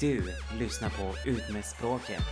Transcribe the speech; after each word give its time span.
Du 0.00 0.22
lyssnar 0.58 0.90
på 0.90 1.30
Ut 1.30 1.52
med 1.52 1.64
språket. 1.64 2.22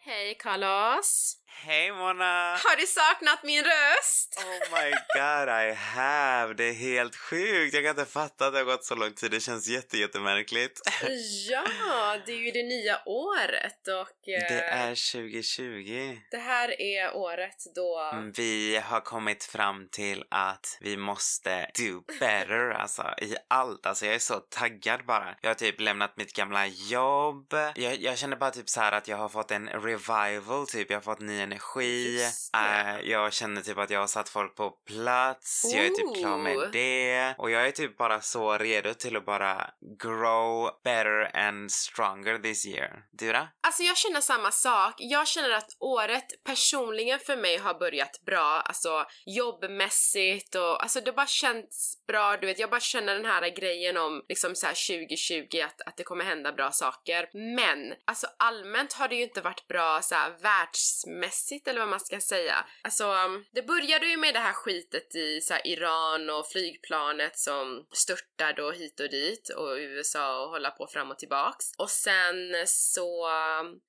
Hej 0.00 0.34
Carlos! 0.38 1.39
Hej 1.62 1.92
Mona! 1.92 2.50
Har 2.52 2.76
du 2.76 2.86
saknat 2.86 3.42
min 3.44 3.64
röst? 3.64 4.34
Oh 4.46 4.78
my 4.78 4.90
god 4.90 5.48
I 5.48 5.72
have! 5.74 6.54
Det 6.54 6.64
är 6.64 6.72
helt 6.72 7.16
sjukt! 7.16 7.74
Jag 7.74 7.82
kan 7.84 7.90
inte 7.90 8.12
fatta 8.12 8.46
att 8.46 8.52
det 8.52 8.58
har 8.58 8.64
gått 8.64 8.84
så 8.84 8.94
lång 8.94 9.12
tid. 9.14 9.30
Det 9.30 9.40
känns 9.40 9.68
jätte, 9.68 9.98
jättemärkligt. 9.98 10.80
ja, 11.50 12.16
det 12.26 12.32
är 12.32 12.36
ju 12.36 12.50
det 12.50 12.62
nya 12.62 13.00
året 13.06 13.88
och... 13.88 14.28
eh, 14.28 14.48
Det 14.48 14.60
är 14.62 15.12
2020. 15.12 16.18
det 16.30 16.36
här 16.38 16.80
är 16.80 17.16
året 17.16 17.56
då... 17.74 18.10
Mm, 18.12 18.32
Vi 18.36 18.76
har 18.84 19.00
kommit 19.00 19.44
fram 19.44 19.88
till 19.88 20.24
att 20.30 20.78
vi 20.80 20.96
måste 20.96 21.70
do 21.78 22.02
better, 22.20 22.70
alltså 22.80 23.02
i 23.22 23.36
allt. 23.48 23.86
Alltså 23.86 24.06
jag 24.06 24.14
är 24.14 24.18
så 24.18 24.34
taggad 24.34 25.04
bara. 25.06 25.34
Jag 25.40 25.50
har 25.50 25.54
typ 25.54 25.80
lämnat 25.80 26.16
mitt 26.16 26.32
gamla 26.32 26.66
jobb. 26.66 27.54
Jag, 27.74 27.96
jag 28.00 28.18
känner 28.18 28.36
bara 28.36 28.50
typ 28.50 28.68
så 28.68 28.80
här 28.80 28.92
att 28.92 29.08
jag 29.08 29.16
har 29.16 29.28
fått 29.28 29.50
en 29.50 29.68
revival, 29.68 30.66
typ. 30.66 30.90
Jag 30.90 30.96
har 30.96 31.02
fått 31.02 31.20
ny 31.20 31.49
energi. 31.50 32.22
Eh, 32.54 33.10
jag 33.10 33.32
känner 33.32 33.60
typ 33.60 33.78
att 33.78 33.90
jag 33.90 34.00
har 34.00 34.06
satt 34.06 34.28
folk 34.28 34.56
på 34.56 34.70
plats. 34.70 35.64
Jag 35.74 35.84
är 35.84 35.88
typ 35.88 36.16
klar 36.20 36.38
med 36.38 36.56
Ooh. 36.56 36.70
det. 36.70 37.34
Och 37.38 37.50
jag 37.50 37.66
är 37.66 37.70
typ 37.70 37.98
bara 37.98 38.20
så 38.20 38.58
redo 38.58 38.94
till 38.94 39.16
att 39.16 39.26
bara 39.26 39.70
grow 40.02 40.70
better 40.84 41.36
and 41.36 41.72
stronger 41.72 42.38
this 42.38 42.66
year. 42.66 43.02
Du 43.10 43.32
då? 43.32 43.48
Alltså 43.60 43.82
jag 43.82 43.96
känner 43.96 44.20
samma 44.20 44.50
sak. 44.50 44.94
Jag 44.98 45.28
känner 45.28 45.50
att 45.50 45.76
året 45.80 46.26
personligen 46.44 47.18
för 47.18 47.36
mig 47.36 47.56
har 47.56 47.74
börjat 47.74 48.22
bra, 48.26 48.60
alltså 48.60 49.06
jobbmässigt 49.26 50.54
och 50.54 50.82
alltså 50.82 51.00
det 51.00 51.12
bara 51.12 51.26
känns 51.26 52.02
bra, 52.06 52.36
du 52.36 52.46
vet 52.46 52.58
jag 52.58 52.70
bara 52.70 52.80
känner 52.80 53.14
den 53.14 53.24
här 53.24 53.56
grejen 53.56 53.96
om 53.96 54.22
liksom 54.28 54.54
så 54.54 54.66
här 54.66 55.04
2020 55.04 55.60
att, 55.64 55.80
att 55.86 55.96
det 55.96 56.02
kommer 56.02 56.24
hända 56.24 56.52
bra 56.52 56.72
saker. 56.72 57.28
Men 57.56 57.94
alltså 58.04 58.26
allmänt 58.38 58.92
har 58.92 59.08
det 59.08 59.14
ju 59.16 59.22
inte 59.22 59.40
varit 59.40 59.68
bra 59.68 60.02
så 60.02 60.14
här 60.14 60.30
världsmässigt 60.42 61.39
eller 61.68 61.80
vad 61.80 61.88
man 61.88 62.00
ska 62.00 62.20
säga. 62.20 62.66
Alltså 62.82 63.14
det 63.52 63.62
började 63.62 64.06
ju 64.06 64.16
med 64.16 64.34
det 64.34 64.40
här 64.40 64.52
skitet 64.52 65.14
i 65.14 65.40
så 65.40 65.54
här 65.54 65.66
Iran 65.66 66.30
och 66.30 66.46
flygplanet 66.52 67.38
som 67.38 67.86
störtade 67.92 68.62
och 68.62 68.74
hit 68.74 69.00
och 69.00 69.10
dit 69.10 69.48
och 69.48 69.76
USA 69.76 70.44
och 70.44 70.50
hålla 70.50 70.70
på 70.70 70.86
fram 70.86 71.10
och 71.10 71.18
tillbaks. 71.18 71.64
Och 71.78 71.90
sen 71.90 72.54
så, 72.66 73.28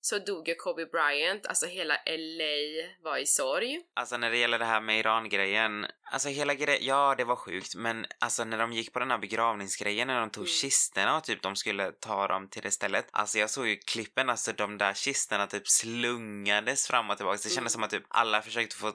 så 0.02 0.20
dog 0.20 0.48
ju 0.48 0.56
Kobe 0.56 0.86
Bryant, 0.86 1.48
alltså 1.48 1.66
hela 1.66 1.94
LA 2.06 2.88
var 3.04 3.18
i 3.18 3.26
sorg. 3.26 3.82
Alltså 3.96 4.18
när 4.18 4.32
det 4.32 4.38
gäller 4.38 4.60
det 4.60 4.66
här 4.66 4.82
med 4.82 5.00
Iran-grejen, 5.00 5.86
alltså 6.12 6.30
hela 6.30 6.54
grejen, 6.54 6.86
ja 6.86 7.16
det 7.18 7.24
var 7.24 7.36
sjukt 7.36 7.76
men 7.76 8.06
alltså 8.20 8.44
när 8.44 8.58
de 8.58 8.74
gick 8.74 8.94
på 8.94 9.00
den 9.00 9.12
här 9.12 9.18
begravningsgrejen 9.18 10.08
när 10.08 10.20
de 10.20 10.30
tog 10.30 10.42
Mm. 10.44 10.52
kisterna 10.54 11.18
och 11.18 11.24
typ 11.24 11.42
de 11.42 11.56
skulle 11.56 11.92
ta 11.92 12.28
dem 12.28 12.48
till 12.50 12.62
det 12.62 12.72
stället. 12.72 13.08
Alltså 13.12 13.40
jag 13.40 13.50
såg 13.50 13.68
ju 13.68 13.76
klippen, 13.76 14.30
alltså 14.30 14.52
de 14.54 14.78
där 14.78 14.94
kisterna 14.94 15.48
typ 15.48 15.68
slungades 15.68 16.88
fram 16.88 17.10
och 17.10 17.18
tillbaka. 17.18 17.38
Det 17.44 17.50
kändes 17.50 17.74
som 17.74 17.84
att 17.84 17.90
typ 17.90 18.04
alla 18.10 18.42
försökte 18.42 18.76
få 18.76 18.92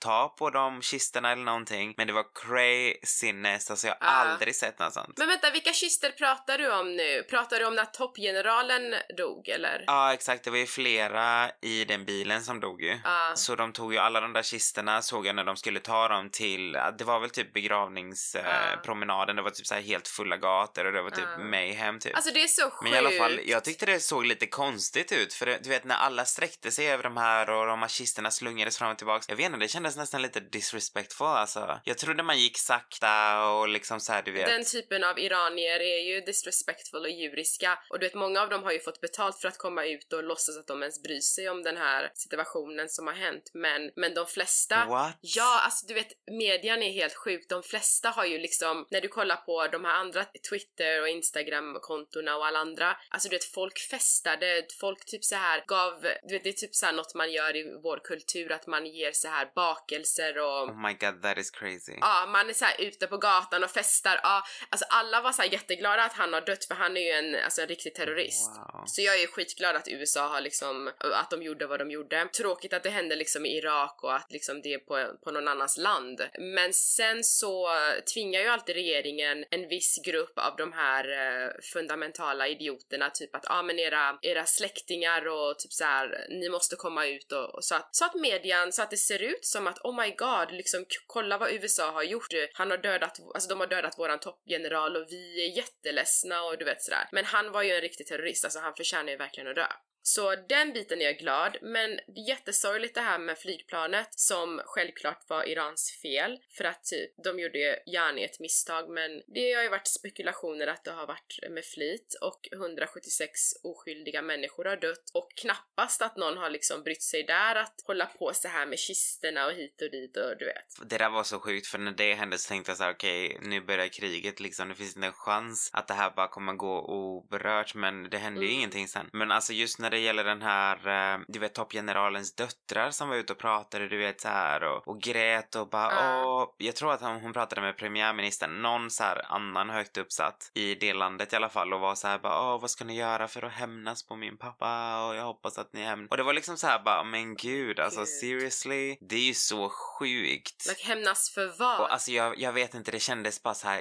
ta, 0.00 0.28
på 0.38 0.50
de 0.50 0.82
kisterna 0.82 1.32
eller 1.32 1.42
någonting. 1.44 1.94
Men 1.96 2.06
det 2.06 2.12
var 2.12 2.24
craziness, 2.34 3.70
alltså 3.70 3.86
jag 3.86 3.96
har 4.00 4.26
Ah. 4.26 4.30
aldrig 4.30 4.56
sett 4.56 4.78
något 4.78 4.92
sånt. 4.92 5.18
Men 5.18 5.28
vänta, 5.28 5.50
vilka 5.50 5.72
kister 5.72 6.10
pratar 6.10 6.58
du 6.58 6.72
om 6.72 6.96
nu? 6.96 7.22
Pratar 7.30 7.58
du 7.58 7.64
om 7.66 7.74
när 7.74 7.84
toppgeneralen 7.84 8.94
dog 9.18 9.48
eller? 9.48 9.84
Ja 9.86 10.12
exakt, 10.14 10.44
det 10.44 10.50
var 10.50 10.58
ju 10.58 10.66
flera 10.66 11.50
i 11.62 11.84
den 11.84 12.04
bilen 12.04 12.42
som 12.44 12.60
dog 12.60 12.82
ju. 12.82 12.98
Ja. 13.04 13.32
Så 13.36 13.54
de 13.54 13.72
tog 13.72 13.92
ju 13.92 13.98
alla 13.98 14.20
de 14.20 14.32
där 14.32 14.42
kisterna 14.42 15.02
såg 15.02 15.26
jag 15.26 15.36
när 15.36 15.44
de 15.44 15.56
skulle 15.56 15.80
ta 15.80 16.08
dem 16.08 16.30
till, 16.30 16.72
det 16.72 17.04
var 17.04 17.20
väl 17.20 17.30
typ 17.30 17.52
begravningspromenaden, 17.52 19.28
eh, 19.30 19.36
det 19.36 19.42
var 19.42 19.50
typ 19.50 19.66
så 19.66 19.74
helt 19.74 20.08
fulla 20.08 20.36
gator 20.36 20.84
och 20.86 20.92
det 20.92 21.02
var 21.02 21.10
typ 21.10 21.24
Ja. 21.38 21.44
mayhem 21.44 21.98
typ. 21.98 22.16
Alltså 22.16 22.32
det 22.34 22.42
är 22.42 22.46
så 22.46 22.62
sjukt. 22.70 22.82
Men 22.82 22.92
i 22.94 22.96
alla 22.98 23.10
fall, 23.10 23.40
jag 23.44 23.64
tyckte 23.64 23.86
det 23.86 24.00
såg 24.00 24.26
lite 24.26 24.46
konstigt 24.46 25.12
ut 25.12 25.34
för 25.34 25.46
det- 25.46 25.58
du 25.64 25.68
vet 25.68 25.84
när 25.84 25.94
alla 25.96 26.24
sträckte 26.24 26.70
sig 26.70 26.90
över 26.90 27.02
de 27.02 27.16
här 27.16 27.50
och 27.50 27.66
de 27.66 27.82
här 27.84 27.88
kisterna 27.88 28.30
slungades 28.30 28.78
fram 28.78 28.90
och 28.90 28.98
tillbaks. 28.98 29.28
Jag 29.28 29.36
vet 29.36 29.46
inte, 29.46 29.58
det 29.58 29.68
kändes 29.68 29.96
nästan 29.96 30.22
lite 30.22 30.40
disrespectful 30.40 31.26
alltså. 31.26 31.80
Jag 31.84 31.98
trodde 31.98 32.22
man 32.22 32.38
gick 32.38 32.58
sakta 32.58 33.44
och 33.48 33.68
liksom 33.68 34.00
så 34.00 34.12
här, 34.12 34.22
du 34.22 34.32
vet. 34.32 34.46
Den 34.46 34.64
typen 34.64 35.04
av 35.04 35.18
iranier 35.18 35.80
är 35.80 36.14
ju 36.14 36.20
disrespectful 36.20 37.00
och 37.00 37.10
djuriska 37.10 37.78
och 37.90 37.98
du 37.98 38.06
vet 38.06 38.14
många 38.14 38.42
av 38.42 38.48
dem 38.48 38.62
har 38.62 38.72
ju 38.72 38.80
fått 38.80 39.00
betalt 39.00 39.40
för 39.40 39.48
att 39.48 39.58
komma 39.58 39.84
ut 39.84 40.12
och 40.12 40.24
låtsas 40.24 40.58
att 40.58 40.66
de 40.66 40.82
ens 40.82 41.02
bryr 41.02 41.20
sig 41.20 41.48
om 41.48 41.62
den 41.62 41.76
här 41.76 42.10
situationen 42.14 42.88
som 42.88 43.06
har 43.06 43.14
hänt 43.14 43.50
men, 43.54 43.90
men 43.96 44.14
de 44.14 44.26
flesta 44.26 44.86
What? 44.86 45.18
Ja, 45.20 45.60
alltså 45.64 45.86
du 45.86 45.94
vet 45.94 46.08
median 46.30 46.82
är 46.82 46.92
helt 46.92 47.14
sjuk. 47.14 47.48
De 47.48 47.62
flesta 47.62 48.08
har 48.08 48.24
ju 48.24 48.38
liksom, 48.38 48.86
när 48.90 49.00
du 49.00 49.08
kollar 49.08 49.36
på 49.36 49.66
de 49.66 49.84
här 49.84 49.94
andra 49.94 50.24
Twitter 50.50 51.00
och 51.00 51.08
Instagram-kontona 51.08 52.36
och 52.36 52.46
alla 52.46 52.58
andra, 52.58 52.96
alltså 53.10 53.28
du 53.28 53.36
vet 53.36 53.44
folk 53.44 53.78
festade, 53.90 54.66
folk 54.80 55.04
typ 55.04 55.24
så 55.24 55.34
här 55.34 55.64
gav, 55.66 56.00
du 56.22 56.34
vet 56.34 56.44
det 56.44 56.48
är 56.48 56.52
typ 56.52 56.74
så 56.74 56.86
här 56.86 56.92
något 56.92 57.14
man 57.14 57.32
gör 57.32 57.56
i 57.56 57.62
vår 57.82 58.00
kultur 58.04 58.52
att 58.52 58.66
man 58.66 58.86
ger 58.86 59.12
så 59.12 59.28
här 59.28 59.50
bakelser 59.54 60.38
och 60.38 60.68
Oh 60.68 60.86
my 60.86 60.92
god, 60.92 61.22
that 61.22 61.38
is 61.38 61.50
crazy. 61.50 61.92
Ja, 62.00 62.26
man 62.26 62.48
är 62.48 62.52
så 62.52 62.64
här 62.64 62.80
ute 62.80 63.06
på 63.06 63.16
gatan 63.16 63.64
och 63.64 63.70
festar. 63.70 64.20
Ja, 64.22 64.42
alltså 64.70 64.86
alla 64.88 65.20
var 65.20 65.32
så 65.32 65.42
här 65.42 65.52
jätteglada 65.52 66.02
att 66.02 66.12
han 66.12 66.32
har 66.32 66.40
dött 66.40 66.64
för 66.64 66.74
han 66.74 66.96
är 66.96 67.00
ju 67.00 67.10
en, 67.10 67.44
alltså 67.44 67.62
en 67.62 67.68
riktig 67.68 67.94
terrorist. 67.94 68.50
Wow. 68.50 68.84
Så 68.86 69.02
jag 69.02 69.14
är 69.14 69.20
ju 69.20 69.26
skitglad 69.26 69.76
att 69.76 69.88
USA 69.88 70.28
har 70.28 70.40
liksom, 70.40 70.90
att 70.98 71.30
de 71.30 71.42
gjorde 71.42 71.66
vad 71.66 71.78
de 71.78 71.90
gjorde. 71.90 72.28
Tråkigt 72.36 72.72
att 72.72 72.82
det 72.82 72.90
hände 72.90 73.16
liksom 73.16 73.46
i 73.46 73.56
Irak 73.56 74.02
och 74.02 74.14
att 74.14 74.32
liksom 74.32 74.62
det 74.62 74.74
är 74.74 74.78
på, 74.78 75.16
på 75.24 75.30
någon 75.30 75.48
annans 75.48 75.76
land. 75.76 76.20
Men 76.38 76.72
sen 76.72 77.24
så 77.24 77.68
tvingar 78.14 78.40
ju 78.40 78.46
alltid 78.46 78.74
regeringen 78.74 79.44
en 79.50 79.68
viss 79.68 79.98
grupp 80.04 80.38
av 80.38 80.56
de 80.56 80.72
här 80.72 81.04
eh, 81.04 81.50
fundamentala 81.72 82.48
idioterna, 82.48 83.10
typ 83.10 83.34
att 83.34 83.44
ja 83.48 83.58
ah, 83.58 83.62
men 83.62 83.78
era, 83.78 84.18
era 84.22 84.44
släktingar 84.46 85.28
och 85.28 85.58
typ 85.58 85.72
så 85.72 85.84
här, 85.84 86.26
ni 86.30 86.48
måste 86.48 86.76
komma 86.76 87.06
ut 87.06 87.32
och, 87.32 87.53
och 87.54 87.64
så 87.64 87.74
att, 87.74 87.96
så 87.96 88.04
att 88.04 88.14
median, 88.14 88.72
så 88.72 88.82
att 88.82 88.90
det 88.90 88.96
ser 88.96 89.22
ut 89.22 89.44
som 89.44 89.66
att 89.66 89.78
oh 89.78 89.96
my 90.02 90.10
god, 90.10 90.52
liksom 90.52 90.84
kolla 91.06 91.38
vad 91.38 91.52
USA 91.52 91.90
har 91.90 92.02
gjort. 92.02 92.28
Han 92.52 92.70
har 92.70 92.78
dödat, 92.78 93.20
alltså 93.34 93.48
de 93.48 93.60
har 93.60 93.66
dödat 93.66 93.98
våran 93.98 94.20
toppgeneral 94.20 94.96
och 94.96 95.06
vi 95.10 95.44
är 95.44 95.56
jätteledsna 95.56 96.42
och 96.42 96.58
du 96.58 96.64
vet 96.64 96.82
sådär. 96.82 97.08
Men 97.12 97.24
han 97.24 97.52
var 97.52 97.62
ju 97.62 97.70
en 97.70 97.80
riktig 97.80 98.06
terrorist, 98.06 98.44
alltså 98.44 98.58
han 98.60 98.74
förtjänar 98.74 99.10
ju 99.10 99.16
verkligen 99.16 99.48
att 99.48 99.56
dö. 99.56 99.66
Så 100.06 100.36
den 100.48 100.72
biten 100.72 101.00
är 101.00 101.04
jag 101.04 101.18
glad, 101.18 101.56
men 101.62 101.90
det 101.90 102.20
är 102.20 102.28
jättesorgligt 102.28 102.94
det 102.94 103.00
här 103.00 103.18
med 103.18 103.38
flygplanet 103.38 104.08
som 104.10 104.60
självklart 104.64 105.24
var 105.28 105.48
Irans 105.48 105.98
fel 106.02 106.38
för 106.56 106.64
att 106.64 106.84
typ 106.84 107.10
de 107.24 107.38
gjorde 107.38 107.58
ju 107.58 107.76
gärna 107.92 108.20
ett 108.20 108.40
misstag 108.40 108.90
men 108.90 109.22
det 109.34 109.52
har 109.52 109.62
ju 109.62 109.68
varit 109.68 109.86
spekulationer 109.86 110.66
att 110.66 110.84
det 110.84 110.90
har 110.90 111.06
varit 111.06 111.38
med 111.50 111.64
flit 111.64 112.14
och 112.20 112.48
176 112.52 113.30
oskyldiga 113.62 114.22
människor 114.22 114.64
har 114.64 114.76
dött 114.76 115.10
och 115.14 115.28
knappast 115.36 116.02
att 116.02 116.16
någon 116.16 116.36
har 116.38 116.50
liksom 116.50 116.82
brytt 116.82 117.02
sig 117.02 117.22
där 117.22 117.54
att 117.56 117.74
hålla 117.86 118.06
på 118.06 118.30
så 118.34 118.48
här 118.48 118.66
med 118.66 118.78
kisterna 118.78 119.46
och 119.46 119.52
hit 119.52 119.82
och 119.82 119.90
dit 119.90 120.16
och 120.16 120.38
du 120.38 120.44
vet. 120.44 120.90
Det 120.90 120.98
där 120.98 121.10
var 121.10 121.22
så 121.22 121.40
sjukt 121.40 121.66
för 121.66 121.78
när 121.78 121.92
det 121.92 122.14
hände 122.14 122.38
så 122.38 122.48
tänkte 122.48 122.70
jag 122.70 122.78
så 122.78 122.84
här: 122.84 122.92
okej 122.92 123.38
nu 123.42 123.60
börjar 123.60 123.88
kriget 123.88 124.40
liksom, 124.40 124.68
det 124.68 124.74
finns 124.74 124.96
inte 124.96 125.06
en 125.06 125.12
chans 125.12 125.70
att 125.72 125.88
det 125.88 125.94
här 125.94 126.10
bara 126.10 126.28
kommer 126.28 126.52
gå 126.52 126.80
oberört 126.82 127.74
men 127.74 128.10
det 128.10 128.18
hände 128.18 128.40
ju 128.40 128.46
Mm. 128.46 128.58
ingenting 128.58 128.88
sen. 128.88 129.10
Men 129.12 129.30
alltså 129.32 129.52
just 129.52 129.78
när 129.78 129.93
det 129.94 130.00
gäller 130.00 130.24
den 130.24 130.42
här, 130.42 130.76
eh, 131.14 131.20
du 131.28 131.38
vet 131.38 131.54
toppgeneralens 131.54 132.34
döttrar 132.34 132.90
som 132.90 133.08
var 133.08 133.16
ute 133.16 133.32
och 133.32 133.38
pratade 133.38 133.88
du 133.88 133.98
vet 133.98 134.20
så 134.20 134.28
här 134.28 134.62
och, 134.64 134.88
och 134.88 135.00
grät 135.00 135.54
och 135.54 135.68
bara 135.68 135.92
Ja. 135.92 136.24
åh, 136.24 136.54
jag 136.58 136.76
tror 136.76 136.92
att 136.92 137.00
hon, 137.00 137.20
hon 137.20 137.32
pratade 137.32 137.60
med 137.60 137.76
premiärministern, 137.76 138.62
någon 138.62 138.90
så 138.90 139.02
här 139.04 139.22
annan 139.32 139.70
högt 139.70 139.96
uppsatt 139.96 140.50
i 140.54 140.74
det 140.74 140.94
landet 140.94 141.32
i 141.32 141.36
alla 141.36 141.48
fall 141.48 141.72
och 141.72 141.80
var 141.80 141.94
så 141.94 142.08
här 142.08 142.18
bara 142.18 142.54
åh 142.54 142.60
vad 142.60 142.70
ska 142.70 142.84
ni 142.84 142.96
göra 142.96 143.28
för 143.28 143.42
att 143.42 143.52
hämnas 143.52 144.06
på 144.06 144.16
min 144.16 144.38
pappa 144.38 145.04
och 145.06 145.14
jag 145.16 145.24
hoppas 145.24 145.58
att 145.58 145.72
ni 145.72 145.82
hämnas. 145.84 146.10
Och 146.10 146.16
det 146.16 146.22
var 146.22 146.32
liksom 146.32 146.56
så 146.56 146.66
här 146.66 146.82
bara 146.84 147.04
men 147.04 147.36
gud 147.36 147.80
alltså 147.80 148.00
Gud. 148.00 148.08
seriously, 148.08 148.96
det 149.00 149.16
är 149.16 149.20
ju 149.26 149.34
så 149.34 149.68
sjukt. 149.98 150.66
Like 150.68 150.86
hämnas 150.86 151.30
för 151.34 151.54
vad? 151.58 151.80
Och 151.80 151.92
alltså 151.92 152.10
jag, 152.12 152.38
jag 152.38 152.52
vet 152.52 152.74
inte, 152.74 152.90
det 152.90 153.00
kändes 153.00 153.42
bara 153.42 153.54
så 153.54 153.68
här 153.68 153.80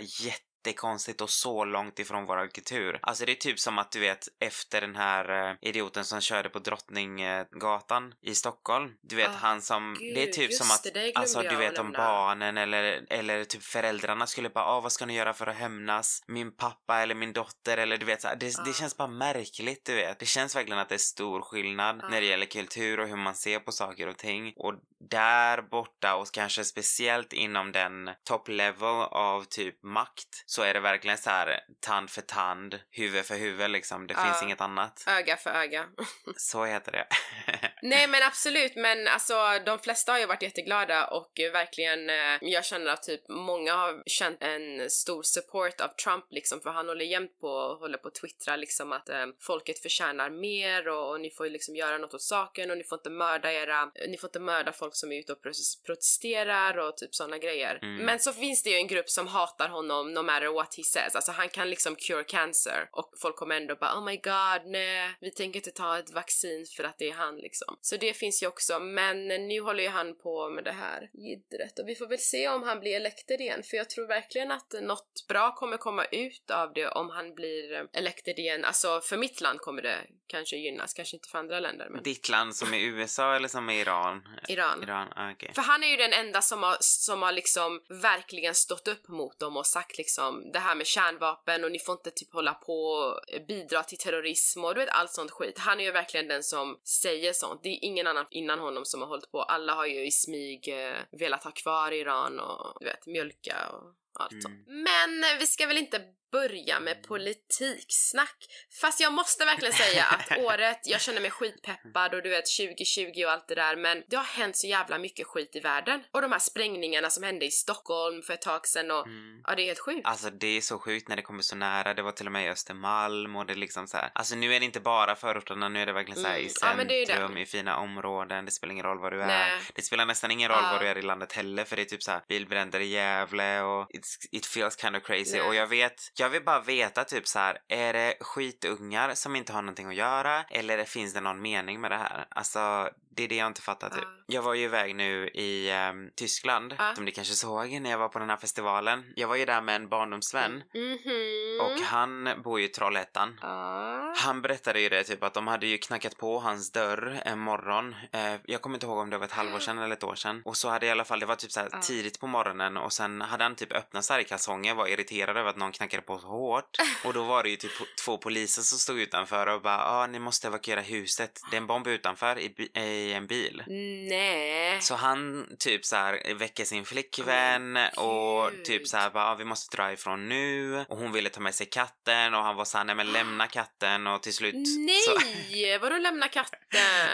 jättekonstigt 0.68 1.22
och 1.22 1.30
så 1.30 1.66
långt 1.66 2.00
ifrån 2.00 2.26
vår 2.26 2.48
kultur. 2.48 3.00
Alltså 3.02 3.26
det 3.26 3.32
är 3.32 3.36
typ 3.36 3.60
som 3.60 3.78
att 3.78 3.92
du 3.92 4.00
vet 4.00 4.28
efter 4.40 4.82
den 4.82 4.96
här 4.96 5.50
eh, 5.50 5.56
idioten 5.62 6.06
som 6.06 6.22
körde 6.22 6.50
på 6.50 6.60
Drottninggatan 6.60 8.14
i 8.22 8.36
Stockholm. 8.36 8.92
Du 9.02 9.16
vet 9.16 9.28
Ah, 9.30 9.32
han 9.42 9.62
som, 9.62 9.96
gud, 10.00 10.16
det 10.16 10.30
är 10.30 10.34
typ 10.34 10.54
som 10.54 10.72
att, 10.72 10.84
det, 10.94 11.12
alltså 11.16 11.42
du 11.42 11.56
vet 11.56 11.78
om 11.78 11.92
barnen 11.92 12.58
eller, 12.58 13.06
eller 13.10 13.44
typ 13.44 13.64
föräldrarna 13.64 14.28
skulle 14.28 14.50
bara, 14.50 14.66
ah 14.66 14.80
vad 14.82 14.92
ska 14.92 15.06
ni 15.06 15.16
göra 15.16 15.34
för 15.34 15.48
att 15.48 15.56
hämnas? 15.56 16.24
Min 16.28 16.56
pappa 16.56 17.02
eller 17.02 17.16
min 17.16 17.34
dotter 17.34 17.78
eller 17.78 17.98
du 17.98 18.06
vet 18.06 18.22
så 18.22 18.28
det, 18.28 18.36
det 18.66 18.70
Ah. 18.70 18.74
känns 18.74 18.98
bara 18.98 19.08
märkligt 19.08 19.86
du 19.86 19.96
vet. 19.96 20.20
Det 20.20 20.26
känns 20.26 20.56
verkligen 20.56 20.80
att 20.80 20.90
det 20.90 20.96
är 20.96 21.00
stor 21.00 21.42
skillnad 21.42 22.02
Ah. 22.04 22.10
när 22.10 22.22
det 22.22 22.28
gäller 22.28 22.46
kultur 22.46 23.00
och 23.00 23.08
hur 23.08 23.16
man 23.16 23.36
ser 23.36 23.60
på 23.60 23.72
saker 23.72 24.08
och 24.08 24.18
ting. 24.18 24.54
Och 24.58 24.74
där 25.10 25.62
borta 25.62 26.16
och 26.16 26.28
kanske 26.34 26.64
speciellt 26.64 27.34
inom 27.34 27.72
den 27.72 28.10
top 28.24 28.48
level 28.48 28.90
av 29.12 29.44
typ 29.44 29.84
makt 29.84 30.44
så 30.54 30.62
är 30.62 30.74
det 30.74 30.80
verkligen 30.80 31.18
så 31.18 31.30
här 31.30 31.60
tand 31.80 32.10
för 32.10 32.22
tand, 32.22 32.80
huvud 32.92 33.26
för 33.26 33.36
huvud 33.36 33.70
liksom. 33.72 34.08
Det 34.08 34.14
Ja. 34.18 34.24
finns 34.24 34.44
inget 34.44 34.62
annat. 34.62 35.04
Öga 35.08 35.38
för 35.38 35.50
öga. 35.50 35.86
Så 36.38 36.66
heter 36.66 36.92
det. 36.92 37.08
Nej 37.82 38.08
men 38.08 38.24
absolut, 38.24 38.76
men 38.76 39.08
alltså 39.08 39.34
de 39.66 39.80
flesta 39.80 40.12
har 40.12 40.20
ju 40.20 40.26
varit 40.26 40.42
jätteglada 40.42 41.08
och 41.08 41.32
verkligen, 41.54 42.10
eh, 42.10 42.38
jag 42.42 42.66
känner 42.66 42.92
att 42.92 43.04
typ 43.04 43.22
många 43.30 43.74
har 43.76 44.04
känt 44.06 44.44
en 44.44 44.90
stor 44.90 45.24
support 45.24 45.82
av 45.82 45.88
Trump 45.88 46.26
liksom 46.30 46.62
för 46.62 46.70
han 46.70 46.88
håller 46.88 47.06
jämt 47.06 47.40
på 47.40 47.48
och 47.48 47.78
håller 47.80 47.98
på 47.98 48.08
att 48.08 48.16
twittra 48.16 48.56
liksom 48.56 48.92
att 48.92 49.10
eh, 49.10 49.26
folket 49.42 49.80
förtjänar 49.82 50.30
mer 50.30 50.88
och, 50.88 51.10
och 51.10 51.22
ni 51.22 51.30
får 51.32 51.46
ju 51.46 51.52
liksom 51.52 51.76
göra 51.76 51.98
något 51.98 52.14
åt 52.14 52.22
saken 52.22 52.72
och 52.72 52.78
ni 52.78 52.84
får 52.84 52.98
inte 53.00 53.10
mörda 53.10 53.52
era, 53.54 53.92
ni 54.08 54.18
får 54.18 54.28
inte 54.28 54.40
mörda 54.40 54.72
folk 54.72 54.96
som 54.96 55.12
är 55.12 55.20
ute 55.20 55.32
och 55.34 55.42
pro- 55.42 55.52
protesterar 55.86 56.78
och 56.78 56.98
typ 56.98 57.16
sådana 57.16 57.38
grejer. 57.38 57.80
Mm. 57.82 58.06
Men 58.06 58.20
så 58.20 58.34
finns 58.34 58.64
det 58.64 58.70
ju 58.70 58.76
en 58.76 58.88
grupp 58.88 59.10
som 59.10 59.28
hatar 59.28 59.70
honom 59.70 60.14
no 60.14 60.22
matter 60.22 60.43
what 60.50 60.76
he 60.76 60.84
says, 60.84 61.16
alltså 61.16 61.32
han 61.32 61.50
kan 61.50 61.70
liksom 61.70 61.96
cure 61.96 62.24
cancer 62.24 62.90
och 62.92 63.14
folk 63.22 63.36
kommer 63.36 63.56
ändå 63.56 63.76
bara 63.76 63.98
oh 63.98 64.06
my 64.06 64.18
god 64.18 64.72
nej, 64.72 65.16
vi 65.20 65.32
tänker 65.32 65.60
inte 65.60 65.72
ta 65.72 66.00
ett 66.00 66.12
vaccin 66.12 66.66
för 66.76 66.84
att 66.84 66.98
det 66.98 67.10
är 67.10 67.14
han 67.14 67.38
liksom. 67.38 67.78
Så 67.82 67.98
det 67.98 68.14
finns 68.14 68.44
ju 68.44 68.48
också, 68.48 68.80
men 68.80 69.28
nu 69.28 69.60
håller 69.62 69.84
ju 69.84 69.90
han 69.90 70.16
på 70.18 70.50
med 70.50 70.64
det 70.64 70.72
här 70.72 71.10
jiddret 71.14 71.80
och 71.80 71.88
vi 71.88 71.96
får 71.96 72.08
väl 72.08 72.20
se 72.20 72.50
om 72.50 72.64
han 72.64 72.80
blir 72.80 72.96
elekted 72.96 73.42
igen 73.42 73.64
för 73.64 73.78
jag 73.78 73.90
tror 73.90 74.08
verkligen 74.08 74.52
att 74.52 74.74
något 74.82 75.26
bra 75.28 75.56
kommer 75.56 75.78
komma 75.78 76.06
ut 76.06 76.52
av 76.52 76.74
det 76.74 76.88
om 76.88 77.10
han 77.10 77.36
blir 77.36 77.88
elekted 77.94 78.40
igen. 78.40 78.66
Alltså 78.66 79.02
för 79.02 79.18
mitt 79.18 79.42
land 79.42 79.60
kommer 79.60 79.82
det 79.82 79.98
kanske 80.28 80.56
gynnas, 80.56 80.94
kanske 80.94 81.16
inte 81.16 81.30
för 81.30 81.40
andra 81.40 81.60
länder 81.60 81.90
men 81.90 82.04
Ditt 82.04 82.30
land 82.30 82.56
som 82.56 82.74
är 82.74 82.80
USA 82.80 83.36
eller 83.36 83.48
som 83.48 83.70
är 83.70 83.74
Iran? 83.74 84.28
Iran. 84.48 84.84
Iran, 84.84 85.08
ah, 85.16 85.32
okej. 85.32 85.52
För 85.56 85.62
han 85.62 85.84
är 85.84 85.88
ju 85.88 85.98
den 85.98 86.14
enda 86.14 86.42
som 86.42 86.64
har, 86.64 86.78
som 86.80 87.22
har 87.22 87.32
liksom 87.32 87.82
verkligen 87.90 88.56
stått 88.56 88.88
upp 88.88 89.08
mot 89.08 89.40
dem 89.40 89.58
och 89.58 89.68
sagt 89.68 89.98
liksom 89.98 90.33
det 90.54 90.60
här 90.60 90.76
med 90.76 90.88
kärnvapen 90.88 91.64
och 91.64 91.72
ni 91.72 91.80
får 91.80 91.94
inte 91.94 92.12
typ 92.12 92.34
hålla 92.34 92.54
på 92.54 92.82
och 92.84 93.20
bidra 93.48 93.84
till 93.84 93.98
terrorism 93.98 94.64
och 94.64 94.76
du 94.76 94.80
vet 94.82 94.90
allt 94.90 95.12
sånt 95.12 95.32
skit. 95.32 95.60
Han 95.60 95.80
är 95.80 95.84
ju 95.84 95.92
verkligen 95.92 96.28
den 96.28 96.44
som 96.44 96.80
säger 97.02 97.34
sånt. 97.34 97.64
Det 97.64 97.70
är 97.70 97.80
ingen 97.84 98.08
annan 98.08 98.26
innan 98.30 98.60
honom 98.60 98.86
som 98.86 99.02
har 99.02 99.08
hållit 99.08 99.32
på. 99.32 99.42
Alla 99.44 99.74
har 99.74 99.86
ju 99.86 100.06
i 100.06 100.12
smyg 100.12 100.68
eh, 100.68 100.96
velat 101.12 101.44
ha 101.44 101.52
kvar 101.52 101.92
Iran 101.92 102.40
och 102.40 102.78
du 102.80 102.86
vet 102.86 103.06
mjölka 103.06 103.68
och 103.70 103.94
allt 104.24 104.32
Mm. 104.32 104.42
sånt. 104.42 104.68
Men 104.68 105.40
vi 105.40 105.48
ska 105.48 105.66
väl 105.68 105.78
inte 105.78 106.02
börja 106.32 106.80
med 106.80 107.04
politiksnack. 107.08 108.46
Fast 108.82 109.00
jag 109.00 109.14
måste 109.14 109.46
verkligen 109.46 109.74
säga 109.74 110.04
att 110.06 110.38
året, 110.40 110.80
jag 110.84 111.02
känner 111.02 111.22
mig 111.22 111.32
skitpeppad 111.32 112.14
och 112.14 112.24
du 112.24 112.30
vet 112.30 112.46
2020 112.58 113.24
och 113.26 113.32
allt 113.32 113.48
det 113.48 113.56
där 113.56 113.76
men 113.76 114.04
det 114.10 114.16
har 114.16 114.24
hänt 114.24 114.58
så 114.58 114.68
jävla 114.68 114.98
mycket 114.98 115.28
skit 115.28 115.56
i 115.56 115.60
världen. 115.60 116.04
Och 116.12 116.22
de 116.22 116.32
här 116.32 116.40
sprängningarna 116.40 117.10
som 117.10 117.24
hände 117.24 117.46
i 117.46 117.52
Stockholm 117.52 118.22
för 118.22 118.34
ett 118.34 118.42
tag 118.42 118.68
sedan 118.68 118.92
och 118.92 119.08
Mm. 119.08 119.42
ja 119.48 119.56
det 119.56 119.62
är 119.62 119.66
helt 119.66 119.80
sjukt. 119.80 120.08
Alltså 120.14 120.30
det 120.30 120.58
är 120.58 120.62
så 120.62 120.80
sjukt 120.80 121.08
när 121.08 121.16
det 121.16 121.22
kommer 121.22 121.42
så 121.42 121.56
nära. 121.56 121.94
Det 121.94 122.02
var 122.02 122.12
till 122.12 122.26
och 122.26 122.32
med 122.32 122.46
i 122.46 122.50
Östermalm 122.50 123.36
och 123.36 123.46
det 123.46 123.54
är 123.54 123.58
liksom 123.58 123.88
så 123.88 123.98
här. 123.98 124.12
Alltså 124.16 124.36
nu 124.36 124.54
är 124.56 124.60
det 124.60 124.66
inte 124.66 124.80
bara 124.80 125.16
förorterna, 125.16 125.70
nu 125.70 125.82
är 125.82 125.86
det 125.86 125.94
verkligen 125.94 126.22
så 126.22 126.28
här 126.28 126.36
Mm. 126.36 126.46
i 126.46 126.52
Ja, 126.62 126.68
är 126.94 127.06
centrum, 127.06 127.38
i 127.38 127.46
fina 127.46 127.78
områden. 127.78 128.46
Det 128.46 128.52
spelar 128.52 128.72
ingen 128.72 128.86
roll 128.86 129.00
var 129.00 129.12
du 129.12 129.22
är. 129.22 129.28
Nej. 129.28 129.52
Det 129.76 129.82
spelar 129.82 130.06
nästan 130.06 130.32
ingen 130.32 130.50
roll 130.50 130.60
Ja. 130.64 130.72
var 130.72 130.80
du 130.80 130.88
är 130.88 130.98
i 130.98 131.02
landet 131.02 131.34
heller 131.34 131.64
för 131.64 131.76
det 131.76 131.82
är 131.82 131.86
typ 131.86 132.04
så 132.04 132.12
här 132.12 132.22
bilbränder 132.28 132.80
i 132.80 132.86
Gävle 132.86 133.62
och 133.62 133.88
it 134.32 134.46
feels 134.46 134.78
kind 134.82 134.96
of 134.96 135.04
crazy. 135.04 135.38
Nej. 135.38 135.42
Och 135.42 135.56
jag 135.56 135.68
vet, 135.68 136.12
jag 136.20 136.30
vill 136.30 136.44
bara 136.44 136.62
veta 136.62 137.04
typ 137.04 137.28
så 137.28 137.40
här, 137.40 137.58
är 137.68 137.94
det 137.94 138.16
skitungar 138.22 139.14
som 139.14 139.36
inte 139.36 139.54
har 139.54 139.62
någonting 139.62 139.88
att 139.88 139.96
göra 139.96 140.44
eller 140.44 140.84
finns 140.84 141.14
det 141.14 141.22
någon 141.22 141.42
mening 141.42 141.82
med 141.82 141.92
det 141.92 141.98
här? 141.98 142.26
Alltså 142.30 142.90
det 143.16 143.24
är 143.24 143.28
det 143.28 143.36
jag 143.36 143.48
inte 143.48 143.62
fattar 143.62 143.90
typ. 143.90 144.04
Ja. 144.04 144.10
Jag 144.28 144.42
var 144.42 144.54
ju 144.54 144.64
iväg 144.64 144.96
nu 144.96 145.28
i 145.28 145.70
ehm, 145.72 146.10
Tyskland, 146.16 146.76
Ja. 146.78 146.96
som 146.96 147.06
ni 147.06 147.12
kanske 147.12 147.34
såg 147.34 147.72
när 147.82 147.90
jag 147.90 147.98
var 147.98 148.10
på 148.10 148.20
den 148.20 148.30
här 148.30 148.38
festivalen. 148.38 149.04
Jag 149.16 149.28
var 149.28 149.36
ju 149.36 149.46
där 149.46 149.62
med 149.62 149.76
en 149.76 149.90
barndomsvän 149.90 150.64
Mhm. 150.74 151.62
och 151.62 151.80
han 151.86 152.30
bor 152.44 152.60
ju 152.60 152.66
i 152.66 152.70
Trollhättan. 152.70 153.40
Ja. 153.42 154.14
Han 154.18 154.42
berättade 154.42 154.82
ju 154.82 154.90
det 154.90 155.04
typ 155.04 155.24
att 155.24 155.34
de 155.34 155.48
hade 155.48 155.68
ju 155.68 155.78
knackat 155.78 156.18
på 156.18 156.40
hans 156.40 156.72
dörr 156.72 157.22
en 157.26 157.40
morgon. 157.40 157.96
Eh, 158.12 158.36
jag 158.46 158.62
kommer 158.62 158.76
inte 158.76 158.86
ihåg 158.86 158.98
om 158.98 159.10
det 159.10 159.18
var 159.18 159.26
ett 159.26 159.32
halvår 159.32 159.60
sedan 159.60 159.78
eller 159.78 159.94
ett 159.96 160.04
år 160.04 160.16
sedan. 160.16 160.42
Och 160.46 160.58
så 160.58 160.70
hade 160.70 160.86
i 160.86 160.90
alla 160.90 161.06
fall, 161.06 161.20
det 161.20 161.26
var 161.26 161.36
typ 161.36 161.52
så 161.52 161.62
tidigt 161.82 162.20
på 162.20 162.28
morgonen 162.28 162.78
och 162.78 162.94
sen 162.94 163.22
hade 163.22 163.44
han 163.44 163.56
typ 163.56 163.72
öppnat 163.72 164.06
sig 164.06 164.22
i 164.22 164.26
kalsonger, 164.26 164.74
var 164.76 164.88
irriterad 164.88 165.38
över 165.38 165.50
att 165.50 165.58
någon 165.58 165.72
knackade 165.72 166.04
på 166.04 166.20
så 166.20 166.28
hårt. 166.28 166.78
Och 167.06 167.14
då 167.14 167.24
var 167.24 167.44
det 167.44 167.50
ju 167.50 167.56
typ 167.56 167.72
två 168.06 168.18
poliser 168.18 168.62
som 168.62 168.78
stod 168.80 169.00
utanför 169.00 169.48
och 169.48 169.62
bara 169.62 169.84
ah, 169.86 170.08
ni 170.08 170.20
måste 170.20 170.48
evakuera 170.48 170.82
huset. 170.82 171.42
Det 171.52 171.58
är 171.58 171.62
en 171.62 171.68
bomb 171.68 171.88
utanför 171.88 172.40
i, 172.40 172.50
bi- 172.58 172.70
i 173.04 173.14
en 173.14 173.28
bil. 173.28 173.64
Nej. 174.10 174.82
Så 174.82 174.96
han 174.96 175.48
typ 175.60 175.86
så 175.86 175.96
här 175.96 176.34
väcker 176.34 176.66
sin 176.66 176.86
flickvän 176.86 177.72
men 177.74 177.90
och 177.98 178.52
gud. 178.52 178.66
typ 178.66 178.88
så 178.88 178.98
här 178.98 179.10
bara, 179.10 179.26
ah, 179.32 179.36
vi 179.36 179.46
måste 179.46 179.78
dra 179.78 179.92
ifrån 179.92 180.30
nu. 180.30 180.86
Och 180.90 180.98
hon 180.98 181.12
ville 181.12 181.30
ta 181.30 181.40
med 181.40 181.56
sig 181.56 181.66
katten 181.68 182.34
och 182.34 182.44
han 182.44 182.56
var 182.56 182.66
så 182.66 182.78
här, 182.78 182.86
nej 182.86 182.96
men 182.96 183.12
lämna 183.12 183.48
katten 183.48 184.08
och 184.08 184.24
till 184.24 184.34
slut 184.34 184.54
så, 184.68 184.80
Nej! 184.80 185.78
Vadå 185.82 185.98
lämna 185.98 186.28
katten? 186.28 186.60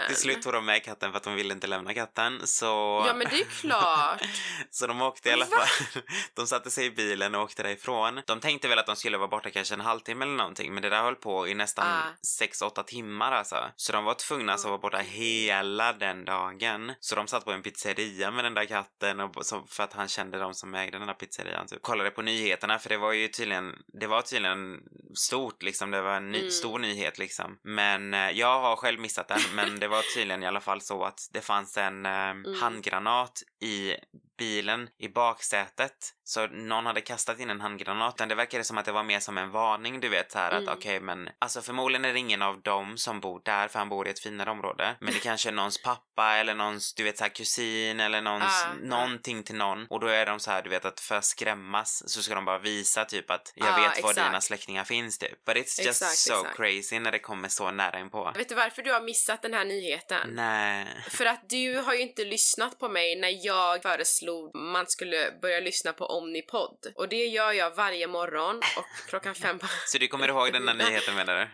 till 0.06 0.16
slut 0.16 0.42
tog 0.42 0.52
de 0.52 0.64
med 0.66 0.84
katten 0.84 1.10
för 1.10 1.16
att 1.16 1.22
de 1.24 1.34
ville 1.34 1.54
inte 1.54 1.66
lämna 1.66 1.94
katten 1.94 2.40
så... 2.46 3.04
Ja 3.06 3.14
men 3.14 3.26
det 3.30 3.40
är 3.40 3.44
klart. 3.60 4.22
Så 4.70 4.86
de 4.86 5.02
åkte 5.02 5.28
i 5.28 5.32
alla 5.32 5.46
fall. 5.46 5.68
De 6.34 6.46
satte 6.46 6.70
sig 6.70 6.84
i 6.86 6.90
bilen 6.90 7.34
och 7.34 7.42
åkte 7.42 7.62
därifrån. 7.62 8.20
De 8.26 8.40
tänkte 8.40 8.68
väl 8.68 8.78
att 8.78 8.86
de 8.86 8.96
skulle 8.96 9.18
vara 9.18 9.28
borta 9.28 9.50
kanske 9.50 9.74
en 9.74 9.80
halvtimme 9.80 10.24
eller 10.24 10.34
någonting 10.36 10.74
men 10.74 10.82
det 10.82 10.88
där 10.88 11.02
höll 11.02 11.14
på 11.16 11.48
i 11.48 11.54
nästan 11.54 11.86
Ah. 11.86 12.02
6-8 12.42 12.82
timmar 12.82 13.32
alltså. 13.32 13.56
Så 13.76 13.92
de 13.92 14.04
var 14.04 14.14
tvungna 14.14 14.52
alltså 14.52 14.68
att 14.68 14.70
vara 14.70 14.78
borta 14.80 14.98
hela 14.98 15.79
den 15.92 16.24
dagen. 16.24 16.92
Så 17.00 17.14
de 17.14 17.26
satt 17.26 17.44
på 17.44 17.52
en 17.52 17.62
pizzeria 17.62 18.30
med 18.30 18.44
den 18.44 18.54
där 18.54 18.64
katten 18.64 19.20
och 19.20 19.46
så, 19.46 19.62
för 19.68 19.84
att 19.84 19.92
han 19.92 20.08
kände 20.08 20.38
de 20.38 20.54
som 20.54 20.74
ägde 20.74 20.98
den 20.98 21.06
där 21.06 21.14
pizzerian 21.14 21.66
typ. 21.66 21.82
Kollade 21.82 22.10
på 22.10 22.22
nyheterna 22.22 22.78
för 22.78 22.88
det 22.88 22.96
var 22.96 23.12
ju 23.12 23.28
tydligen, 23.28 23.74
det 23.86 24.06
var 24.06 24.22
tydligen 24.22 24.80
stort 25.14 25.62
liksom. 25.62 25.90
Det 25.90 26.02
var 26.02 26.16
en 26.16 26.32
ny, 26.32 26.38
Mm. 26.38 26.50
stor 26.50 26.78
nyhet 26.78 27.18
liksom. 27.18 27.58
Men 27.62 28.14
eh, 28.14 28.30
jag 28.30 28.60
har 28.60 28.76
själv 28.76 29.00
missat 29.00 29.28
den 29.28 29.40
men 29.54 29.80
det 29.80 29.88
var 29.88 30.14
tydligen 30.14 30.42
i 30.42 30.46
alla 30.46 30.60
fall 30.60 30.80
så 30.80 31.04
att 31.04 31.28
det 31.32 31.40
fanns 31.40 31.76
en 31.76 32.06
eh, 32.06 32.34
handgranat 32.60 33.42
i 33.62 33.94
bilen 34.40 34.88
i 34.98 35.08
baksätet. 35.08 35.92
Så 36.24 36.46
någon 36.46 36.86
hade 36.86 37.00
kastat 37.00 37.40
in 37.40 37.50
en 37.50 37.60
handgranat. 37.60 38.18
Men 38.18 38.28
det 38.28 38.34
verkade 38.34 38.64
som 38.64 38.78
att 38.78 38.84
det 38.84 38.92
var 38.92 39.02
mer 39.02 39.20
som 39.20 39.38
en 39.38 39.50
varning, 39.50 40.00
du 40.00 40.08
vet 40.08 40.32
så 40.32 40.38
här 40.38 40.50
att 40.52 40.62
Mm. 40.62 40.74
okej 40.74 41.00
men 41.00 41.28
alltså 41.38 41.62
förmodligen 41.62 42.04
är 42.04 42.12
det 42.12 42.18
ingen 42.18 42.42
av 42.42 42.62
dem 42.62 42.98
som 42.98 43.20
bor 43.20 43.40
där 43.44 43.68
för 43.68 43.78
han 43.78 43.88
bor 43.88 44.06
i 44.06 44.10
ett 44.10 44.20
finare 44.20 44.50
område. 44.50 44.96
Men 45.00 45.14
det 45.14 45.18
kanske 45.20 45.48
är 45.48 45.52
någons 45.52 45.82
pappa 45.82 46.36
eller 46.36 46.54
någons, 46.54 46.94
du 46.94 47.02
vet 47.04 47.18
så 47.18 47.24
här 47.24 47.28
kusin 47.30 48.00
eller 48.00 48.20
någons, 48.20 48.64
ah. 48.66 48.74
någonting 48.82 49.42
till 49.42 49.54
någon. 49.54 49.86
Och 49.90 50.00
då 50.00 50.06
är 50.06 50.26
de 50.26 50.40
så 50.40 50.50
här, 50.50 50.62
du 50.62 50.70
vet 50.70 50.84
att 50.84 51.00
för 51.00 51.14
att 51.14 51.24
skrämmas 51.24 52.02
så 52.06 52.22
ska 52.22 52.34
de 52.34 52.44
bara 52.44 52.58
visa 52.58 53.04
typ 53.04 53.30
att 53.30 53.52
jag 53.54 53.68
Ah, 53.68 53.76
vet 53.76 54.02
var 54.02 54.10
exakt. 54.10 54.28
dina 54.28 54.40
släktingar 54.40 54.84
finns 54.84 55.18
typ. 55.18 55.44
But 55.44 55.56
it's 55.56 55.82
just 55.82 56.02
Exakt, 56.02 56.16
so 56.16 56.32
exakt. 56.40 56.56
crazy 56.56 56.98
när 56.98 57.12
det 57.12 57.18
kommer 57.18 57.48
så 57.48 57.70
nära 57.70 57.98
inpå. 58.00 58.32
Vet 58.36 58.48
du 58.48 58.54
varför 58.54 58.82
du 58.82 58.92
har 58.92 59.00
missat 59.00 59.42
den 59.42 59.54
här 59.54 59.64
nyheten? 59.64 60.30
Nej. 60.30 60.86
För 61.10 61.26
att 61.26 61.40
du 61.48 61.76
har 61.78 61.94
ju 61.94 62.00
inte 62.00 62.24
lyssnat 62.24 62.78
på 62.78 62.88
mig 62.88 63.16
när 63.20 63.46
jag 63.46 63.82
föreslog 63.82 64.29
man 64.54 64.86
skulle 64.86 65.38
börja 65.42 65.60
lyssna 65.60 65.92
på 65.92 66.04
Omnipod. 66.06 66.92
Och 66.94 67.08
det 67.08 67.26
gör 67.26 67.52
jag 67.52 67.74
varje 67.74 68.06
morgon 68.06 68.56
och 68.56 69.08
klockan 69.08 69.34
fem 69.34 69.58
på... 69.58 69.66
Så 69.86 69.98
du 69.98 70.08
kommer 70.08 70.28
ihåg 70.28 70.52
den 70.52 70.66
där 70.66 70.74
nyheten 70.74 71.14
menar 71.14 71.36
du? 71.40 71.48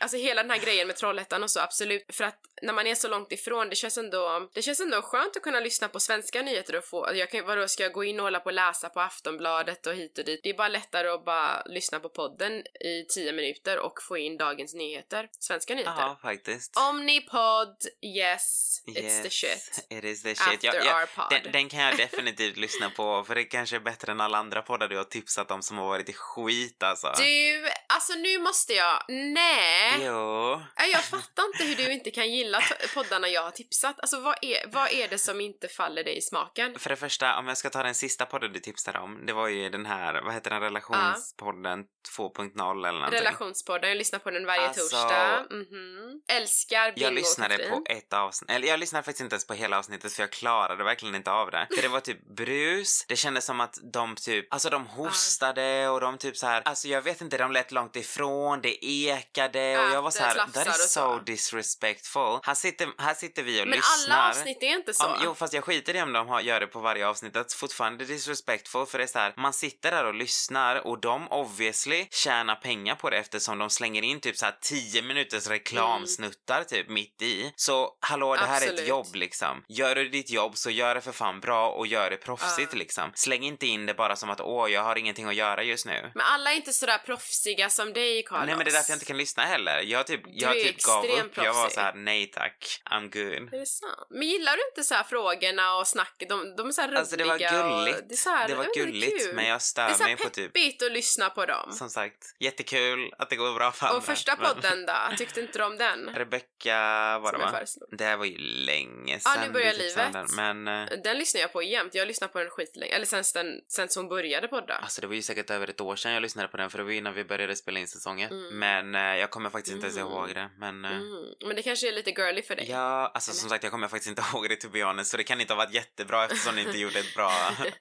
Alltså 0.00 0.16
hela 0.16 0.42
den 0.42 0.50
här 0.50 0.58
grejen 0.58 0.86
med 0.86 0.96
Trollhättan 0.96 1.42
och 1.42 1.50
så, 1.50 1.60
absolut. 1.60 2.04
För 2.12 2.24
att 2.24 2.38
när 2.62 2.72
man 2.72 2.86
är 2.86 2.94
så 2.94 3.08
långt 3.08 3.32
ifrån, 3.32 3.68
det 3.68 3.76
känns 3.76 3.98
ändå, 3.98 4.48
det 4.54 4.62
känns 4.62 4.80
ändå 4.80 5.02
skönt 5.02 5.36
att 5.36 5.42
kunna 5.42 5.60
lyssna 5.60 5.88
på 5.88 6.00
svenska 6.00 6.42
nyheter 6.42 6.76
och 6.76 6.84
få, 6.84 7.10
jag 7.14 7.30
kan, 7.30 7.46
vadå, 7.46 7.68
ska 7.68 7.82
jag 7.82 7.92
gå 7.92 8.04
in 8.04 8.20
och 8.20 8.24
hålla 8.24 8.40
på 8.40 8.46
och 8.46 8.52
läsa 8.52 8.88
på 8.88 9.00
Aftonbladet 9.00 9.86
och 9.86 9.94
hit 9.94 10.18
och 10.18 10.24
dit? 10.24 10.40
Det 10.42 10.50
är 10.50 10.54
bara 10.54 10.68
lättare 10.68 11.08
att 11.08 11.24
bara 11.24 11.62
lyssna 11.66 12.00
på 12.00 12.08
podden 12.08 12.52
i 12.80 13.06
tio 13.08 13.32
minuter 13.32 13.78
och 13.78 14.02
få 14.08 14.18
in 14.18 14.36
dagens 14.36 14.74
nyheter, 14.74 15.28
svenska 15.38 15.74
nyheter. 15.74 15.94
Ja, 15.98 16.18
faktiskt. 16.22 16.76
Omnipod, 16.76 17.76
yes, 18.02 18.82
it's 18.86 19.22
the 19.22 19.28
Yes, 19.28 19.32
shit. 19.32 19.86
It 19.90 20.04
is 20.04 20.22
the 20.22 20.34
shit. 20.34 20.64
After 20.64 20.80
our 20.80 21.06
pod. 21.06 21.30
den, 21.30 21.52
den 21.52 21.68
kan 21.68 21.80
jag 21.80 21.96
definitivt 22.18 22.56
lyssna 22.56 22.90
på 22.90 23.24
för 23.24 23.34
det 23.34 23.44
kanske 23.44 23.76
är 23.76 23.80
bättre 23.80 24.12
än 24.12 24.20
alla 24.20 24.38
andra 24.38 24.62
poddar 24.62 24.88
du 24.88 24.96
har 24.96 25.04
tipsat 25.04 25.50
om 25.50 25.62
som 25.62 25.78
har 25.78 25.86
varit 25.86 26.08
i 26.08 26.12
skit 26.12 26.82
alltså. 26.82 27.12
Du, 27.16 27.68
alltså 27.86 28.12
nu 28.12 28.38
måste 28.38 28.72
jag, 28.72 29.04
nej! 29.08 30.00
Jo. 30.00 30.62
Jag 30.92 31.04
fattar 31.04 31.44
inte 31.44 31.64
hur 31.64 31.76
du 31.76 31.92
inte 31.92 32.10
kan 32.10 32.30
gilla 32.32 32.62
poddarna 32.94 33.28
jag 33.28 33.42
har 33.42 33.50
tipsat. 33.50 34.00
Alltså 34.00 34.20
vad 34.20 34.36
är, 34.42 34.70
vad 34.72 34.92
är 34.92 35.08
det 35.08 35.18
som 35.18 35.40
inte 35.40 35.68
faller 35.68 36.04
dig 36.04 36.16
i 36.16 36.20
smaken? 36.20 36.78
För 36.78 36.90
det 36.90 36.96
första, 36.96 37.38
om 37.38 37.48
jag 37.48 37.56
ska 37.56 37.70
ta 37.70 37.82
den 37.82 37.94
sista 37.94 38.26
podden 38.26 38.52
du 38.52 38.60
tipsade 38.60 38.98
om, 38.98 39.26
det 39.26 39.32
var 39.32 39.48
ju 39.48 39.70
den 39.70 39.86
här, 39.86 40.22
vad 40.22 40.34
heter 40.34 40.50
den, 40.50 40.60
relationspodden 40.60 41.84
2.0 42.16 42.88
eller 42.88 42.92
någonting. 42.98 43.18
Relationspodden, 43.20 43.88
jag 43.88 43.96
lyssnar 43.98 44.18
på 44.18 44.30
den 44.30 44.46
varje 44.46 44.68
Alltså- 44.68 44.80
torsdag. 44.80 45.46
Mhm. 45.50 46.20
Älskar 46.28 46.92
Bingo 46.92 47.04
jag 47.06 47.14
lyssnade 47.14 47.70
och 47.70 47.84
på 47.86 47.92
ett 47.92 48.12
avsnitt, 48.12 48.50
eller 48.50 48.68
jag 48.68 48.80
lyssnade 48.80 49.02
faktiskt 49.02 49.20
inte 49.20 49.34
ens 49.34 49.46
på 49.46 49.54
hela 49.54 49.78
avsnittet 49.78 50.12
för 50.12 50.22
jag 50.22 50.32
klarade 50.32 50.84
verkligen 50.84 51.14
inte 51.14 51.30
av 51.30 51.50
det. 51.50 51.66
För 51.74 51.82
det 51.82 51.88
var 51.88 52.00
typ 52.00 52.36
brus, 52.36 53.04
det 53.08 53.16
kändes 53.16 53.44
som 53.44 53.60
att 53.60 53.78
de 53.92 54.14
typ, 54.16 54.52
alltså 54.54 54.70
de 54.70 54.86
hostade 54.86 55.88
och 55.88 56.00
de 56.00 56.18
typ 56.18 56.36
så 56.36 56.46
här, 56.46 56.62
alltså 56.64 56.88
jag 56.88 57.02
vet 57.02 57.20
inte, 57.20 57.38
de 57.38 57.52
lät 57.52 57.72
långt 57.72 57.96
ifrån, 57.96 58.60
det 58.60 58.84
ekade 58.86 59.78
och 59.78 59.84
Ja, 59.84 59.92
jag 59.92 60.02
var 60.02 60.10
så 60.10 60.22
här, 60.22 60.34
that 60.34 60.66
is 60.66 60.68
och 60.68 60.74
so 60.74 60.88
så. 61.00 61.18
disrespectful. 61.18 62.38
Här 62.42 62.54
sitter, 62.54 62.88
här 62.98 63.14
sitter 63.14 63.42
vi 63.42 63.62
och 63.62 63.68
Men 63.68 63.76
lyssnar. 63.76 64.16
alla 64.16 64.28
avsnitt 64.30 64.62
är 64.62 64.66
inte 64.76 64.94
så. 64.94 65.04
Ja, 65.04 65.20
jo, 65.24 65.34
fast 65.34 65.52
jag 65.52 65.64
skiter 65.64 65.96
i 65.96 66.02
om 66.02 66.12
de 66.12 66.28
har, 66.28 66.40
gör 66.40 66.60
det 66.60 66.66
på 66.66 66.80
varje 66.80 67.06
avsnitt. 67.08 67.36
Är 67.36 67.56
fortfarande 67.56 68.04
disrespectful 68.04 68.86
för 68.86 68.98
det 68.98 69.04
är 69.04 69.08
så 69.08 69.18
här, 69.18 69.32
man 69.36 69.52
sitter 69.52 69.90
där 69.90 70.04
och 70.04 70.14
lyssnar 70.14 70.86
och 70.86 71.00
de 71.00 71.28
obviously 71.28 71.97
tjänar 72.10 72.54
pengar 72.54 72.94
på 72.94 73.10
det 73.10 73.16
eftersom 73.16 73.58
de 73.58 73.70
slänger 73.70 74.02
in 74.02 74.20
typ 74.20 74.36
så 74.36 74.44
här 74.44 74.58
10 74.62 75.02
minuters 75.02 75.46
reklamsnuttar 75.46 76.64
typ 76.64 76.88
mitt 76.88 77.22
i. 77.22 77.52
Så 77.56 77.96
hallå, 78.00 78.34
det 78.34 78.40
här 78.46 78.68
är 78.68 78.72
ett 78.74 78.88
jobb 78.88 79.14
liksom. 79.14 79.64
Gör 79.68 79.94
du 79.94 80.08
ditt 80.08 80.30
jobb 80.30 80.56
så 80.56 80.70
gör 80.70 80.94
det 80.94 81.00
för 81.00 81.12
fan 81.12 81.40
bra 81.40 81.70
och 81.70 81.86
gör 81.86 82.10
det 82.10 82.16
proffsigt 82.16 82.72
Ja. 82.72 82.78
liksom. 82.78 83.12
Släng 83.14 83.42
inte 83.44 83.66
in 83.66 83.86
det 83.86 83.94
bara 83.94 84.16
som 84.16 84.30
att 84.30 84.40
åh, 84.40 84.70
jag 84.70 84.82
har 84.82 84.96
ingenting 84.96 85.26
att 85.26 85.34
göra 85.34 85.62
just 85.62 85.86
nu. 85.86 86.10
Men 86.14 86.26
alla 86.26 86.52
är 86.52 86.56
inte 86.56 86.72
sådär 86.72 86.98
proffsiga 86.98 87.70
som 87.70 87.92
dig, 87.92 88.22
Carlos. 88.22 88.46
Nej 88.46 88.56
men 88.56 88.64
det 88.64 88.70
är 88.70 88.72
därför 88.72 88.90
jag 88.92 88.96
inte 88.96 89.04
kan 89.06 89.16
lyssna 89.16 89.42
heller. 89.42 89.80
Jag 89.82 90.06
typ, 90.06 90.20
jag 90.26 90.56
är 90.56 90.64
typ 90.64 90.82
gav 90.82 91.04
upp. 91.04 91.36
Jag 91.36 91.44
var 91.44 91.52
proffsig. 91.52 91.74
så 91.74 91.80
här: 91.80 91.94
nej 91.94 92.26
tack, 92.26 92.80
I'm 92.90 93.00
good. 93.12 93.54
Är 93.54 93.58
det 93.60 93.66
sant? 93.66 94.06
Men 94.10 94.28
gillar 94.28 94.56
du 94.56 94.62
inte 94.70 94.84
så 94.84 94.94
här 94.94 95.02
frågorna 95.04 95.74
och 95.76 95.86
snacket? 95.88 96.28
De, 96.28 96.56
de 96.56 96.68
är 96.68 96.72
så 96.72 96.80
här 96.80 96.88
roliga 96.88 97.00
Alltså 97.00 97.16
det 97.16 97.24
var 97.24 97.34
och 97.34 97.40
gulligt. 97.40 98.08
det, 98.08 98.14
är 98.14 98.16
så 98.16 98.30
här, 98.30 98.48
det 98.48 98.54
var 98.54 98.64
jag 98.64 98.74
gulligt 98.74 99.34
men 99.34 99.46
jag 99.46 99.56
Det 99.58 99.62
stör 99.62 99.82
är 99.82 99.92
så 99.94 100.04
mig 100.04 100.16
på 100.16 100.28
typ 100.28 100.52
peppigt 100.52 100.82
att 100.82 100.92
lyssna 100.92 101.30
på 101.30 101.46
dem. 101.46 101.72
Som 101.78 101.90
sagt, 101.90 102.34
jättekul 102.40 103.12
att 103.18 103.30
det 103.30 103.36
går 103.36 103.54
bra 103.54 103.72
för 103.72 103.86
andra. 103.86 103.98
Och 103.98 104.04
första 104.04 104.36
podden 104.36 104.86
då? 104.86 104.92
Tyckte 105.18 105.40
inte 105.40 105.58
du 105.58 105.64
om 105.64 105.76
den? 105.78 106.10
Rebecca 106.14 107.18
var 107.18 107.32
det 107.32 107.66
Som 107.66 107.80
va? 107.90 107.96
Det 107.98 108.04
här 108.04 108.16
var 108.16 108.24
ju 108.24 108.38
länge 108.38 109.12
Ja, 109.12 109.18
sedan 109.34 109.46
nu 109.46 109.52
börjar 109.52 109.72
livet. 109.72 110.12
Den. 110.12 110.26
Men 110.36 110.68
eh, 110.68 110.98
Den 111.04 111.18
lyssnar 111.18 111.40
jag 111.40 111.52
på 111.52 111.62
jämt. 111.62 111.94
Jag 111.94 112.08
lyssnar 112.08 112.28
på 112.28 112.38
den 112.38 112.50
skitlänge. 112.50 112.92
Eller 112.92 113.06
sen, 113.06 113.24
sen, 113.24 113.60
sen 113.68 113.88
hon 113.96 114.08
började 114.08 114.48
podda. 114.48 114.74
alltså 114.74 115.00
det 115.00 115.06
var 115.06 115.14
ju 115.14 115.22
säkert 115.22 115.50
över 115.50 115.70
ett 115.70 115.80
år 115.80 115.96
sedan 115.96 116.12
jag 116.12 116.22
lyssnade 116.22 116.48
på 116.48 116.56
den 116.56 116.70
för 116.70 116.78
det 116.78 116.84
var 116.84 116.90
innan 116.90 117.14
vi 117.14 117.24
började 117.24 117.56
spela 117.56 117.80
in 117.80 117.88
säsongen. 117.88 118.30
Mm. 118.32 118.58
Men 118.58 118.94
eh, 118.94 119.20
jag 119.20 119.30
kommer 119.30 119.50
faktiskt 119.50 119.74
inte 119.74 119.86
ens 119.86 119.98
Mm. 119.98 120.08
ihåg 120.12 120.28
det. 120.34 120.50
Men 120.58 120.84
eh, 120.84 120.90
Mm. 120.90 121.24
Men 121.46 121.56
det 121.56 121.62
kanske 121.62 121.88
är 121.88 121.92
lite 121.92 122.10
girly 122.10 122.42
för 122.42 122.56
dig. 122.56 122.70
Ja, 122.70 123.10
alltså 123.14 123.30
Eller? 123.30 123.38
som 123.40 123.48
sagt 123.48 123.62
jag 123.64 123.72
kommer 123.72 123.88
faktiskt 123.88 124.08
inte 124.08 124.22
ihåg 124.32 124.48
det 124.48 124.56
to 124.56 124.68
be 124.68 124.82
honest 124.84 125.10
så 125.10 125.16
det 125.16 125.24
kan 125.24 125.40
inte 125.40 125.52
ha 125.52 125.58
varit 125.58 125.74
jättebra 125.74 126.24
eftersom 126.24 126.54
ni 126.54 126.62
inte 126.62 126.78
gjorde 126.78 126.98
ett 126.98 127.14
bra, 127.14 127.32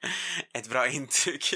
ett 0.54 0.68
bra 0.70 0.88
intryck. 0.88 1.54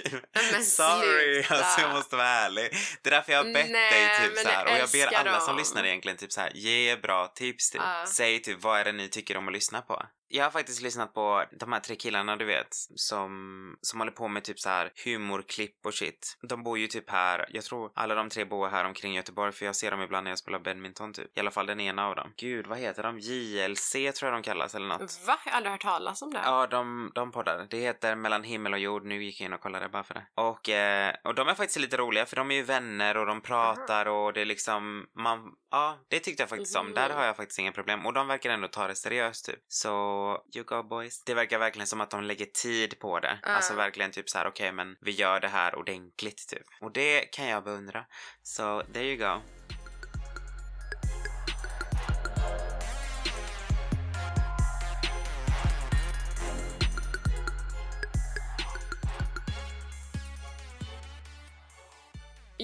Men 0.51 0.63
Sorry, 0.63 1.43
sluta. 1.43 1.55
alltså 1.63 1.81
jag 1.81 1.91
måste 1.93 2.15
vara 2.15 2.27
ärlig. 2.31 2.71
Det 3.01 3.09
är 3.09 3.11
därför 3.11 3.31
jag 3.31 3.39
har 3.43 3.53
bett 3.53 3.71
Nej, 3.71 3.91
dig 3.91 4.29
typ 4.29 4.37
så 4.37 4.47
här 4.47 4.65
och 4.65 4.71
jag 4.71 4.89
ber 4.89 5.17
alla 5.17 5.39
som 5.39 5.47
dem. 5.47 5.57
lyssnar 5.57 5.83
egentligen 5.85 6.17
typ 6.17 6.31
så 6.31 6.41
här 6.41 6.51
ge 6.55 6.95
bra 6.95 7.27
tips 7.27 7.71
typ. 7.71 7.81
Ja. 7.85 8.05
Säg 8.07 8.41
typ 8.41 8.63
vad 8.63 8.79
är 8.79 8.85
det 8.85 8.91
ni 8.91 9.09
tycker 9.09 9.37
om 9.37 9.47
att 9.47 9.53
lyssna 9.53 9.81
på? 9.81 10.05
Jag 10.33 10.43
har 10.43 10.51
faktiskt 10.51 10.81
lyssnat 10.81 11.13
på 11.13 11.45
de 11.51 11.73
här 11.73 11.79
tre 11.79 11.95
killarna 11.95 12.35
du 12.35 12.45
vet 12.45 12.67
som, 12.95 13.77
som 13.81 13.99
håller 13.99 14.11
på 14.11 14.27
med 14.27 14.43
typ 14.43 14.59
så 14.59 14.69
här 14.69 14.91
humorklipp 15.05 15.85
och 15.85 15.93
shit. 15.93 16.37
De 16.41 16.63
bor 16.63 16.77
ju 16.77 16.87
typ 16.87 17.09
här, 17.09 17.45
jag 17.49 17.63
tror 17.63 17.91
alla 17.95 18.15
de 18.15 18.29
tre 18.29 18.45
bor 18.45 18.67
här 18.67 18.85
omkring 18.85 19.13
Göteborg 19.13 19.51
för 19.51 19.65
jag 19.65 19.75
ser 19.75 19.91
dem 19.91 20.01
ibland 20.01 20.23
när 20.23 20.31
jag 20.31 20.39
spelar 20.39 20.59
badminton 20.59 21.13
typ. 21.13 21.37
I 21.37 21.39
alla 21.39 21.51
fall 21.51 21.65
den 21.65 21.79
ena 21.79 22.07
av 22.07 22.15
dem. 22.15 22.33
Gud, 22.37 22.67
vad 22.67 22.77
heter 22.77 23.03
de? 23.03 23.19
JLC 23.19 23.91
tror 23.91 24.31
jag 24.31 24.33
de 24.33 24.43
kallas 24.43 24.75
eller 24.75 24.87
något. 24.87 25.19
Va? 25.27 25.39
Jag 25.45 25.51
har 25.51 25.57
aldrig 25.57 25.71
hört 25.71 25.81
talas 25.81 26.21
om 26.21 26.33
det. 26.33 26.41
Ja, 26.43 26.67
de, 26.67 27.11
de 27.15 27.31
poddar. 27.31 27.67
Det 27.69 27.77
heter 27.77 28.15
Mellan 28.15 28.43
himmel 28.43 28.73
och 28.73 28.79
jord. 28.79 29.05
Nu 29.05 29.23
gick 29.23 29.41
jag 29.41 29.45
in 29.45 29.53
och 29.53 29.61
kollade 29.61 29.89
bara 29.89 30.03
för 30.03 30.13
det. 30.13 30.25
Och, 30.35 30.69
eh, 30.69 31.15
och 31.23 31.35
de 31.35 31.47
är 31.47 31.55
faktiskt 31.55 31.79
lite 31.79 31.97
roliga 31.97 32.25
för 32.25 32.35
de 32.35 32.51
är 32.51 32.55
ju 32.55 32.63
vänner 32.63 33.17
och 33.17 33.25
de 33.25 33.41
pratar 33.41 34.05
och 34.05 34.33
det 34.33 34.41
är 34.41 34.45
liksom, 34.45 35.05
man, 35.15 35.51
ja, 35.71 35.97
det 36.07 36.19
tyckte 36.19 36.43
jag 36.43 36.49
faktiskt 36.49 36.75
om. 36.75 36.85
Mhm. 36.85 36.95
Där 36.95 37.09
har 37.09 37.25
jag 37.25 37.35
faktiskt 37.35 37.59
inga 37.59 37.71
problem. 37.71 38.05
Och 38.05 38.13
de 38.13 38.27
verkar 38.27 38.49
ändå 38.49 38.67
ta 38.67 38.87
det 38.87 38.95
seriöst 38.95 39.45
typ. 39.45 39.59
Så, 39.67 40.20
you 40.55 40.65
go 40.65 40.83
boys. 40.83 41.23
Det 41.23 41.33
verkar 41.33 41.59
verkligen 41.59 41.87
som 41.87 42.01
att 42.01 42.09
de 42.09 42.23
lägger 42.23 42.45
tid 42.45 42.99
på 42.99 43.19
det. 43.19 43.39
Ja. 43.43 43.49
Alltså 43.49 43.73
verkligen 43.73 44.11
typ 44.11 44.29
så 44.29 44.37
här, 44.37 44.47
okej 44.47 44.71
men 44.71 44.95
vi 45.01 45.11
gör 45.11 45.39
det 45.39 45.47
här 45.47 45.75
ordentligt 45.75 46.47
typ. 46.47 46.67
Och 46.81 46.91
det 46.91 47.21
kan 47.21 47.47
jag 47.47 47.63
beundra. 47.63 48.05
Så, 48.43 48.83
there 48.93 49.05
you 49.05 49.17
go. 49.17 49.41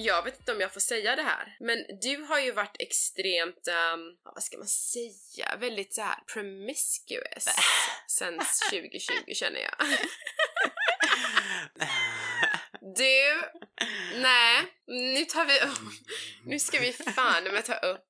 Jag 0.00 0.22
vet 0.22 0.38
inte 0.38 0.52
om 0.52 0.60
jag 0.60 0.72
får 0.72 0.80
säga 0.80 1.16
det 1.16 1.22
här, 1.22 1.56
men 1.60 1.84
du 2.00 2.16
har 2.16 2.38
ju 2.38 2.52
varit 2.52 2.76
extremt, 2.78 3.60
ja, 3.66 3.98
vad 4.34 4.42
ska 4.42 4.58
man 4.58 4.66
säga, 4.66 5.56
väldigt 5.56 5.94
så 5.94 6.02
här 6.02 6.18
promiscuous 6.32 7.48
sen 8.08 8.38
2020 8.70 9.12
känner 9.34 9.60
jag. 9.60 9.74
Du, 12.96 13.42
nej, 14.20 14.64
nu 14.86 15.24
tar 15.24 15.44
vi 15.44 15.60
upp, 15.60 15.92
nu 16.44 16.58
ska 16.58 16.80
vi 16.80 16.92
fan 16.92 17.44
med 17.44 17.64
ta 17.64 17.74
upp. 17.74 18.08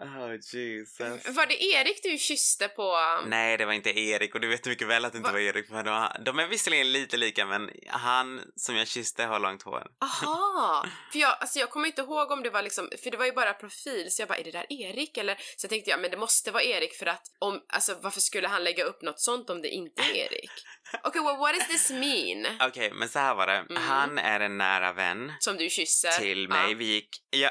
Oh 0.00 0.32
Jesus. 0.32 1.28
Var 1.28 1.46
det 1.46 1.62
Erik 1.64 2.02
du 2.02 2.18
kysste 2.18 2.68
på? 2.68 2.98
Nej, 3.26 3.56
det 3.56 3.64
var 3.64 3.72
inte 3.72 3.90
Erik 4.00 4.34
och 4.34 4.40
du 4.40 4.48
vet 4.48 4.66
mycket 4.66 4.88
väl 4.88 5.04
att 5.04 5.12
det 5.12 5.16
inte 5.18 5.28
Va? 5.28 5.32
var 5.32 5.40
Erik. 5.40 5.70
Men 5.70 5.86
har- 5.86 6.16
de 6.24 6.38
är 6.38 6.46
visserligen 6.46 6.92
lite 6.92 7.16
lika 7.16 7.46
men 7.46 7.70
han 7.86 8.40
som 8.56 8.76
jag 8.76 8.88
kysste 8.88 9.24
har 9.24 9.40
långt 9.40 9.62
hår. 9.62 9.86
Aha! 10.00 10.86
För 11.12 11.18
jag, 11.18 11.36
alltså 11.40 11.58
jag 11.58 11.70
kommer 11.70 11.86
inte 11.86 12.02
ihåg 12.02 12.30
om 12.30 12.42
det 12.42 12.50
var 12.50 12.62
liksom, 12.62 12.90
för 13.02 13.10
det 13.10 13.16
var 13.16 13.24
ju 13.26 13.32
bara 13.32 13.52
profil 13.54 14.06
så 14.10 14.22
jag 14.22 14.28
bara 14.28 14.38
är 14.38 14.44
det 14.44 14.50
där 14.50 14.66
Erik 14.72 15.16
eller? 15.16 15.38
Så 15.56 15.68
tänkte 15.68 15.90
jag 15.90 16.00
men 16.00 16.10
det 16.10 16.16
måste 16.16 16.50
vara 16.50 16.62
Erik 16.62 16.94
för 16.94 17.06
att 17.06 17.22
om, 17.38 17.62
alltså 17.68 17.96
varför 18.02 18.20
skulle 18.20 18.48
han 18.48 18.64
lägga 18.64 18.84
upp 18.84 19.02
något 19.02 19.20
sånt 19.20 19.50
om 19.50 19.62
det 19.62 19.68
inte 19.68 20.02
är 20.02 20.14
Erik? 20.14 20.50
Okej, 21.04 21.22
well 21.22 21.36
what 21.36 21.54
does 21.54 21.68
this 21.68 21.90
mean? 21.90 22.46
Okej, 22.68 22.90
men 22.94 23.08
så 23.08 23.18
här 23.18 23.34
var 23.34 23.46
det. 23.46 23.56
Mm. 23.70 23.82
Han 23.82 24.18
är 24.18 24.40
en 24.40 24.58
nära 24.58 24.92
vän 24.92 25.32
Som 25.40 25.56
du 25.56 25.68
kysser? 25.70 26.10
till 26.10 26.48
mig. 26.48 26.74
Vi 26.74 26.84
gick, 26.84 27.08
ja, 27.30 27.50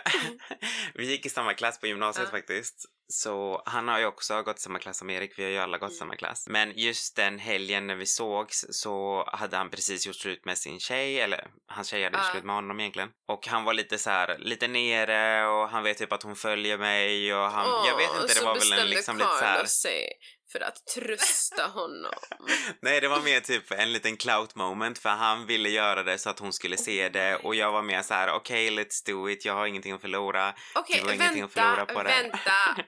vi 0.93 1.05
gick 1.11 1.25
i 1.25 1.29
samma 1.29 1.53
klass 1.53 1.79
på 1.79 1.87
gymnasiet 1.87 2.27
Ja. 2.31 2.37
faktiskt. 2.37 2.85
Så 3.09 3.63
han 3.65 3.87
har 3.87 3.99
ju 3.99 4.05
också 4.05 4.41
gått 4.43 4.57
i 4.57 4.61
samma 4.61 4.79
klass 4.79 4.97
som 4.97 5.09
Erik, 5.09 5.39
vi 5.39 5.43
har 5.43 5.49
ju 5.51 5.57
alla 5.57 5.77
gått 5.77 5.91
i 5.91 5.93
Mm. 5.93 5.99
samma 5.99 6.15
klass. 6.15 6.47
Men 6.49 6.73
just 6.75 7.15
den 7.15 7.39
helgen 7.39 7.87
när 7.87 7.95
vi 7.95 8.05
sågs 8.05 8.65
så 8.69 9.23
hade 9.33 9.57
han 9.57 9.69
precis 9.69 10.07
gjort 10.07 10.15
slut 10.15 10.45
med 10.45 10.57
sin 10.57 10.79
tjej, 10.79 11.19
eller 11.19 11.47
hans 11.67 11.87
tjej 11.87 12.03
hade 12.03 12.17
gjort 12.17 12.25
Ja. 12.25 12.31
slut 12.31 12.43
med 12.43 12.55
honom 12.55 12.79
egentligen. 12.79 13.09
Och 13.27 13.47
han 13.47 13.63
var 13.63 13.73
lite 13.73 13.97
så 13.97 14.09
här, 14.09 14.37
lite 14.37 14.67
nere 14.67 15.47
och 15.47 15.69
han 15.69 15.83
vet 15.83 15.97
typ 15.97 16.11
att 16.11 16.23
hon 16.23 16.35
följer 16.35 16.77
mig 16.77 17.33
och 17.33 17.51
han, 17.51 17.87
jag 17.87 17.97
vet 17.97 18.09
inte, 18.21 18.33
det 18.39 18.45
var 18.45 18.59
väl 18.59 18.79
en 18.79 18.89
liksom 18.89 19.17
lite 19.17 19.29
så 19.39 19.45
här. 19.45 19.65
Sig 19.65 20.07
för 20.51 20.59
att 20.59 20.85
trösta 20.95 21.67
honom. 21.67 22.13
Nej, 22.81 23.01
det 23.01 23.07
var 23.07 23.21
mer 23.21 23.39
typ 23.39 23.71
en 23.71 23.93
liten 23.93 24.17
clout 24.17 24.55
moment 24.55 24.99
för 24.99 25.09
han 25.09 25.45
ville 25.45 25.69
göra 25.69 26.03
det 26.03 26.17
så 26.17 26.29
att 26.29 26.39
hon 26.39 26.53
skulle 26.53 26.77
se 26.77 27.09
det 27.09 27.35
och 27.35 27.55
jag 27.55 27.71
var 27.71 27.81
mer 27.81 28.01
så 28.01 28.13
här: 28.13 28.31
okej, 28.31 28.69
let's 28.69 29.05
do 29.05 29.29
it, 29.29 29.45
jag 29.45 29.53
har 29.53 29.65
ingenting 29.67 29.93
att 29.93 30.01
förlora. 30.01 30.53
Okej, 30.75 31.01
har 31.05 31.13
ingenting 31.13 31.43
att 31.43 31.53
förlora 31.53 31.75
vänta, 31.75 31.93
på 31.93 32.03
det. 32.03 32.09
vänta. 32.09 32.83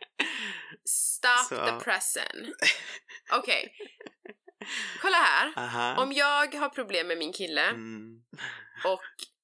Stop 0.89 1.43
Så. 1.49 1.65
the 1.65 1.83
present. 1.83 2.55
Okej. 3.31 3.73
Kolla 5.01 5.17
här. 5.17 5.53
Aha. 5.57 6.03
Om 6.03 6.13
jag 6.13 6.55
har 6.55 6.69
problem 6.69 7.07
med 7.07 7.17
min 7.17 7.33
kille 7.33 7.65
Mm. 7.69 8.21
och 8.85 9.01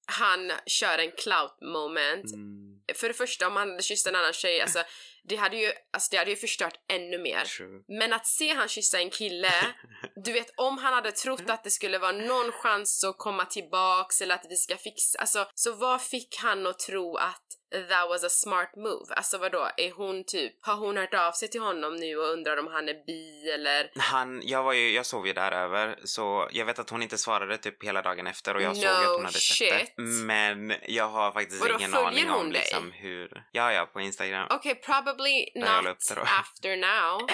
han 0.08 0.52
kör 0.66 0.98
en 0.98 1.12
clout 1.12 1.58
moment. 1.62 2.34
Mm. 2.34 2.55
För 2.96 3.08
det 3.08 3.14
första, 3.14 3.48
om 3.48 3.56
han 3.56 3.70
hade 3.70 3.84
kysst 3.84 4.08
en 4.08 4.16
annan 4.16 4.34
tjej, 4.34 4.62
alltså 4.62 4.84
det 5.30 5.36
hade 5.36 5.58
ju, 5.58 5.72
alltså, 5.94 6.08
det 6.12 6.18
hade 6.18 6.30
ju 6.30 6.38
förstört 6.38 6.80
ännu 6.94 7.18
mer. 7.18 7.46
True. 7.46 7.84
Men 7.88 8.14
att 8.14 8.28
se 8.28 8.54
han 8.54 8.68
kyssa 8.68 9.00
en 9.00 9.10
kille, 9.10 9.52
du 10.26 10.32
vet 10.32 10.54
om 10.58 10.78
han 10.78 10.94
hade 10.94 11.12
trott 11.12 11.50
att 11.50 11.64
det 11.64 11.72
skulle 11.72 11.98
vara 11.98 12.12
någon 12.12 12.52
chans 12.52 13.04
att 13.04 13.18
komma 13.18 13.46
tillbaks 13.46 14.22
eller 14.22 14.36
att 14.36 14.46
vi 14.50 14.56
ska 14.56 14.78
fixa, 14.78 15.20
alltså 15.20 15.48
så 15.56 15.74
vad 15.74 16.02
fick 16.02 16.38
han 16.38 16.68
att 16.68 16.80
tro 16.80 17.18
att 17.18 17.46
that 17.90 18.10
was 18.10 18.24
a 18.24 18.30
smart 18.30 18.76
move? 18.76 19.06
Alltså 19.16 19.38
vadå, 19.38 19.70
är 19.78 19.92
hon 19.92 20.24
typ, 20.24 20.54
har 20.62 20.76
hon 20.76 20.98
hört 20.98 21.14
av 21.14 21.32
sig 21.32 21.48
till 21.50 21.62
honom 21.62 21.96
nu 21.96 22.18
och 22.18 22.30
undrar 22.30 22.58
om 22.58 22.68
han 22.68 22.90
är 22.90 23.06
bi 23.06 23.52
eller? 23.52 23.92
Han, 23.96 24.42
jag 24.44 24.64
var 24.64 24.74
ju, 24.74 24.92
jag 24.92 25.06
sov 25.06 25.28
ju 25.28 25.34
där 25.34 25.52
över 25.52 26.00
så 26.04 26.50
jag 26.52 26.66
vet 26.66 26.80
att 26.80 26.90
hon 26.90 27.04
inte 27.04 27.18
svarade 27.18 27.58
typ 27.58 27.84
hela 27.84 28.02
dagen 28.02 28.28
efter 28.28 28.56
och 28.56 28.62
jag 28.62 28.76
såg 28.76 28.86
No 28.86 28.90
att 28.90 29.08
hon 29.16 29.26
hade 29.26 29.40
sett 29.40 29.70
det. 29.70 29.80
shit. 29.80 29.94
Men 30.26 30.74
jag 30.88 31.08
har 31.08 31.32
faktiskt 31.32 31.62
Vadå, 31.62 31.76
ingen 31.80 31.94
aning 31.94 32.30
om 32.30 32.52
dig? 32.52 32.62
liksom 32.62 32.92
hur, 32.92 33.44
ja 33.52 33.74
ja 33.74 33.86
på 33.86 34.02
Instagram. 34.02 34.48
Okej, 34.50 34.76
probably 34.76 35.50
la 35.56 35.80
upp 35.80 35.86
not 35.86 36.18
after 36.40 36.78
now. 36.78 37.30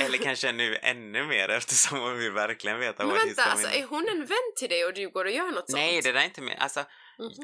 Eller 0.04 0.18
kanske 0.18 0.52
nu 0.52 0.76
ännu 0.82 1.24
mer 1.24 1.48
eftersom 1.48 1.98
hon 1.98 2.18
vill 2.18 2.32
verkligen 2.32 2.78
veta 2.78 3.04
Men 3.04 3.16
what 3.16 3.26
vänta, 3.26 3.44
alltså 3.44 3.68
är 3.68 3.84
hon 3.86 4.08
en 4.08 4.26
vän 4.26 4.52
till 4.56 4.68
dig 4.68 4.84
och 4.84 4.94
du 4.94 5.08
går 5.10 5.24
och 5.24 5.30
gör 5.30 5.46
något 5.46 5.70
sånt? 5.70 5.72
Nej, 5.78 6.00
det 6.02 6.12
där 6.12 6.20
är 6.20 6.24
inte 6.24 6.40
mer, 6.40 6.56
alltså 6.58 6.84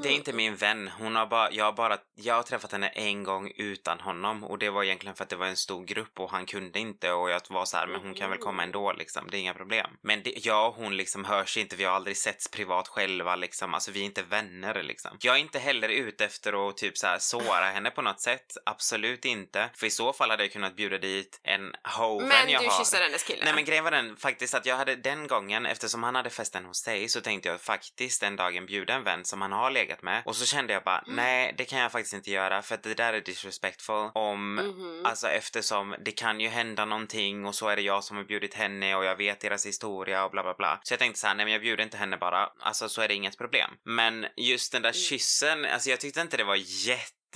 Det 0.03 0.09
är 0.09 0.13
inte 0.13 0.33
min 0.33 0.57
vän. 0.57 0.91
Hon 0.99 1.17
har 1.17 1.27
bara, 1.27 1.53
jag 1.53 1.65
har 1.65 1.73
bara, 1.73 1.99
jag 2.15 2.35
har 2.35 2.43
träffat 2.43 2.73
henne 2.73 2.89
en 2.89 3.23
gång 3.25 3.53
utan 3.57 4.01
honom 4.01 4.45
och 4.45 4.59
det 4.59 4.71
var 4.71 4.85
egentligen 4.85 5.17
för 5.17 5.25
att 5.25 5.31
det 5.31 5.37
var 5.37 5.47
en 5.47 5.57
stor 5.57 5.85
grupp 5.85 6.21
och 6.21 6.31
han 6.31 6.47
kunde 6.47 6.79
inte 6.79 7.13
och 7.13 7.31
jag 7.31 7.41
var 7.49 7.65
så 7.65 7.77
här, 7.77 7.87
men 7.87 8.01
hon 8.01 8.15
kan 8.15 8.31
väl 8.31 8.39
komma 8.39 8.63
ändå 8.63 8.93
liksom, 8.93 9.29
det 9.31 9.37
är 9.37 9.41
inga 9.41 9.55
problem. 9.55 9.91
Men 10.03 10.23
det, 10.23 10.47
jag 10.47 10.69
och 10.69 10.75
hon 10.75 10.97
liksom 10.97 11.25
hörs 11.25 11.57
inte, 11.57 11.77
vi 11.77 11.85
har 11.85 11.93
aldrig 11.93 12.17
setts 12.17 12.51
privat 12.51 12.89
själva 12.89 13.37
liksom, 13.37 13.75
alltså 13.75 13.91
vi 13.91 14.01
är 14.01 14.05
inte 14.05 14.23
vänner 14.23 14.83
liksom. 14.83 15.17
Jag 15.21 15.37
är 15.37 15.41
inte 15.41 15.59
heller 15.59 15.89
ute 15.89 16.25
efter 16.25 16.69
att 16.69 16.77
typ 16.77 16.99
så 16.99 17.07
här 17.07 17.19
såra 17.19 17.65
henne 17.65 17.91
på 17.91 18.03
något 18.03 18.21
sätt, 18.21 18.57
absolut 18.67 19.25
inte. 19.25 19.71
För 19.75 19.87
i 19.87 19.91
så 19.91 20.13
fall 20.13 20.31
hade 20.31 20.43
jag 20.43 20.53
kunnat 20.53 20.77
bjuda 20.77 20.99
dit 20.99 21.41
en 21.43 21.75
hoven 21.99 22.29
Men 22.29 22.51
jag 22.51 22.63
du 22.63 22.69
har. 22.69 22.79
kysste 22.79 22.97
hennes 22.97 23.23
kille? 23.23 23.45
Nej 23.45 23.55
men 23.55 23.65
grejen 23.65 23.85
var 23.85 23.91
den 23.91 24.17
faktiskt 24.17 24.55
att 24.55 24.67
jag 24.67 24.77
hade 24.77 24.97
den 24.97 25.27
gången, 25.27 25.67
eftersom 25.67 26.03
han 26.03 26.15
hade 26.15 26.31
festen 26.31 26.65
hos 26.65 26.83
dig, 26.83 27.09
så 27.09 27.21
tänkte 27.21 27.49
jag 27.49 27.61
faktiskt 27.61 28.21
den 28.21 28.37
dagen 28.37 28.67
bjuda 28.67 28.95
en 28.95 29.05
vän 29.05 29.25
som 29.25 29.43
han 29.43 29.53
har 29.53 29.62
legat 29.71 30.03
med. 30.03 30.23
Och 30.27 30.37
så 30.37 30.47
kände 30.47 30.73
jag 30.73 30.83
bara, 30.85 30.99
Mm. 30.99 31.17
nej 31.17 31.55
det 31.59 31.65
kan 31.65 31.79
jag 31.79 31.93
faktiskt 31.93 32.15
inte 32.15 32.31
göra 32.31 32.63
för 32.63 32.75
att 32.75 32.83
det 32.83 32.95
där 32.95 33.13
är 33.13 33.21
disrespectful 33.21 34.11
om, 34.15 34.55
Mhm. 34.55 35.07
alltså 35.07 35.29
eftersom 35.29 35.95
det 36.05 36.13
kan 36.13 36.41
ju 36.41 36.49
hända 36.49 36.85
någonting 36.85 37.45
och 37.47 37.55
så 37.55 37.69
är 37.69 37.77
det 37.77 37.83
jag 37.83 38.05
som 38.05 38.17
har 38.17 38.25
bjudit 38.25 38.55
henne 38.55 38.95
och 38.97 39.05
jag 39.05 39.17
vet 39.17 39.41
deras 39.41 39.67
historia 39.67 40.25
och 40.25 40.31
bla 40.31 40.43
bla 40.43 40.55
bla. 40.55 40.81
Så 40.83 40.93
jag 40.93 40.99
tänkte 40.99 41.21
så 41.21 41.27
här, 41.27 41.35
nej 41.35 41.47
men 41.47 41.53
jag 41.53 41.63
bjuder 41.63 41.85
inte 41.85 41.97
henne 41.97 42.17
bara, 42.17 42.51
alltså 42.61 42.89
så 42.89 43.03
är 43.03 43.09
det 43.09 43.15
inget 43.15 43.39
problem. 43.39 43.71
Men 43.85 44.27
just 44.37 44.73
den 44.73 44.83
där 44.83 44.89
Mm. 44.91 45.01
kyssen, 45.03 45.65
alltså 45.65 45.91
jag 45.91 46.01
tyckte 46.01 46.21
inte 46.21 46.37
det 46.37 46.45
var 46.45 46.57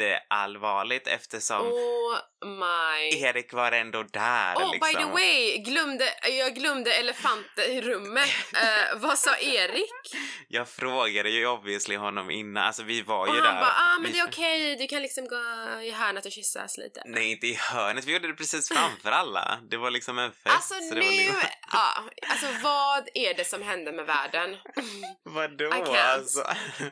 jätteallvarligt 0.00 1.06
eftersom 1.06 1.66
Oh 1.66 2.18
my... 2.44 3.18
Erik 3.22 3.52
var 3.52 3.72
ändå 3.72 4.02
där 4.02 4.54
Oh, 4.56 4.72
liksom. 4.72 4.88
by 4.92 4.94
the 5.04 5.10
way, 5.12 5.58
glömde, 5.58 6.04
jag 6.30 6.54
glömde 6.54 6.92
elefanten 6.94 7.64
i 7.64 7.80
rummet. 7.80 8.28
Eh, 8.56 8.98
vad 8.98 9.18
sa 9.18 9.36
Erik? 9.36 9.92
Jag 10.48 10.68
frågade 10.68 11.30
ju 11.30 11.46
obviously 11.46 11.96
honom 11.96 12.30
innan, 12.30 12.62
alltså 12.66 12.82
vi 12.82 13.02
var 13.02 13.28
Och 13.28 13.34
ju 13.34 13.40
han 13.40 13.54
där. 13.54 13.60
bara, 13.60 13.70
ah 13.72 13.98
men 13.98 14.12
Vi- 14.12 14.12
det 14.12 14.18
är 14.18 14.26
okej, 14.28 14.76
du 14.76 14.86
kan 14.86 15.02
liksom 15.02 15.28
gå 15.28 15.36
i 15.82 15.90
hörnet 15.90 16.26
och 16.26 16.32
kyssas 16.32 16.78
lite. 16.78 17.02
Nej, 17.06 17.30
inte 17.32 17.46
i 17.46 17.54
hörnet, 17.54 18.04
vi 18.04 18.12
gjorde 18.12 18.28
det 18.28 18.34
precis 18.34 18.68
framför 18.68 19.10
alla. 19.10 19.58
Det 19.70 19.76
var 19.76 19.90
liksom 19.90 20.18
en 20.18 20.32
fest. 20.32 20.46
Alltså 20.46 20.74
så 20.74 20.94
nu, 20.94 21.00
liksom... 21.00 21.36
ja, 21.72 21.88
alltså 22.30 22.46
vad 22.62 23.08
är 23.14 23.34
det 23.34 23.44
som 23.44 23.62
händer 23.62 23.92
med 23.92 24.06
världen? 24.06 24.56
Vadå 25.24 25.70
alltså? 25.96 26.44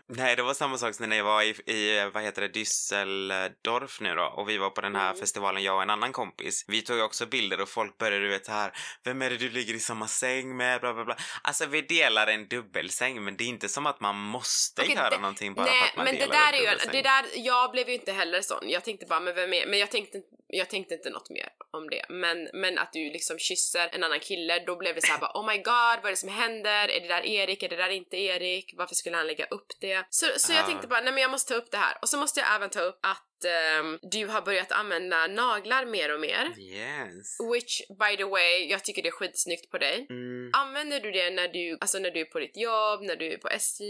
Nej, 0.09 0.37
det 0.37 0.43
var 0.43 0.55
samma 0.55 0.79
sak 0.79 0.95
som 0.95 1.09
när 1.09 1.17
jag 1.17 1.25
var 1.25 1.43
i, 1.43 1.49
i, 1.73 2.11
vad 2.15 2.23
heter 2.23 2.43
det, 2.43 2.49
Düsseldorf 2.95 4.01
nu 4.01 4.15
då 4.15 4.23
och 4.25 4.49
vi 4.49 4.59
var 4.59 4.71
på 4.71 4.81
den 4.81 4.97
här 4.97 5.09
Mm. 5.09 5.21
festivalen, 5.21 5.63
jag 5.63 5.77
och 5.77 5.83
en 5.83 5.91
annan 5.91 6.13
kompis. 6.13 6.65
Vi 6.69 6.83
tog 6.83 7.01
också 7.01 7.27
bilder 7.27 7.61
och 7.61 7.69
folk 7.69 7.99
började 7.99 8.25
du 8.25 8.29
vet 8.29 8.49
här, 8.49 8.73
vem 9.05 9.23
är 9.23 9.31
det 9.31 9.37
du 9.37 9.51
ligger 9.51 9.75
i 9.75 9.79
samma 9.81 10.09
säng 10.09 10.57
med, 10.57 10.81
bla 10.81 10.95
bla 10.95 11.05
bla. 11.05 11.17
Alltså 11.43 11.67
vi 11.67 11.81
delar 11.83 12.27
en 12.27 12.49
dubbelsäng 12.49 13.25
men 13.25 13.37
det 13.37 13.45
är 13.45 13.49
inte 13.49 13.69
som 13.69 13.87
att 13.87 14.01
man 14.01 14.17
måste 14.17 14.83
Okej, 14.83 14.95
göra 14.95 15.11
det- 15.11 15.19
någonting 15.19 15.55
bara 15.55 15.67
Nej, 15.67 15.81
för 15.81 15.89
att 15.89 15.97
man 15.97 16.05
men 16.05 16.15
det 16.15 16.21
delar 16.21 16.35
där 16.35 16.49
en 16.49 16.55
är 16.55 16.59
ju, 16.59 16.65
dubbelsäng. 16.67 16.93
det 16.93 17.03
där, 17.03 17.25
jag 17.35 17.71
blev 17.71 17.89
ju 17.89 17.95
inte 17.95 18.13
heller 18.13 18.41
sån. 18.43 18.69
Jag 18.71 18.85
tänkte 18.85 19.07
bara, 19.07 19.21
men 19.21 19.35
vem 19.35 19.53
är, 19.53 19.67
men 19.67 19.79
jag 19.79 19.91
tänkte, 19.91 20.19
jag 20.59 20.71
tänkte 20.71 20.95
inte 20.95 21.11
något 21.11 21.31
mer 21.31 21.49
om 21.71 21.91
det. 21.91 22.05
Men, 22.09 22.49
men 22.53 22.79
att 22.79 22.93
du 22.93 22.99
liksom 23.11 23.39
kysser 23.39 23.89
en 23.93 24.05
annan 24.05 24.21
kille, 24.21 24.59
då 24.67 24.77
blev 24.77 24.95
det 24.95 25.01
så 25.03 25.13
här 25.13 25.19
bara, 25.21 25.31
oh 25.41 25.47
my 25.47 25.57
god, 25.57 25.97
vad 26.03 26.05
är 26.05 26.11
det 26.11 26.17
som 26.17 26.29
händer? 26.29 26.89
Är 26.89 27.01
det 27.01 27.09
där 27.09 27.27
Erik? 27.27 27.63
Är 27.63 27.69
det 27.69 27.77
där 27.77 27.89
inte 27.89 28.17
Erik? 28.17 28.75
Varför 28.77 28.95
skulle 28.95 29.17
han 29.17 29.27
lägga 29.27 29.45
upp 29.47 29.67
det? 29.81 30.07
Så, 30.11 30.27
så 30.37 30.53
jag 30.53 30.63
Ja. 30.63 30.67
tänkte 30.67 30.87
bara, 30.89 31.01
nej 31.01 31.13
men 31.13 31.23
jag 31.23 31.31
måste 31.31 31.53
ta 31.53 31.59
upp 31.61 31.71
det 31.71 31.77
här. 31.79 31.99
Och 32.03 32.09
så 32.09 32.17
måste 32.19 32.41
jag 32.41 32.55
även 32.55 32.71
ta 32.71 32.81
upp 32.81 32.99
att 33.03 33.27
ehm, 33.45 33.99
du 34.03 34.27
har 34.27 34.43
börjat 34.43 34.73
använda 34.73 35.27
naglar 35.27 35.87
mer 35.87 36.15
och 36.15 36.21
mer. 36.21 36.59
Yes. 36.59 37.37
Which, 37.53 37.81
by 37.89 38.17
the 38.17 38.25
way, 38.25 38.67
jag 38.71 38.85
tycker 38.85 39.03
det 39.03 39.09
är 39.09 39.13
skitsnyggt 39.13 39.71
på 39.71 39.79
dig. 39.79 40.07
Mm. 40.11 40.51
Använder 40.53 41.01
du 41.01 41.11
det 41.11 41.31
när 41.31 41.49
du, 41.49 41.79
alltså 41.81 41.99
när 41.99 42.11
du 42.11 42.21
är 42.21 42.25
på 42.25 42.39
ditt 42.39 42.57
jobb, 42.57 43.03
när 43.03 43.17
du 43.17 43.33
är 43.33 43.39
på 43.39 43.49
SJ? 43.49 43.85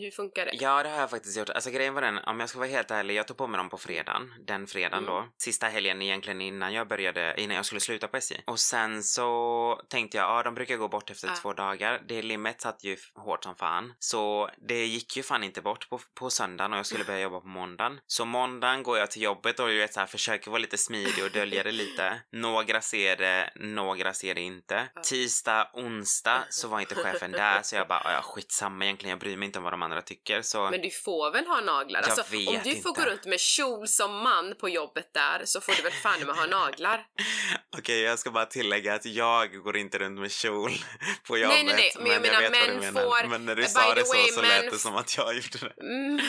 Hur 0.00 0.10
funkar 0.10 0.46
det? 0.46 0.52
Ja, 0.54 0.82
det 0.82 0.88
har 0.88 1.00
jag 1.00 1.10
faktiskt 1.10 1.38
gjort. 1.38 1.50
Alltså 1.50 1.70
grejen 1.70 1.94
var 1.94 2.02
den, 2.02 2.18
om 2.18 2.40
jag 2.40 2.48
ska 2.48 2.58
vara 2.58 2.68
helt 2.68 2.90
ärlig, 2.90 3.14
jag 3.14 3.26
tog 3.26 3.36
på 3.36 3.46
mig 3.46 3.58
dem 3.58 3.70
på 3.70 3.78
fredagen, 3.78 4.34
den 4.46 4.66
fredagen 4.66 4.98
Mm. 5.04 5.10
då. 5.14 5.28
Sista 5.38 5.66
helgen 5.66 6.02
egentligen 6.02 6.40
innan 6.40 6.72
jag 6.72 6.88
började, 6.88 7.34
innan 7.40 7.56
jag 7.56 7.64
skulle 7.66 7.80
sluta 7.80 8.08
på 8.08 8.16
SJ. 8.16 8.34
Och 8.46 8.60
sen 8.60 9.02
så 9.02 9.80
tänkte 9.88 10.16
jag, 10.16 10.24
ja 10.24 10.42
de 10.42 10.54
brukar 10.54 10.76
gå 10.76 10.88
bort 10.88 11.10
efter 11.10 11.28
Ah. 11.28 11.36
två 11.42 11.52
dagar. 11.52 12.02
Det 12.08 12.22
limmet 12.22 12.60
satt 12.60 12.84
ju 12.84 12.96
hårt 13.14 13.44
som 13.44 13.56
fan. 13.56 13.94
Så 13.98 14.50
det 14.68 14.84
gick 14.86 15.16
ju 15.16 15.22
fan 15.22 15.44
inte 15.44 15.62
bort 15.62 15.88
på, 15.90 16.00
på 16.14 16.30
söndagen 16.30 16.72
och 16.72 16.78
jag 16.78 16.86
skulle 16.86 17.04
börja 17.04 17.20
jobba 17.20 17.40
på 17.40 17.46
måndagen. 17.48 18.00
Så 18.06 18.24
måndagen 18.24 18.77
går 18.82 18.98
jag 18.98 19.10
till 19.10 19.22
jobbet 19.22 19.60
och 19.60 19.68
vet 19.68 19.94
så 19.94 20.00
här, 20.00 20.06
försöker 20.06 20.50
vara 20.50 20.58
lite 20.60 20.78
smidig 20.78 21.24
och 21.24 21.30
dölja 21.30 21.62
det 21.62 21.72
lite. 21.72 22.20
Några 22.32 22.80
ser 22.80 23.16
det, 23.16 23.50
några 23.56 24.14
ser 24.14 24.34
det 24.34 24.40
inte. 24.40 24.88
Tisdag, 25.04 25.70
onsdag 25.74 26.44
så 26.50 26.68
var 26.68 26.80
inte 26.80 26.94
chefen 26.94 27.32
där 27.32 27.62
så 27.62 27.76
jag 27.76 27.88
bara, 27.88 28.12
"Ja, 28.12 28.22
skitsamma 28.22 28.84
egentligen, 28.84 29.10
jag 29.10 29.18
bryr 29.18 29.36
mig 29.36 29.46
inte 29.46 29.58
om 29.58 29.62
vad 29.62 29.72
de 29.72 29.82
andra 29.82 30.02
tycker. 30.02 30.42
Så 30.42 30.70
Men 30.70 30.80
du 30.80 30.90
får 30.90 31.30
väl 31.32 31.46
ha 31.46 31.60
naglar? 31.60 32.00
Jag 32.00 32.10
Alltså, 32.10 32.36
vet 32.36 32.48
om 32.48 32.54
du 32.54 32.70
får 32.70 32.88
inte. 32.90 33.00
gå 33.00 33.10
runt 33.10 33.24
med 33.26 33.40
kjol 33.40 33.88
som 33.88 34.14
man 34.22 34.54
på 34.60 34.68
jobbet 34.68 35.10
där 35.14 35.42
så 35.44 35.60
får 35.60 35.72
du 35.72 35.82
väl 35.82 35.92
fan 35.92 36.20
med 36.26 36.36
ha 36.36 36.46
naglar? 36.46 37.06
Okej, 37.78 38.00
jag 38.00 38.18
ska 38.18 38.30
bara 38.30 38.46
tillägga 38.46 38.94
att 38.94 39.04
jag 39.06 39.52
går 39.62 39.76
inte 39.76 39.98
runt 39.98 40.20
med 40.20 40.32
kjol 40.32 40.70
på 41.28 41.38
jobbet. 41.38 41.54
Nej, 41.56 41.64
nej, 41.64 41.74
nej, 41.76 41.92
men 42.02 42.12
jag 42.12 42.22
menar, 42.22 42.40
vet 42.40 42.50
vad 42.52 42.62
du 42.68 42.74
män 42.74 42.94
menar. 42.94 43.02
får- 43.02 43.28
Men 43.28 43.44
när 43.44 43.54
du 43.54 43.64
sa 43.64 43.94
det 43.94 44.04
så, 44.06 44.12
way, 44.14 44.28
så 44.28 44.40
män 44.42 44.50
lät 44.64 44.70
det 44.72 44.78
som 44.78 44.96
att 44.96 45.16
jag 45.16 45.34
gjorde 45.34 45.58
det. 45.58 45.82
Mm. 45.82 46.20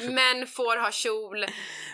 Män 0.14 0.46
får 0.46 0.76
ha 0.76 0.90
kjol 0.92 1.46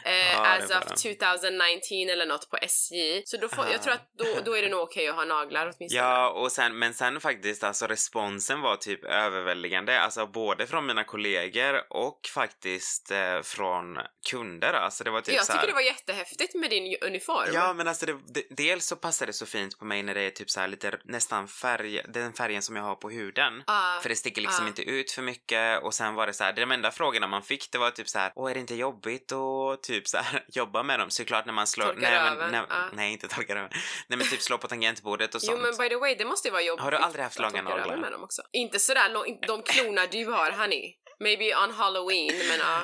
eh, 0.05 0.43
det 0.43 0.49
as 0.49 0.71
of 0.71 0.89
de. 0.89 1.17
2019 1.17 2.11
eller 2.13 2.27
något 2.27 2.51
på 2.51 2.57
SJ. 2.57 3.23
Så 3.25 3.37
då 3.37 3.49
får, 3.49 3.65
jag 3.65 3.75
Aha. 3.75 3.83
tror 3.83 3.95
att 3.95 4.11
då, 4.19 4.25
då 4.45 4.57
är 4.57 4.63
det 4.63 4.69
nog 4.69 4.81
okej 4.81 5.09
att 5.09 5.17
ha 5.17 5.25
naglar 5.25 5.63
åtminstone. 5.63 6.03
Ja, 6.03 6.31
och 6.31 6.53
sen, 6.53 6.79
men 6.79 6.95
sen 6.95 7.21
faktiskt, 7.21 7.65
alltså 7.65 7.87
responsen 7.87 8.61
var 8.61 8.77
typ 8.77 9.05
överväldigande. 9.05 10.01
Alltså 10.01 10.27
både 10.27 10.67
från 10.67 10.87
mina 10.87 11.05
kollegor 11.05 11.83
och 11.91 12.21
faktiskt 12.35 13.11
eh, 13.11 13.42
från 13.42 13.99
kunder. 14.31 14.73
Alltså 14.73 15.05
det 15.05 15.11
var 15.11 15.21
typ 15.21 15.35
jag 15.35 15.47
tycker 15.47 15.66
det 15.66 15.73
var 15.73 15.81
jättehäftigt 15.81 16.55
med 16.55 16.71
din 16.71 16.97
uniform. 17.01 17.51
Ja 17.55 17.73
men 17.73 17.88
alltså 17.88 18.07
det, 18.07 18.19
det, 18.27 18.45
dels 18.51 18.87
så 18.87 18.97
passar 18.97 19.27
det 19.27 19.33
så 19.33 19.47
fint 19.47 19.79
på 19.79 19.85
mig 19.85 20.03
när 20.03 20.14
det 20.14 20.21
är 20.21 20.31
typ 20.31 20.51
så 20.51 20.61
här 20.61 20.69
lite 20.69 20.99
nästan 21.05 21.49
färg, 21.49 22.03
den 22.09 22.33
färgen 22.33 22.62
som 22.62 22.77
jag 22.77 22.83
har 22.83 22.95
på 22.95 23.11
huden. 23.11 23.62
Ah, 23.66 24.01
För 24.01 24.09
det 24.09 24.16
sticker 24.16 24.42
liksom 24.42 24.64
ah. 24.64 24.69
inte 24.69 24.83
ut 24.83 25.11
för 25.11 25.23
mycket 25.23 25.83
och 25.83 25.95
sen 25.95 26.14
var 26.14 26.27
det 26.27 26.33
så 26.33 26.45
här, 26.45 26.53
de 26.53 26.73
enda 26.73 26.90
frågorna 26.90 27.27
man 27.27 27.42
fick 27.42 27.73
det 27.73 27.79
var 27.79 27.90
typ 27.90 28.09
så 28.09 28.19
här, 28.19 28.33
åh 28.35 28.51
är 28.51 28.55
det 28.55 28.61
inte 28.61 28.75
jobbigt 28.75 29.33
att 29.59 29.83
typ 29.83 30.09
så 30.09 30.18
här 30.18 30.44
jobba 30.49 30.83
med 30.83 30.99
dem? 30.99 31.11
Såklart 31.11 31.47
när 31.47 31.53
man 31.53 31.66
slår, 31.66 31.85
Torkar 31.85 32.01
nej, 32.01 32.11
men, 32.12 32.33
över, 32.33 32.51
nej, 32.51 32.61
ah. 32.68 32.85
nej 32.92 33.12
inte 33.12 33.29
torkar 33.29 33.57
över, 33.57 33.71
nej 34.09 34.18
men 34.18 34.27
typ 34.27 34.42
slå 34.42 34.59
på 34.59 34.68
tangentbordet 34.68 35.35
och 35.35 35.40
Jo 35.44 35.47
sånt. 35.47 35.62
men 35.62 35.77
by 35.79 35.88
the 35.88 35.97
way, 35.97 36.14
det 36.14 36.25
måste 36.25 36.49
ju 36.49 36.53
vara 36.53 36.62
jobbigt. 36.62 36.83
Har 36.83 36.90
du 36.90 36.97
aldrig 36.97 37.25
haft 37.25 37.38
långa 37.38 37.62
naglar? 37.62 37.97
med 37.97 38.12
dem 38.12 38.23
också. 38.23 38.42
Inte 38.53 38.79
sådär 38.79 39.09
lång, 39.11 39.38
de 39.47 39.62
klorna 39.62 40.07
du 40.07 40.25
har, 40.25 40.51
honey. 40.51 40.94
Maybe 41.20 41.57
on 41.57 41.70
halloween, 41.74 42.33
men 42.48 42.59
ja. 42.59 42.83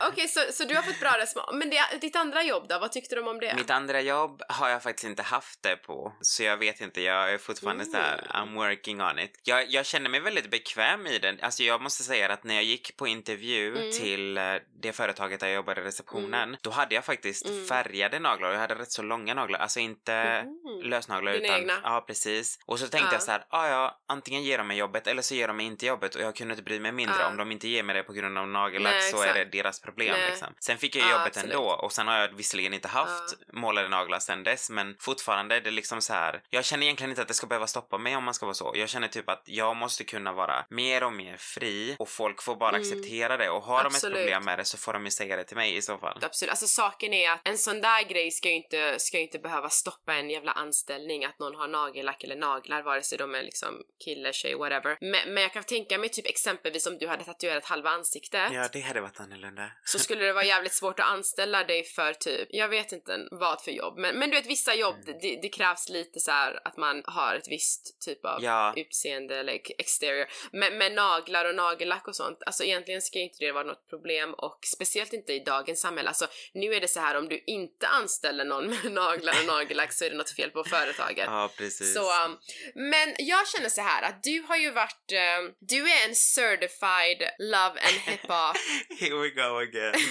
Okej, 0.08 0.28
så, 0.28 0.40
så 0.52 0.64
du 0.64 0.74
har 0.74 0.82
fått 0.82 1.00
bra 1.00 1.16
respons. 1.18 1.46
Men 1.52 1.70
det, 1.70 1.98
ditt 2.00 2.16
andra 2.16 2.42
jobb 2.42 2.68
då, 2.68 2.78
vad 2.78 2.92
tyckte 2.92 3.14
de 3.14 3.28
om 3.28 3.40
det? 3.40 3.54
Mitt 3.54 3.70
andra 3.70 4.00
jobb 4.00 4.42
har 4.48 4.68
jag 4.68 4.82
faktiskt 4.82 5.04
inte 5.04 5.22
haft 5.22 5.62
det 5.62 5.76
på, 5.76 6.12
så 6.20 6.42
jag 6.42 6.56
vet 6.56 6.80
inte, 6.80 7.00
jag 7.00 7.32
är 7.32 7.38
fortfarande 7.38 7.84
Mm. 7.84 8.20
I'm 8.30 8.54
working 8.54 9.00
on 9.02 9.18
it. 9.18 9.40
Jag, 9.42 9.70
jag 9.70 9.86
känner 9.86 10.10
mig 10.10 10.20
väldigt 10.20 10.50
bekväm 10.50 11.06
i 11.06 11.18
den, 11.18 11.38
alltså 11.42 11.62
jag 11.62 11.80
måste 11.82 12.02
säga 12.02 12.32
att 12.32 12.44
när 12.44 12.54
jag 12.54 12.64
gick 12.64 12.96
på 12.96 13.06
intervju 13.06 13.76
Mm. 13.76 13.90
till 13.92 14.38
eh, 14.38 14.54
det 14.82 14.92
företaget 14.92 15.40
där 15.40 15.46
jag 15.46 15.54
jobbade 15.54 15.80
i 15.80 15.84
receptionen, 15.84 16.56
då 16.62 16.70
hade 16.70 16.94
jag 16.94 17.04
faktiskt 17.04 17.46
Mm. 17.48 17.66
färgade 17.66 18.18
naglar 18.18 18.52
jag 18.52 18.58
hade 18.58 18.74
rätt 18.74 18.92
så 18.92 19.02
långa 19.02 19.34
naglar, 19.34 19.58
alltså 19.58 19.80
inte 19.80 20.44
lösnaglar 20.82 21.32
Dina 21.32 21.44
utan, 21.46 21.60
egna? 21.60 21.80
ja 21.84 22.04
precis. 22.06 22.58
Och 22.66 22.78
så 22.78 22.86
tänkte 22.88 23.08
Ja. 23.08 23.12
jag 23.14 23.22
så 23.22 23.30
här, 23.30 23.44
ah, 23.48 23.68
ja, 23.68 24.00
antingen 24.08 24.42
ger 24.44 24.58
de 24.58 24.66
mig 24.66 24.76
jobbet 24.76 25.06
eller 25.06 25.22
så 25.22 25.34
ger 25.34 25.48
de 25.48 25.56
mig 25.56 25.66
inte 25.66 25.86
jobbet 25.86 26.14
och 26.14 26.20
jag 26.22 26.36
kunde 26.36 26.52
inte 26.52 26.62
bry 26.62 26.80
mig 26.80 26.92
mindre 26.92 27.16
Ja. 27.20 27.26
om 27.28 27.36
de 27.36 27.52
inte 27.52 27.63
ger 27.68 27.82
mig 27.82 27.94
det 27.96 28.02
på 28.02 28.12
grund 28.12 28.38
av 28.38 28.48
nagellack 28.48 29.02
så 29.02 29.22
är 29.22 29.34
det 29.34 29.44
deras 29.44 29.80
problem 29.80 30.12
Nej. 30.18 30.30
liksom. 30.30 30.48
Sen 30.60 30.78
fick 30.78 30.96
jag 30.96 31.06
Ja, 31.06 31.10
jobbet 31.12 31.26
absolut. 31.26 31.54
ändå 31.54 31.64
och 31.70 31.92
sen 31.92 32.08
har 32.08 32.18
jag 32.18 32.28
visserligen 32.28 32.74
inte 32.74 32.88
haft 32.88 33.34
målade 33.52 33.88
naglar 33.88 34.18
sen 34.18 34.42
dess 34.44 34.70
men 34.70 34.96
fortfarande 35.00 35.56
är 35.56 35.60
det 35.60 35.70
liksom 35.70 36.00
så 36.02 36.12
här. 36.12 36.42
Jag 36.50 36.64
känner 36.64 36.82
egentligen 36.84 37.10
inte 37.10 37.22
att 37.22 37.28
det 37.28 37.34
ska 37.34 37.46
behöva 37.46 37.66
stoppa 37.66 37.98
mig 37.98 38.16
om 38.16 38.24
man 38.24 38.34
ska 38.34 38.46
vara 38.46 38.54
så. 38.54 38.72
Jag 38.74 38.88
känner 38.88 39.08
typ 39.08 39.28
att 39.28 39.42
jag 39.46 39.76
måste 39.76 40.04
kunna 40.04 40.32
vara 40.32 40.64
mer 40.70 41.04
och 41.04 41.12
mer 41.12 41.36
fri 41.36 41.96
och 41.98 42.08
folk 42.08 42.42
får 42.42 42.56
bara 42.56 42.68
Mm. 42.74 42.80
acceptera 42.82 43.36
det 43.36 43.50
och 43.50 43.62
har 43.62 43.78
de 43.84 43.86
Absolut. 43.86 44.16
ett 44.16 44.22
problem 44.24 44.44
med 44.44 44.58
det 44.58 44.64
så 44.64 44.78
får 44.78 44.92
de 44.92 45.04
ju 45.04 45.10
säga 45.10 45.36
det 45.36 45.44
till 45.44 45.56
mig 45.56 45.76
i 45.76 45.82
så 45.82 45.98
fall. 45.98 46.18
Absolut, 46.22 46.50
alltså 46.50 46.66
saken 46.66 47.12
är 47.14 47.30
att 47.30 47.40
en 47.48 47.58
sån 47.58 47.80
där 47.80 48.02
grej 48.08 48.30
ska 48.30 48.48
ju 48.48 48.54
inte, 48.54 48.98
ska 48.98 49.16
ju 49.16 49.22
inte 49.22 49.38
behöva 49.38 49.68
stoppa 49.70 50.14
en 50.14 50.30
jävla 50.30 50.52
anställning 50.52 51.24
att 51.24 51.38
någon 51.38 51.54
har 51.54 51.68
nagellack 51.68 52.24
eller 52.24 52.36
naglar 52.36 52.82
vare 52.82 53.02
sig 53.02 53.18
de 53.18 53.34
är 53.34 53.42
liksom 53.42 53.82
kille, 54.04 54.32
tjej, 54.32 54.54
whatever. 54.54 54.96
Men, 55.00 55.34
men 55.34 55.42
jag 55.42 55.52
kan 55.52 55.64
tänka 55.64 55.98
mig 55.98 56.08
typ 56.08 56.26
exempelvis 56.26 56.86
om 56.86 56.98
du 56.98 57.08
hade 57.08 57.24
tatuerat 57.54 57.64
halva 57.70 57.90
ansiktet 57.90 58.52
Ja, 58.52 58.68
det 58.72 58.80
hade 58.80 59.00
varit 59.00 59.20
annorlunda. 59.20 59.70
så 59.84 59.98
skulle 60.04 60.24
det 60.24 60.32
vara 60.32 60.44
jävligt 60.44 60.72
svårt 60.74 61.00
att 61.00 61.06
anställa 61.06 61.64
dig 61.64 61.84
för 61.84 62.12
typ, 62.12 62.48
jag 62.50 62.68
vet 62.68 62.92
inte 62.92 63.18
vad 63.30 63.62
för 63.62 63.70
jobb, 63.70 63.98
men, 63.98 64.18
men 64.18 64.30
du 64.30 64.36
vet 64.36 64.46
vissa 64.46 64.74
jobb, 64.74 64.94
Mm. 65.04 65.18
det, 65.22 65.38
det 65.42 65.48
krävs 65.48 65.88
lite 65.88 66.20
så 66.20 66.30
här 66.30 66.60
att 66.64 66.76
man 66.76 67.02
har 67.06 67.34
ett 67.34 67.48
visst 67.48 68.00
typ 68.00 68.24
av 68.24 68.42
Ja. 68.44 68.72
utseende 68.76 69.36
eller 69.36 69.60
exterior. 69.78 70.26
Men 70.52 70.78
med 70.78 70.92
naglar 70.92 71.44
och 71.44 71.54
nagellack 71.54 72.08
och 72.08 72.16
sånt, 72.16 72.38
alltså 72.46 72.64
egentligen 72.64 73.02
ska 73.02 73.18
inte 73.18 73.36
det 73.40 73.52
vara 73.52 73.64
något 73.64 73.88
problem 73.90 74.34
och 74.34 74.58
speciellt 74.74 75.12
inte 75.12 75.32
i 75.32 75.38
dagens 75.38 75.80
samhälle. 75.80 76.08
Alltså 76.08 76.26
nu 76.54 76.74
är 76.74 76.80
det 76.80 76.88
så 76.88 77.00
här 77.00 77.14
om 77.16 77.28
du 77.28 77.44
inte 77.46 77.86
anställer 77.88 78.44
någon 78.44 78.66
med 78.70 78.92
naglar 78.92 79.34
och 79.40 79.46
nagellack 79.46 79.92
så 79.92 80.04
är 80.04 80.10
det 80.10 80.16
något 80.16 80.30
fel 80.36 80.50
på 80.50 80.64
företaget. 80.64 81.24
Ja, 81.34 81.50
precis. 81.56 81.94
Så, 81.94 82.24
um, 82.24 82.38
men 82.74 83.14
jag 83.18 83.48
känner 83.48 83.68
så 83.68 83.80
här 83.80 84.02
att 84.02 84.22
du 84.22 84.44
har 84.48 84.56
ju 84.56 84.70
varit, 84.70 85.12
um, 85.12 85.54
du 85.60 85.90
är 85.90 86.08
en 86.08 86.14
certified 86.14 87.28
love 87.50 87.78
and 87.80 87.96
hiphop. 88.06 88.56
Here 89.00 89.16
we 89.22 89.30
go 89.30 89.58
again. 89.58 89.94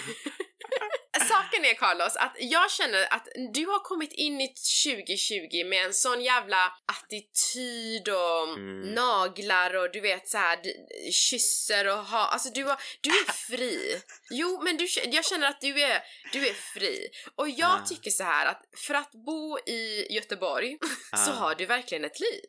Saken 1.29 1.65
är 1.65 1.73
Carlos 1.73 2.15
att 2.15 2.35
jag 2.39 2.71
känner 2.71 3.13
att 3.13 3.27
du 3.53 3.65
har 3.65 3.79
kommit 3.79 4.11
in 4.13 4.41
i 4.41 4.47
2020 4.47 5.65
med 5.65 5.85
en 5.85 5.93
sån 5.93 6.21
jävla 6.21 6.71
attityd 6.85 8.09
och 8.09 8.43
Mm. 8.53 8.93
naglar 8.93 9.73
och 9.73 9.91
du 9.91 10.01
vet 10.01 10.29
så 10.29 10.37
här 10.37 10.55
d- 10.63 11.11
kysser 11.11 11.87
och 11.87 11.97
ha, 12.05 12.27
alltså 12.27 12.49
du, 12.49 12.63
har, 12.63 12.77
du 13.01 13.09
är 13.09 13.31
fri. 13.47 14.01
Jo 14.31 14.61
men 14.63 14.77
du, 14.77 14.87
jag 15.05 15.25
känner 15.25 15.47
att 15.47 15.61
du 15.61 15.81
är, 15.81 16.01
du 16.31 16.47
är 16.47 16.53
fri. 16.53 17.07
Och 17.35 17.49
jag 17.49 17.57
Ja. 17.79 17.85
tycker 17.89 18.11
så 18.11 18.23
här 18.23 18.45
att 18.45 18.61
för 18.87 18.93
att 18.93 19.11
bo 19.11 19.59
i 19.59 20.07
Göteborg 20.15 20.77
så 21.25 21.31
Ja. 21.31 21.33
har 21.33 21.55
du 21.55 21.65
verkligen 21.65 22.05
ett 22.05 22.19
liv. 22.19 22.43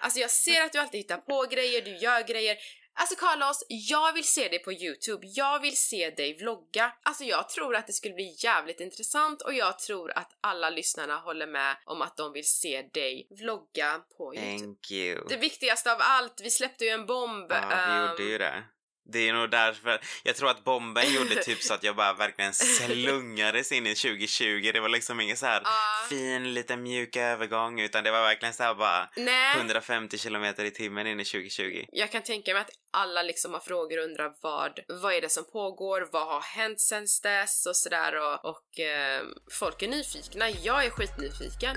Alltså 0.00 0.18
jag 0.20 0.30
ser 0.30 0.62
att 0.62 0.72
du 0.72 0.78
alltid 0.78 1.00
hittar 1.00 1.16
på 1.16 1.42
grejer, 1.50 1.82
du 1.82 1.96
gör 1.96 2.22
grejer. 2.22 2.56
Alltså 2.94 3.16
Carlos, 3.16 3.64
jag 3.68 4.12
vill 4.12 4.24
se 4.24 4.48
dig 4.48 4.58
på 4.58 4.72
Youtube, 4.72 5.26
jag 5.26 5.60
vill 5.60 5.76
se 5.76 6.10
dig 6.10 6.36
vlogga. 6.36 6.92
Alltså 7.02 7.24
jag 7.24 7.48
tror 7.48 7.76
att 7.76 7.86
det 7.86 7.92
skulle 7.92 8.14
bli 8.14 8.36
jävligt 8.38 8.80
intressant 8.80 9.42
och 9.42 9.54
jag 9.54 9.78
tror 9.78 10.18
att 10.18 10.30
alla 10.40 10.70
lyssnarna 10.70 11.16
håller 11.16 11.46
med 11.46 11.76
om 11.84 12.02
att 12.02 12.16
de 12.16 12.32
vill 12.32 12.48
se 12.48 12.82
dig 12.82 13.26
vlogga 13.30 14.02
på 14.16 14.34
Youtube. 14.34 14.58
Thank 14.58 14.90
you. 14.90 15.24
Det 15.28 15.36
viktigaste 15.36 15.92
av 15.92 15.98
allt, 16.00 16.40
vi 16.42 16.50
släppte 16.50 16.84
ju 16.84 16.90
en 16.90 17.06
bomb. 17.06 17.52
Ja, 17.52 17.68
vi 17.68 17.74
ehm, 17.74 18.10
gjorde 18.10 18.22
ju 18.22 18.38
det. 18.38 18.64
Det 19.04 19.28
är 19.28 19.32
nog 19.32 19.50
därför. 19.50 20.00
Jag 20.22 20.36
tror 20.36 20.50
att 20.50 20.64
bomben 20.64 21.12
gjorde 21.14 21.34
typ 21.42 21.62
så 21.62 21.74
att 21.74 21.82
jag 21.82 21.96
bara 21.96 22.12
verkligen 22.12 22.52
slungades 22.54 23.72
in 23.72 23.86
i 23.86 23.94
2020. 23.94 24.70
Det 24.72 24.80
var 24.80 24.88
liksom 24.88 25.20
ingen 25.20 25.36
så 25.36 25.46
här 25.46 25.60
Ja. 25.64 26.06
fin 26.08 26.54
liten 26.54 26.82
mjuk 26.82 27.16
övergång 27.16 27.80
utan 27.80 28.04
det 28.04 28.10
var 28.10 28.22
verkligen 28.22 28.54
så 28.54 28.62
här 28.62 28.74
bara 28.74 29.08
nej, 29.16 29.56
150 29.56 30.18
kilometer 30.18 30.64
i 30.64 30.70
timmen 30.70 31.06
in 31.06 31.20
i 31.20 31.24
2020. 31.24 31.84
jag 31.92 32.12
kan 32.12 32.22
tänka 32.22 32.52
mig 32.52 32.60
att 32.60 32.70
alla 32.90 33.22
liksom 33.22 33.52
har 33.52 33.60
frågor 33.60 33.98
och 33.98 34.04
undrar 34.04 34.32
vad, 34.40 34.80
vad 34.88 35.14
är 35.14 35.20
det 35.20 35.28
som 35.28 35.44
pågår, 35.44 36.08
vad 36.12 36.26
har 36.26 36.40
hänt 36.40 36.80
sen 36.80 37.06
dess 37.22 37.66
och 37.66 37.76
sådär 37.76 38.14
och, 38.16 38.44
och 38.44 38.78
ehm, 38.80 39.26
folk 39.60 39.82
är 39.82 39.88
nyfikna, 39.88 40.50
jag 40.50 40.84
är 40.84 40.90
skitnyfiken. 40.90 41.76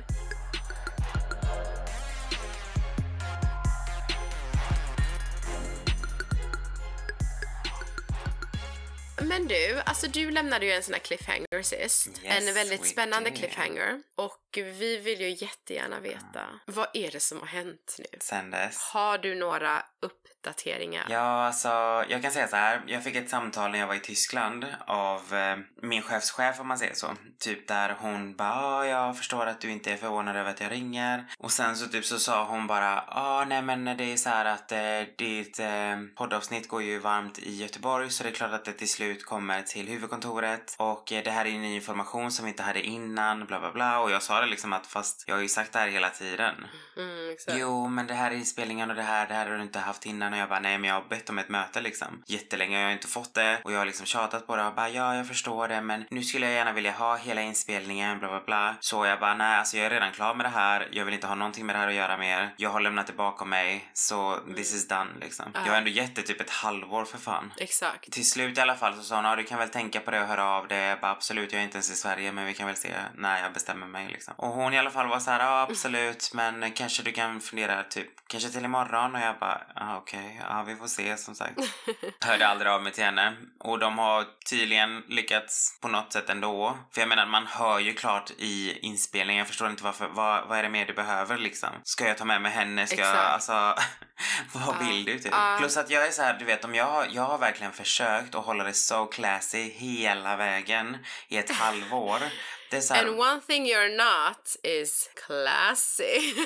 Men 9.27 9.47
du, 9.47 9.81
alltså 9.85 10.07
du 10.07 10.31
lämnade 10.31 10.65
ju 10.65 10.71
en 10.71 10.83
sån 10.83 10.93
här 10.93 11.01
cliffhanger 11.01 11.61
sist. 11.61 12.07
Yes, 12.23 12.47
en 12.47 12.53
väldigt 12.53 12.87
spännande 12.87 13.29
did. 13.29 13.39
cliffhanger. 13.39 14.01
Och 14.15 14.41
vi 14.55 14.97
vill 14.97 15.21
ju 15.21 15.29
jättegärna 15.29 15.99
veta, 15.99 16.41
vad 16.65 16.87
är 16.93 17.11
det 17.11 17.19
som 17.19 17.39
har 17.39 17.47
hänt 17.47 17.95
nu? 17.99 18.19
Sen 18.19 18.51
dess. 18.51 18.77
Har 18.77 19.17
du 19.17 19.35
några 19.35 19.83
uppdateringar? 20.01 21.05
Ja, 21.09 21.45
alltså 21.45 21.69
jag 22.09 22.21
kan 22.21 22.31
säga 22.31 22.47
så 22.47 22.55
här. 22.55 22.83
Jag 22.87 23.03
fick 23.03 23.15
ett 23.15 23.29
samtal 23.29 23.71
när 23.71 23.79
jag 23.79 23.87
var 23.87 23.95
i 23.95 23.99
Tyskland 23.99 24.65
av 24.87 25.33
eh, 25.33 25.57
min 25.81 26.01
chefschef 26.01 26.59
om 26.59 26.67
man 26.67 26.77
säger 26.77 26.93
så. 26.93 27.07
Typ 27.39 27.67
där 27.67 27.95
hon 27.99 28.35
bara, 28.35 28.53
ah, 28.53 28.85
jag 28.85 29.17
förstår 29.17 29.45
att 29.45 29.61
du 29.61 29.71
inte 29.71 29.91
är 29.91 29.97
förvånad 29.97 30.35
över 30.35 30.49
att 30.49 30.61
jag 30.61 30.71
ringer. 30.71 31.25
Och 31.37 31.51
sen 31.51 31.75
så 31.75 31.87
typ 31.87 32.05
så 32.05 32.19
sa 32.19 32.45
hon 32.45 32.67
bara, 32.67 32.93
ja 32.93 33.03
ah, 33.07 33.45
nej 33.45 33.61
men 33.61 33.85
det 33.85 34.03
är 34.03 34.17
så 34.17 34.29
här 34.29 34.45
att 34.45 34.71
eh, 34.71 34.79
ditt 35.17 35.59
eh, 35.59 35.97
poddavsnitt 36.15 36.67
går 36.67 36.83
ju 36.83 36.99
varmt 36.99 37.39
i 37.39 37.55
Göteborg 37.55 38.09
så 38.09 38.23
det 38.23 38.29
är 38.29 38.33
klart 38.33 38.53
att 38.53 38.65
det 38.65 38.71
till 38.71 38.89
slut 38.89 39.14
kommer 39.23 39.61
till 39.61 39.87
huvudkontoret. 39.87 40.75
Och 40.77 41.11
eh, 41.11 41.23
det 41.23 41.31
här 41.31 41.45
är 41.45 41.49
ju 41.49 41.57
ny 41.57 41.75
information 41.75 42.31
som 42.31 42.45
vi 42.45 42.51
inte 42.51 42.63
hade 42.63 42.81
innan, 42.81 43.45
bla 43.45 43.59
bla 43.59 43.71
bla. 43.71 43.99
Och 43.99 44.11
jag 44.11 44.23
sa 44.23 44.41
det 44.41 44.47
liksom 44.47 44.73
att 44.73 44.87
fast 44.87 45.23
jag 45.27 45.35
har 45.35 45.41
ju 45.41 45.47
sagt 45.47 45.73
det 45.73 45.79
här 45.79 45.87
hela 45.87 46.09
tiden. 46.09 46.55
Mm, 46.97 47.29
exakt. 47.31 47.57
Jo, 47.57 47.87
men 47.87 48.07
det 48.07 48.13
här 48.13 48.31
är 48.31 48.35
inspelningen 48.35 48.89
och 48.89 48.95
det 48.95 49.01
här, 49.01 49.27
det 49.27 49.33
här 49.33 49.49
har 49.49 49.57
du 49.57 49.63
inte 49.63 49.79
haft 49.79 50.05
innan. 50.05 50.33
Och 50.33 50.39
jag 50.39 50.49
bara, 50.49 50.59
nej 50.59 50.77
men 50.77 50.87
jag 50.87 50.95
har 50.95 51.09
bett 51.09 51.29
om 51.29 51.39
ett 51.39 51.49
möte 51.49 51.81
liksom. 51.81 52.23
Jättelänge 52.25 52.75
och 52.77 52.81
jag 52.81 52.87
har 52.87 52.93
inte 52.93 53.07
fått 53.07 53.33
det. 53.33 53.61
Och 53.63 53.71
jag 53.71 53.77
har 53.77 53.85
liksom 53.85 54.05
tjatat 54.05 54.47
på 54.47 54.55
det 54.55 54.65
och 54.65 54.75
bara, 54.75 54.89
ja 54.89 55.15
jag 55.15 55.27
förstår 55.27 55.67
det 55.67 55.81
men 55.81 56.05
nu 56.09 56.23
skulle 56.23 56.45
jag 56.45 56.55
gärna 56.55 56.73
vilja 56.73 56.91
ha 56.91 57.15
hela 57.15 57.41
inspelningen, 57.41 58.19
bla 58.19 58.27
bla 58.27 58.41
bla. 58.45 58.75
Så 58.79 59.05
jag 59.05 59.19
bara, 59.19 59.33
nej 59.33 59.57
alltså 59.57 59.77
jag 59.77 59.85
är 59.85 59.89
redan 59.89 60.11
klar 60.11 60.35
med 60.35 60.45
det 60.45 60.49
här. 60.49 60.89
Jag 60.91 61.05
vill 61.05 61.13
inte 61.13 61.27
ha 61.27 61.35
någonting 61.35 61.65
med 61.65 61.75
det 61.75 61.79
här 61.79 61.87
att 61.87 61.93
göra 61.93 62.17
mer. 62.17 62.53
Jag 62.57 62.69
har 62.69 62.79
lämnat 62.79 63.07
det 63.07 63.13
bakom 63.13 63.49
mig. 63.49 63.89
Så 63.93 64.39
this 64.55 64.73
is 64.73 64.87
done 64.87 65.09
liksom. 65.21 65.45
Ja. 65.53 65.59
Jag 65.65 65.71
har 65.71 65.77
ändå 65.77 65.89
gett 65.89 66.15
det 66.15 66.21
typ 66.21 66.41
ett 66.41 66.49
halvår 66.49 67.05
för 67.05 67.17
fan. 67.17 67.53
Exakt. 67.57 68.11
Till 68.11 68.29
slut 68.29 68.57
i 68.57 68.61
alla 68.61 68.75
fall 68.75 68.93
så 68.95 69.03
sa 69.05 69.15
hon, 69.15 69.25
ja 69.25 69.35
du 69.35 69.43
kan 69.43 69.59
väl 69.59 69.69
tänka 69.69 69.99
på 69.99 70.11
det 70.11 70.21
och 70.21 70.27
höra 70.27 70.45
av 70.45 70.67
det. 70.67 70.75
Jag 70.75 70.99
bara, 70.99 71.11
absolut, 71.11 71.51
jag 71.51 71.59
är 71.59 71.63
inte 71.63 71.75
ens 71.75 71.91
i 71.91 71.95
Sverige 71.95 72.31
men 72.31 72.45
vi 72.45 72.53
kan 72.53 72.67
väl 72.67 72.75
se 72.75 72.93
när 73.15 73.43
jag 73.43 73.53
bestämmer 73.53 73.87
mig 73.87 74.07
liksom. 74.07 74.33
Och 74.37 74.47
hon 74.47 74.73
i 74.73 74.79
alla 74.79 74.91
fall 74.91 75.07
var 75.07 75.19
så 75.19 75.31
här, 75.31 75.39
ja 75.39 75.61
absolut 75.61 76.31
men 76.33 76.71
kanske 76.71 77.03
du 77.03 77.11
kan 77.11 77.41
fundera 77.41 77.83
typ, 77.83 78.27
kanske 78.27 78.49
till 78.49 78.65
imorgon 78.65 79.15
och 79.15 79.21
jag 79.21 79.39
bara, 79.39 79.61
ja 79.75 79.97
okej, 79.97 80.41
ja 80.49 80.63
vi 80.67 80.75
får 80.75 80.87
se 80.87 81.17
som 81.17 81.35
sagt. 81.35 81.59
Hörde 82.25 82.47
aldrig 82.47 82.71
av 82.71 82.83
mig 82.83 82.91
till 82.91 83.03
henne 83.03 83.33
och 83.59 83.79
de 83.79 83.97
har 83.97 84.25
tydligen 84.49 85.03
lyckats 85.07 85.79
på 85.81 85.87
något 85.87 86.13
sätt 86.13 86.29
ändå. 86.29 86.77
För 86.93 87.01
jag 87.01 87.09
menar, 87.09 87.25
man 87.25 87.47
hör 87.47 87.79
ju 87.79 87.93
klart 87.93 88.31
i 88.37 88.79
inspelningen, 88.79 89.39
jag 89.39 89.47
förstår 89.47 89.69
inte 89.69 89.83
varför, 89.83 90.07
vad, 90.07 90.47
vad 90.47 90.57
är 90.57 90.63
det 90.63 90.69
mer 90.69 90.85
du 90.85 90.93
behöver 90.93 91.37
liksom? 91.37 91.69
Ska 91.83 92.07
jag 92.07 92.17
ta 92.17 92.25
med 92.25 92.41
mig 92.41 92.51
henne? 92.51 92.87
Ska 92.87 93.01
jag, 93.01 93.17
alltså, 93.17 93.75
vad 94.53 94.87
vill 94.87 95.05
du 95.05 95.19
typ? 95.19 95.31
Ja. 95.31 95.55
Plus 95.59 95.77
att 95.77 95.89
jag 95.89 96.07
är 96.07 96.11
så 96.11 96.21
här, 96.21 96.33
du 96.39 96.45
vet 96.45 96.65
om 96.65 96.75
jag 96.75 97.07
jag 97.11 97.23
har 97.23 97.37
verkligen 97.37 97.71
försökt 97.71 98.35
att 98.35 98.45
hålla 98.45 98.63
det 98.63 98.73
so 98.73 99.05
classy 99.05 99.69
hela 99.69 100.35
vägen 100.35 100.97
i 101.27 101.37
ett 101.37 101.51
halvår. 101.51 102.19
Det 102.69 102.77
är 102.77 102.81
så 102.81 102.93
här, 102.93 103.05
And 103.05 103.19
one 103.19 103.41
thing 103.47 103.65
you're 103.65 103.97
not 103.97 104.55
is 104.63 105.09
classy. 105.25 106.33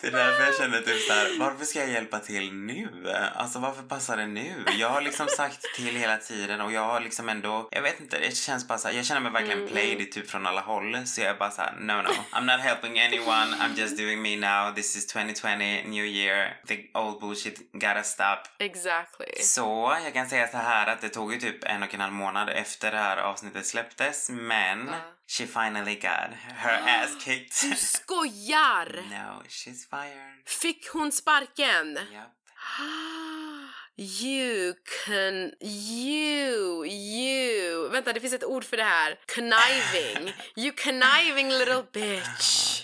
Det 0.00 0.06
är 0.06 0.10
därför 0.12 0.44
jag 0.44 0.54
känner 0.56 0.80
typ 0.80 1.02
så 1.02 1.12
här, 1.12 1.38
varför 1.38 1.64
ska 1.64 1.78
jag 1.78 1.88
hjälpa 1.88 2.18
till 2.18 2.52
nu? 2.52 2.88
Alltså 3.34 3.58
varför 3.58 3.82
passar 3.82 4.16
det 4.16 4.26
nu? 4.26 4.64
Jag 4.78 4.88
har 4.88 5.00
liksom 5.00 5.28
sagt 5.28 5.74
till 5.76 5.96
hela 5.96 6.16
tiden 6.16 6.60
och 6.60 6.72
jag 6.72 6.80
har 6.84 7.00
liksom 7.00 7.28
ändå, 7.28 7.68
jag 7.70 7.82
vet 7.82 8.00
inte, 8.00 8.18
det 8.18 8.36
känns 8.36 8.68
bara 8.68 8.78
så 8.78 8.88
här, 8.88 8.94
jag 8.94 9.04
känner 9.06 9.20
mig 9.20 9.32
verkligen 9.32 9.56
Mm, 9.58 9.68
played 9.68 10.12
typ 10.12 10.30
från 10.30 10.46
alla 10.46 10.60
håll. 10.60 11.06
Så 11.06 11.20
jag 11.20 11.30
är 11.30 11.34
bara 11.34 11.50
så 11.50 11.62
här, 11.62 11.72
no 11.80 11.92
no, 12.02 12.08
I'm 12.32 12.56
not 12.56 12.60
helping 12.60 13.00
anyone, 13.00 13.56
I'm 13.56 13.78
just 13.78 13.96
doing 13.98 14.22
me 14.22 14.36
now, 14.36 14.74
this 14.74 14.96
is 14.96 15.06
2020, 15.06 15.88
new 15.88 16.04
year, 16.06 16.56
the 16.66 16.78
old 16.94 17.20
bullshit 17.20 17.72
gotta 17.72 18.02
stop. 18.02 18.38
exactly. 18.58 19.42
Så 19.42 19.96
jag 20.04 20.12
kan 20.14 20.28
säga 20.28 20.48
så 20.48 20.56
här 20.56 20.86
att 20.86 21.00
det 21.00 21.08
tog 21.08 21.32
ju 21.32 21.38
typ 21.40 21.64
en 21.64 21.82
och 21.82 21.94
en 21.94 22.00
halv 22.00 22.12
månad 22.12 22.48
efter 22.48 22.90
det 22.92 22.98
här 22.98 23.16
avsnittet 23.16 23.66
släpptes, 23.66 24.30
men 24.30 24.65
Ja. 24.86 25.00
she 25.26 25.46
finally 25.46 25.94
got 25.94 26.32
her 26.34 26.70
ass 26.70 27.16
kicked. 27.24 27.52
Skojar! 27.76 29.10
no, 29.10 29.42
she's 29.48 29.84
fired. 29.84 30.42
Fick 30.44 30.88
hon 30.92 31.12
sparken? 31.12 31.98
Yep. 32.12 32.32
You 33.98 34.74
can... 35.06 35.52
You... 35.60 36.84
You... 36.84 37.88
Vänta, 37.88 38.12
det 38.12 38.20
finns 38.20 38.34
ett 38.34 38.44
ord 38.44 38.64
för 38.64 38.76
det 38.76 38.84
här. 38.84 39.18
Conniving. 39.34 40.32
You 40.56 40.72
conniving 40.72 41.48
little 41.48 41.82
bitch. 41.92 42.75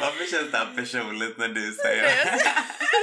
Varför 0.00 0.30
känns 0.30 0.52
det 0.52 0.58
här 0.58 0.72
personligt 0.76 1.38
när 1.38 1.48
du 1.48 1.70
Det 1.70 1.82
säger 1.82 2.04
är 2.04 2.38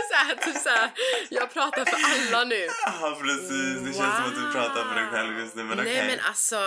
så 0.09 0.15
här, 0.15 0.35
typ 0.35 0.57
så 0.57 0.69
här, 0.69 0.91
jag 1.29 1.53
pratar 1.53 1.85
för 1.85 2.31
alla 2.35 2.43
nu. 2.43 2.67
Ja 2.85 3.17
precis, 3.21 3.79
det 3.79 3.93
känns 3.93 4.15
som 4.15 4.25
att 4.25 4.35
du 4.35 4.51
pratar 4.51 4.83
för 4.83 4.95
dig 4.95 5.09
själv 5.11 5.39
just 5.39 5.55
nu 5.55 5.63
men. 5.63 5.77
Nej 5.77 6.07
men 6.07 6.19
alltså, 6.27 6.59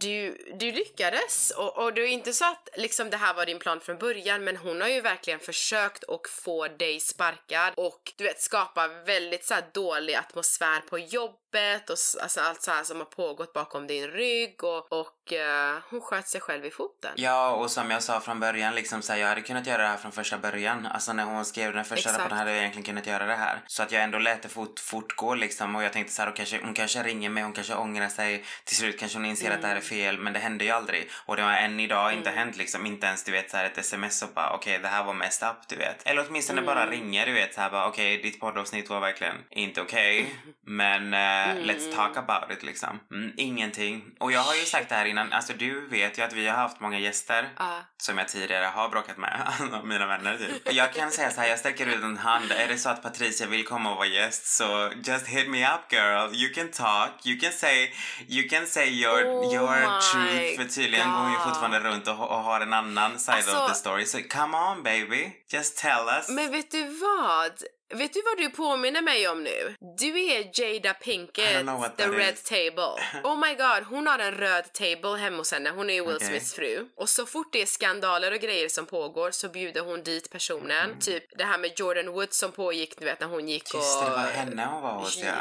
du, 0.00 0.36
du 0.54 0.72
lyckades 0.72 1.50
och, 1.50 1.78
och 1.78 1.94
det 1.94 2.00
är 2.00 2.06
inte 2.06 2.32
så 2.32 2.44
att 2.44 2.68
liksom 2.76 3.10
det 3.10 3.16
här 3.16 3.34
var 3.34 3.46
din 3.46 3.58
plan 3.58 3.80
från 3.80 3.98
början 3.98 4.44
men 4.44 4.56
hon 4.56 4.80
har 4.80 4.88
ju 4.88 5.00
verkligen 5.00 5.40
försökt 5.40 6.04
att 6.08 6.28
få 6.30 6.68
dig 6.68 7.00
sparkad 7.00 7.72
och 7.76 8.12
du 8.16 8.24
vet 8.24 8.42
skapa 8.42 8.88
väldigt 8.88 9.44
så 9.44 9.54
här 9.54 9.64
dålig 9.74 10.14
atmosfär 10.14 10.80
på 10.80 10.98
jobbet 10.98 11.90
och 11.90 11.96
alltså 12.22 12.40
allt 12.40 12.62
så 12.62 12.70
här 12.70 12.84
som 12.84 12.98
har 12.98 13.04
pågått 13.04 13.52
bakom 13.52 13.86
din 13.86 14.08
rygg 14.10 14.64
och, 14.64 14.92
och 14.92 15.32
eh, 15.32 15.78
hon 15.90 16.00
sköt 16.00 16.28
sig 16.28 16.40
själv 16.40 16.64
i 16.66 16.70
foten. 16.70 17.12
Ja 17.16 17.54
och 17.62 17.70
som 17.70 17.90
jag 17.90 18.02
sa 18.02 18.20
från 18.20 18.40
början 18.40 18.74
liksom 18.74 19.02
så 19.02 19.12
här, 19.12 19.20
jag 19.20 19.28
hade 19.28 19.40
kunnat 19.40 19.66
göra 19.66 19.82
det 19.82 19.88
här 19.88 19.96
från 19.96 20.12
första 20.12 20.38
början. 20.38 20.86
Alltså 20.86 21.12
när 21.12 21.24
hon 21.24 21.44
skrev 21.44 21.72
den 21.72 21.84
första 21.84 21.94
Exakt. 21.94 22.18
rapporten 22.18 22.38
hade 22.38 22.50
jag 22.50 22.58
egentligen 22.58 22.84
kunnat 22.84 23.06
göra 23.06 23.26
det 23.26 23.34
här. 23.34 23.60
Så 23.66 23.82
att 23.82 23.92
jag 23.92 24.02
ändå 24.02 24.18
lät 24.18 24.42
det 24.42 24.48
fort, 24.48 24.80
fortgå 24.80 25.34
liksom 25.34 25.76
och 25.76 25.82
jag 25.82 25.92
tänkte 25.92 26.12
så 26.12 26.22
här, 26.22 26.28
och 26.28 26.36
kanske, 26.36 26.60
hon 26.64 26.74
kanske 26.74 27.02
ringer 27.02 27.30
mig, 27.30 27.42
hon 27.42 27.52
kanske 27.52 27.74
ångrar 27.74 28.08
sig. 28.08 28.44
Till 28.64 28.76
slut 28.76 28.98
kanske 28.98 29.18
hon 29.18 29.26
inser 29.26 29.50
att 29.50 29.62
det 29.62 29.68
här 29.68 29.76
är 29.76 29.80
fel 29.80 30.18
men 30.18 30.32
det 30.32 30.38
hände 30.38 30.64
ju 30.64 30.70
aldrig. 30.70 31.10
Och 31.26 31.36
det 31.36 31.42
har 31.42 31.52
än 31.52 31.80
idag 31.80 32.12
inte 32.12 32.30
hänt 32.30 32.56
liksom, 32.56 32.86
inte 32.86 33.06
ens 33.06 33.24
du 33.24 33.32
vet 33.32 33.50
så 33.50 33.56
här 33.56 33.64
ett 33.64 33.78
sms 33.78 34.22
och 34.22 34.30
bara 34.34 34.52
okej 34.52 34.78
det 34.78 34.88
här 34.88 35.04
var 35.04 35.14
messed 35.14 35.48
up 35.48 35.68
du 35.68 35.76
vet. 35.76 36.06
Eller 36.06 36.26
åtminstone 36.28 36.62
bara 36.62 36.90
ringer 36.90 37.26
du 37.26 37.32
vet 37.32 37.54
så 37.54 37.60
här 37.60 37.70
bara 37.70 37.86
okej 37.86 38.22
ditt 38.22 38.40
poddavsnitt 38.40 38.90
var 38.90 39.00
verkligen 39.00 39.36
inte 39.50 39.80
okej 39.80 40.34
men 40.66 41.14
eh, 41.14 41.64
let's 41.64 41.96
talk 41.96 42.16
about 42.16 42.50
it 42.50 42.62
liksom. 42.62 43.00
Mm, 43.10 43.32
ingenting. 43.36 44.04
Och 44.20 44.32
jag 44.32 44.40
har 44.40 44.54
ju 44.54 44.64
sagt 44.64 44.88
det 44.88 44.94
här 44.94 45.04
innan, 45.04 45.32
alltså 45.32 45.52
du 45.58 45.88
vet 45.88 46.18
ju 46.18 46.22
att 46.22 46.32
vi 46.32 46.48
har 46.48 46.56
haft 46.56 46.80
många 46.80 46.98
gäster 46.98 47.48
Ja. 47.58 47.80
som 47.96 48.18
jag 48.18 48.28
tidigare 48.28 48.64
har 48.64 48.88
bråkat 48.88 49.16
med, 49.18 49.42
alltså 49.60 49.86
mina 49.86 50.06
vänner 50.06 50.38
typ. 50.38 50.72
Jag 50.74 50.92
kan 50.92 51.10
säga 51.10 51.30
så 51.30 51.40
här, 51.40 51.48
jag 51.48 51.58
sträcker 51.58 51.86
ut 51.86 52.02
en 52.02 52.16
hand. 52.16 52.52
Är 52.52 52.68
det 52.68 52.78
så 52.78 52.88
att 52.88 53.02
Patricia 53.02 53.46
vill 53.46 53.64
komma 53.66 53.90
och 53.90 53.96
vara 53.96 54.06
gäst 54.06 54.46
så 54.46 54.92
just 55.04 55.26
hit 55.26 55.48
me 55.50 55.74
up 55.74 55.92
girl. 55.92 56.34
You 56.34 56.52
can 56.54 56.68
talk, 56.70 57.10
you 57.26 57.38
can 57.40 57.52
say, 57.52 57.92
you 58.28 58.48
can 58.48 58.66
say 58.66 58.86
your, 58.88 59.24
Åh. 59.26 59.54
your 59.54 60.00
truth 60.12 60.56
för 60.56 60.64
tydligen 60.74 61.10
går 61.12 61.18
hon 61.18 61.32
ju 61.32 61.38
fortfarande 61.38 61.80
runt 61.80 62.08
och, 62.08 62.14
och 62.30 62.42
har 62.42 62.60
en 62.60 62.72
annan 62.72 63.18
side 63.18 63.34
Alltså- 63.34 63.56
of 63.58 63.68
the 63.68 63.74
story. 63.74 64.06
Så 64.06 64.18
come 64.22 64.56
on 64.58 64.82
baby, 64.82 65.32
just 65.52 65.76
tell 65.78 66.08
us. 66.18 66.28
Men 66.28 66.50
vet 66.52 66.70
du 66.70 66.84
vad? 66.88 67.52
Vet 67.92 68.12
du 68.12 68.22
vad 68.22 68.38
du 68.38 68.50
påminner 68.50 69.02
mig 69.02 69.28
om 69.28 69.44
nu? 69.44 69.76
Du 69.98 70.24
är 70.24 70.50
Jada 70.60 70.94
Pinkett, 70.94 71.66
the 71.96 72.08
red 72.08 72.34
is. 72.34 72.42
table. 72.42 73.02
Oh 73.24 73.38
my 73.38 73.54
god, 73.54 73.86
hon 73.86 74.06
har 74.06 74.18
en 74.18 74.32
röd 74.32 74.72
table 74.72 75.16
hemma 75.16 75.36
hos 75.36 75.52
henne. 75.52 75.70
Hon 75.70 75.90
är 75.90 75.94
ju 75.94 76.06
Will 76.06 76.16
Okej. 76.16 76.28
Smiths 76.28 76.54
fru. 76.54 76.88
Och 76.96 77.08
så 77.08 77.26
fort 77.26 77.52
det 77.52 77.62
är 77.62 77.66
skandaler 77.66 78.32
och 78.32 78.40
grejer 78.40 78.68
som 78.68 78.86
pågår 78.86 79.30
så 79.30 79.48
bjuder 79.48 79.80
hon 79.80 80.02
dit 80.02 80.30
personen. 80.30 80.98
Typ 81.00 81.24
det 81.38 81.44
här 81.44 81.58
med 81.58 81.72
Jordan 81.76 82.12
Woods 82.12 82.38
som 82.38 82.52
pågick, 82.52 82.98
du 82.98 83.04
vet 83.04 83.20
när 83.20 83.26
hon 83.26 83.48
gick 83.48 83.74
Just 83.74 83.98
och... 83.98 84.04
det 84.04 84.10
var 84.10 84.18
henne 84.18 84.64
hon 84.64 84.82
var 84.82 84.92
hos 84.92 85.18
ja. 85.18 85.32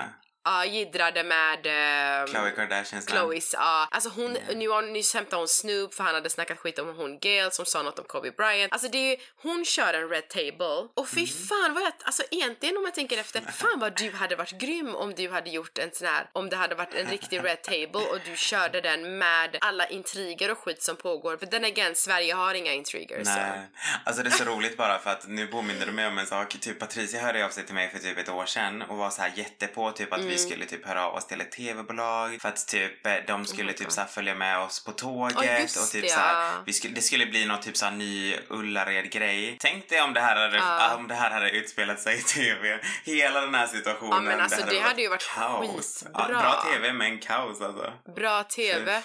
Ja, 0.44 0.66
jiddrade 0.66 1.24
med... 1.24 1.60
ehm, 1.66 2.28
Khloe 2.28 2.52
Kardashians. 2.52 3.10
Chloes, 3.10 3.54
ja. 3.54 3.88
Alltså 3.92 4.10
hon, 4.10 4.38
nu 4.56 4.70
har, 4.70 4.82
nyss 4.82 5.14
hämtade 5.14 5.36
hon 5.36 5.48
Snoop 5.48 5.94
för 5.94 6.04
han 6.04 6.14
hade 6.16 6.30
snackat 6.30 6.60
skit 6.60 6.80
om 6.80 6.96
hon 6.98 7.20
Gail 7.20 7.52
som 7.52 7.66
sa 7.66 7.82
något 7.82 8.00
om 8.00 8.06
Kobe 8.06 8.32
Bryant. 8.32 8.74
Alltså 8.74 8.88
det 8.88 8.98
är 8.98 9.10
ju, 9.10 9.18
hon 9.42 9.66
kör 9.66 9.94
en 9.94 10.10
red 10.10 10.28
table 10.30 10.88
och 10.94 11.08
fy 11.10 11.22
Mm. 11.22 11.28
fan 11.50 11.74
vad 11.74 11.84
jag, 11.84 11.94
alltså 12.04 12.24
egentligen 12.32 12.78
om 12.78 12.84
jag 12.84 12.94
tänker 12.94 13.18
efter, 13.18 13.42
fan 13.42 13.80
vad 13.80 13.98
du 13.98 14.12
hade 14.12 14.36
varit 14.36 14.52
grym 14.52 14.96
om 14.96 15.14
du 15.16 15.30
hade 15.30 15.50
gjort 15.50 15.78
en 15.78 15.92
sån 15.94 16.08
här, 16.08 16.30
om 16.34 16.50
det 16.50 16.56
hade 16.56 16.76
varit 16.76 16.94
en 16.94 17.08
riktig 17.08 17.44
red 17.44 17.62
table 17.64 18.02
och 18.12 18.18
du 18.26 18.36
körde 18.38 18.82
den 18.82 19.18
med 19.18 19.58
alla 19.62 19.88
intriger 19.88 20.52
och 20.52 20.58
skit 20.58 20.84
som 20.84 20.96
pågår. 20.96 21.38
För 21.38 21.46
den 21.46 21.66
again, 21.66 21.96
Sverige 21.96 22.34
har 22.34 22.54
inga 22.54 22.74
intriger 22.74 23.24
så. 23.24 23.30
Nej, 23.30 23.70
alltså 24.06 24.24
det 24.24 24.30
är 24.30 24.32
så 24.32 24.44
roligt 24.44 24.78
bara 24.78 25.00
för 25.00 25.10
att 25.10 25.28
nu 25.28 25.48
påminner 25.48 25.86
du 25.86 25.92
mig 25.92 26.08
om 26.08 26.18
en 26.18 26.26
sak. 26.26 26.58
Typ 26.62 26.80
Patricia 26.80 27.22
hörde 27.22 27.46
av 27.46 27.50
sig 27.50 27.66
till 27.66 27.76
mig 27.76 27.90
för 27.90 28.00
typ 28.00 28.18
ett 28.18 28.30
år 28.30 28.46
sedan 28.46 28.82
och 28.82 28.98
var 28.98 29.10
så 29.10 29.22
här 29.22 29.32
jättepå 29.36 29.92
typ 29.92 30.14
att 30.14 30.20
Mm. 30.20 30.31
Vi 30.32 30.38
skulle 30.38 30.66
typ 30.66 30.86
höra 30.88 31.06
av 31.08 31.16
oss 31.16 31.28
till 31.28 31.42
ett 31.42 31.52
tv-bolag 31.52 32.42
för 32.42 32.50
att 32.50 32.68
typ 32.68 33.06
eh, 33.08 33.14
de 33.28 33.46
skulle 33.46 33.74
typ 33.74 33.92
så 33.92 34.02
här 34.02 34.08
följa 34.08 34.36
med 34.36 34.60
oss 34.60 34.84
på 34.86 34.92
tåget 34.92 35.38
Oh 35.38 35.46
Ja, 35.46 35.64
och 35.64 35.92
typ 35.92 36.02
det, 36.04 36.10
så 36.10 36.20
här, 36.20 36.46
ja. 36.46 36.52
vi 36.66 36.74
skulle, 36.74 36.94
det 36.94 37.02
skulle 37.02 37.26
bli 37.26 37.46
något 37.46 37.62
typ 37.62 37.78
så 37.78 37.86
här 37.86 37.92
ny 37.92 38.36
Ullared-grej. 38.50 39.58
Tänk 39.60 39.90
dig 39.90 40.02
om 40.02 40.14
det 40.14 40.20
här 40.20 40.36
hade, 40.36 40.58
Ja. 40.58 40.96
om 40.96 41.08
det 41.08 41.16
här 41.16 41.32
hade 41.32 41.50
utspelat 41.50 42.00
sig 42.00 42.20
i 42.20 42.22
tv. 42.22 42.80
Hela 43.04 43.42
den 43.42 43.56
här 43.56 43.68
situationen. 43.68 44.14
Ja, 44.14 44.22
men 44.22 44.40
alltså, 44.40 44.66
det 44.70 44.80
hade 44.80 45.02
ju 45.02 45.10
varit 45.10 45.28
kaos. 45.36 46.04
Ja, 46.14 46.20
skitbra. 46.20 46.42
bra 46.42 46.64
tv 46.74 46.94
men 46.94 47.20
kaos 47.20 47.62
alltså. 47.62 47.94
Bra 48.16 48.44
TV. 48.44 49.02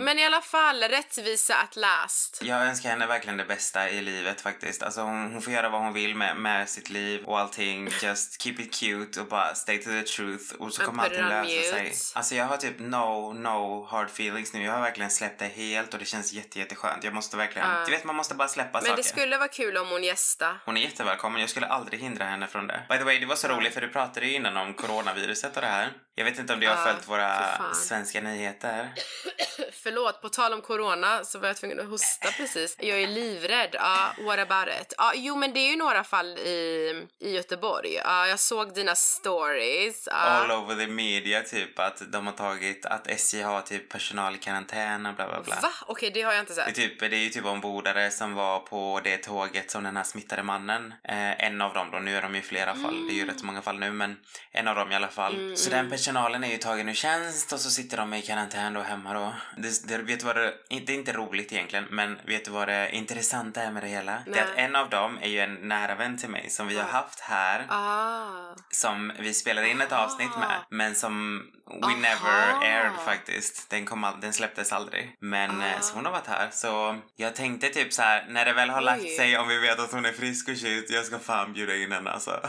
Men 0.00 0.18
i 0.18 0.24
alla 0.26 0.40
fall, 0.40 0.82
rättvisa 0.82 1.54
at 1.54 1.76
last. 1.76 2.40
Jag 2.42 2.62
önskar 2.66 2.90
henne 2.90 3.06
verkligen 3.06 3.36
det 3.36 3.44
bästa 3.44 3.90
i 3.90 4.00
livet 4.00 4.40
faktiskt. 4.40 4.82
Alltså 4.82 5.00
hon, 5.00 5.32
hon 5.32 5.42
får 5.42 5.52
göra 5.52 5.68
vad 5.68 5.80
hon 5.80 5.92
vill 5.92 6.14
med, 6.14 6.36
med 6.36 6.68
sitt 6.68 6.90
liv 6.90 7.24
och 7.24 7.40
allting. 7.40 7.88
Just 8.02 8.42
keep 8.42 8.54
it 8.58 8.74
cute 8.74 9.20
och 9.20 9.26
bara 9.26 9.54
stay 9.54 9.78
to 9.78 9.90
the 9.90 10.02
truth 10.02 10.51
och 10.58 10.72
så 10.74 10.82
kommer 10.82 11.02
allting 11.02 11.20
lösa 11.22 11.44
sig. 11.72 11.82
mute. 11.84 11.96
Alltså 12.14 12.34
jag 12.34 12.44
har 12.44 12.56
typ 12.56 12.78
no, 12.78 13.32
no 13.32 13.86
hard 13.90 14.06
feelings 14.06 14.52
nu. 14.52 14.64
Jag 14.64 14.72
har 14.72 14.80
verkligen 14.80 15.10
släppt 15.10 15.38
det 15.38 15.46
helt 15.46 15.92
och 15.94 15.98
det 16.00 16.04
känns 16.06 16.32
jätte, 16.32 16.58
jätteskönt. 16.58 17.04
Jag 17.04 17.14
måste 17.14 17.36
verkligen, 17.36 17.68
Ja. 17.70 17.84
du 17.84 17.90
vet 17.90 18.04
man 18.04 18.16
måste 18.16 18.34
bara 18.34 18.48
släppa 18.48 18.70
Men 18.78 18.82
saker. 18.82 18.96
det 18.96 19.02
skulle 19.02 19.38
vara 19.38 19.48
kul 19.48 19.76
om 19.76 19.88
hon 19.88 20.04
gästa. 20.04 20.56
Hon 20.64 20.76
är 20.76 20.80
jättevälkommen, 20.80 21.40
jag 21.40 21.50
skulle 21.50 21.66
aldrig 21.66 22.00
hindra 22.00 22.24
henne 22.24 22.46
från 22.46 22.66
det. 22.66 22.82
By 22.88 22.98
the 22.98 23.04
way, 23.04 23.18
det 23.18 23.26
var 23.26 23.36
så 23.36 23.48
roligt 23.48 23.74
för 23.74 23.80
du 23.80 23.88
pratade 23.88 24.26
ju 24.26 24.34
innan 24.34 24.56
om 24.56 24.74
coronaviruset 24.74 25.56
och 25.56 25.62
det 25.62 25.68
här. 25.68 25.92
Jag 26.14 26.24
vet 26.24 26.38
inte 26.38 26.52
om 26.52 26.60
du 26.60 26.68
har 26.68 26.76
följt 26.76 27.08
våra 27.08 27.56
för 27.56 27.74
svenska 27.74 28.20
nyheter. 28.20 28.92
Förlåt, 29.72 30.22
på 30.22 30.28
tal 30.28 30.52
om 30.52 30.60
corona 30.62 31.24
så 31.24 31.38
var 31.38 31.46
jag 31.46 31.56
tvungen 31.56 31.80
att 31.80 31.86
hosta 31.86 32.28
precis. 32.36 32.76
Jag 32.78 33.02
är 33.02 33.06
livrädd. 33.06 33.70
Ja, 33.72 34.12
what 34.18 34.38
about 34.38 34.68
it? 34.82 34.92
Ja, 34.98 35.12
jo 35.14 35.36
men 35.36 35.52
det 35.52 35.60
är 35.60 35.70
ju 35.70 35.76
några 35.76 36.04
fall 36.04 36.38
i, 36.38 37.06
i 37.20 37.30
Göteborg. 37.30 37.94
Ja, 38.04 38.26
jag 38.26 38.40
såg 38.40 38.74
dina 38.74 38.94
stories. 38.94 40.08
Ja. 40.10 40.12
all 40.16 40.50
over 40.50 40.74
the 40.74 40.86
media 40.86 41.40
typ 41.42 41.78
att 41.78 42.12
de 42.12 42.26
har 42.26 42.34
tagit 42.34 42.86
att 42.86 43.06
SJ 43.06 43.42
har 43.42 43.60
typ 43.60 43.88
personal 43.88 44.34
i 44.34 44.38
karantän 44.38 45.06
och 45.06 45.14
bla 45.14 45.28
bla 45.28 45.40
bla. 45.42 45.58
Va? 45.62 45.70
Okej, 45.86 46.10
det 46.14 46.22
har 46.22 46.32
jag 46.32 46.42
inte 46.42 46.54
Det 46.54 46.60
är, 46.62 46.66
sett. 46.66 46.74
typ, 46.74 47.00
det 47.00 47.06
är 47.06 47.10
ju 47.16 47.28
typ 47.28 47.44
ombordare 47.44 48.10
som 48.10 48.34
var 48.34 48.58
på 48.60 49.00
det 49.04 49.16
tåget 49.16 49.70
som 49.70 49.84
den 49.84 49.96
här 49.96 50.04
smittade 50.04 50.42
mannen, 50.42 50.94
eh, 51.08 51.44
en 51.46 51.60
av 51.60 51.74
dem 51.74 51.90
då, 51.92 51.98
nu 51.98 52.16
är 52.16 52.22
de 52.22 52.34
ju 52.34 52.42
flera 52.42 52.74
fall, 52.74 53.06
det 53.06 53.12
är 53.12 53.16
ju 53.16 53.26
rätt 53.26 53.42
många 53.42 53.62
fall 53.62 53.78
nu 53.78 53.90
men 53.90 54.16
en 54.52 54.68
av 54.68 54.76
dem 54.76 54.92
i 54.92 54.94
alla 54.94 55.08
fall. 55.08 55.56
så 55.56 55.70
den 55.70 55.90
personalen 56.02 56.44
är 56.44 56.48
ju 56.48 56.58
tagen 56.58 56.88
ur 56.88 56.94
tjänst 56.94 57.52
och 57.52 57.60
så 57.60 57.70
sitter 57.70 57.96
de 57.96 58.14
i 58.14 58.22
karantän 58.22 58.74
då 58.74 58.80
hemma 58.80 59.14
då. 59.14 59.34
Det, 59.56 59.88
det, 59.88 59.98
vet 59.98 60.20
du 60.20 60.26
vad 60.26 60.36
det, 60.36 60.54
är 60.68 60.90
inte 60.90 61.12
roligt 61.12 61.52
egentligen 61.52 61.84
men 61.90 62.18
vet 62.26 62.44
du 62.44 62.50
vad 62.50 62.68
det 62.68 62.90
intressanta 62.96 63.62
är 63.62 63.70
med 63.72 63.82
det 63.82 63.88
hela? 63.88 64.22
Det 64.26 64.38
är 64.38 64.42
att 64.42 64.54
Nej. 64.56 64.64
en 64.64 64.76
av 64.76 64.90
dem 64.90 65.18
är 65.22 65.28
ju 65.28 65.40
en 65.40 65.54
nära 65.54 65.94
vän 65.94 66.18
till 66.18 66.28
mig 66.28 66.50
som 66.50 66.66
vi 66.68 66.76
har 66.78 66.84
haft 66.84 67.20
här 67.20 67.66
Ah. 67.68 68.54
som 68.70 69.12
vi 69.18 69.34
spelade 69.34 69.68
in 69.68 69.80
ett 69.80 69.92
avsnitt 69.92 70.36
med 70.38 70.56
men 70.70 70.94
som 70.94 71.42
we 71.66 71.86
Aha. 71.86 71.96
never 71.96 72.66
aired 72.66 72.92
faktiskt. 73.04 73.70
Den, 73.70 73.84
kom 73.86 74.04
all, 74.04 74.20
den 74.20 74.32
släpptes 74.32 74.72
aldrig. 74.72 75.16
Men 75.20 75.50
Ah. 75.62 75.80
så 75.80 75.94
hon 75.94 76.04
har 76.04 76.12
varit 76.12 76.26
här 76.26 76.48
så 76.52 76.98
jag 77.16 77.34
tänkte 77.34 77.68
typ 77.68 77.92
så 77.92 78.02
här 78.02 78.26
när 78.28 78.44
det 78.44 78.52
väl 78.52 78.70
har 78.70 78.80
lagt 78.80 79.16
sig 79.16 79.38
om 79.38 79.48
vi 79.48 79.58
vet 79.58 79.80
att 79.80 79.92
hon 79.92 80.04
är 80.04 80.12
frisk 80.12 80.48
och 80.48 80.56
shit 80.56 80.90
jag 80.90 81.04
ska 81.04 81.18
fan 81.18 81.52
bjuda 81.52 81.76
in 81.76 81.92
henne 81.92 82.10
alltså. 82.10 82.40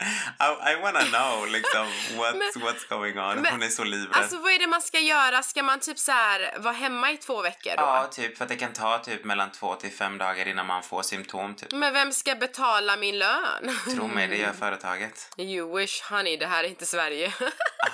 I, 0.00 0.72
I 0.72 0.76
wanna 0.82 1.00
know 1.00 1.46
liksom 1.48 1.86
what's, 2.16 2.56
what's 2.56 2.88
going 2.88 3.18
on. 3.18 3.40
men- 3.42 3.52
hon 3.52 3.62
är 3.62 3.68
så 3.68 3.84
livrädd. 3.84 4.16
Alltså 4.22 4.38
vad 4.38 4.52
är 4.52 4.58
det 4.58 4.66
man 4.66 4.82
ska 4.82 4.98
göra? 4.98 5.42
Ska 5.42 5.62
man 5.62 5.80
typ 5.80 5.98
så 5.98 6.12
här 6.12 6.54
vara 6.58 6.74
hemma 6.74 7.10
i 7.12 7.16
två 7.16 7.42
veckor 7.42 7.70
då? 7.76 7.82
Ja, 7.82 8.08
typ 8.12 8.36
för 8.36 8.44
att 8.44 8.48
det 8.48 8.56
kan 8.56 8.72
ta 8.72 8.98
typ 8.98 9.24
mellan 9.24 9.52
två 9.52 9.74
till 9.74 9.92
fem 9.92 10.18
dagar 10.18 10.48
innan 10.48 10.66
man 10.66 10.82
får 10.82 11.02
symptom 11.02 11.54
typ. 11.54 11.72
Men 11.72 11.92
vem 11.92 12.12
ska 12.12 12.34
betala 12.34 12.96
min 12.96 13.18
lön? 13.18 13.78
Tro 13.96 14.06
mig, 14.08 14.28
det 14.28 14.36
gör 14.36 14.52
företaget. 14.52 15.30
You 15.36 15.76
wish 15.78 16.02
honey, 16.10 16.36
det 16.36 16.46
här 16.46 16.64
är 16.64 16.68
inte 16.68 16.86
Sverige. 16.86 17.32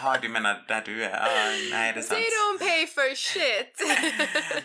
Jaha, 0.02 0.18
du 0.22 0.28
menar 0.28 0.64
där 0.68 0.82
du 0.86 1.04
är? 1.04 1.22
Ah, 1.22 1.50
nej, 1.70 1.92
det 1.92 2.00
är 2.00 2.02
sant. 2.02 2.20
They 2.20 2.30
don't 2.30 2.58
pay 2.58 2.86
for 2.86 3.14
shit. 3.14 3.82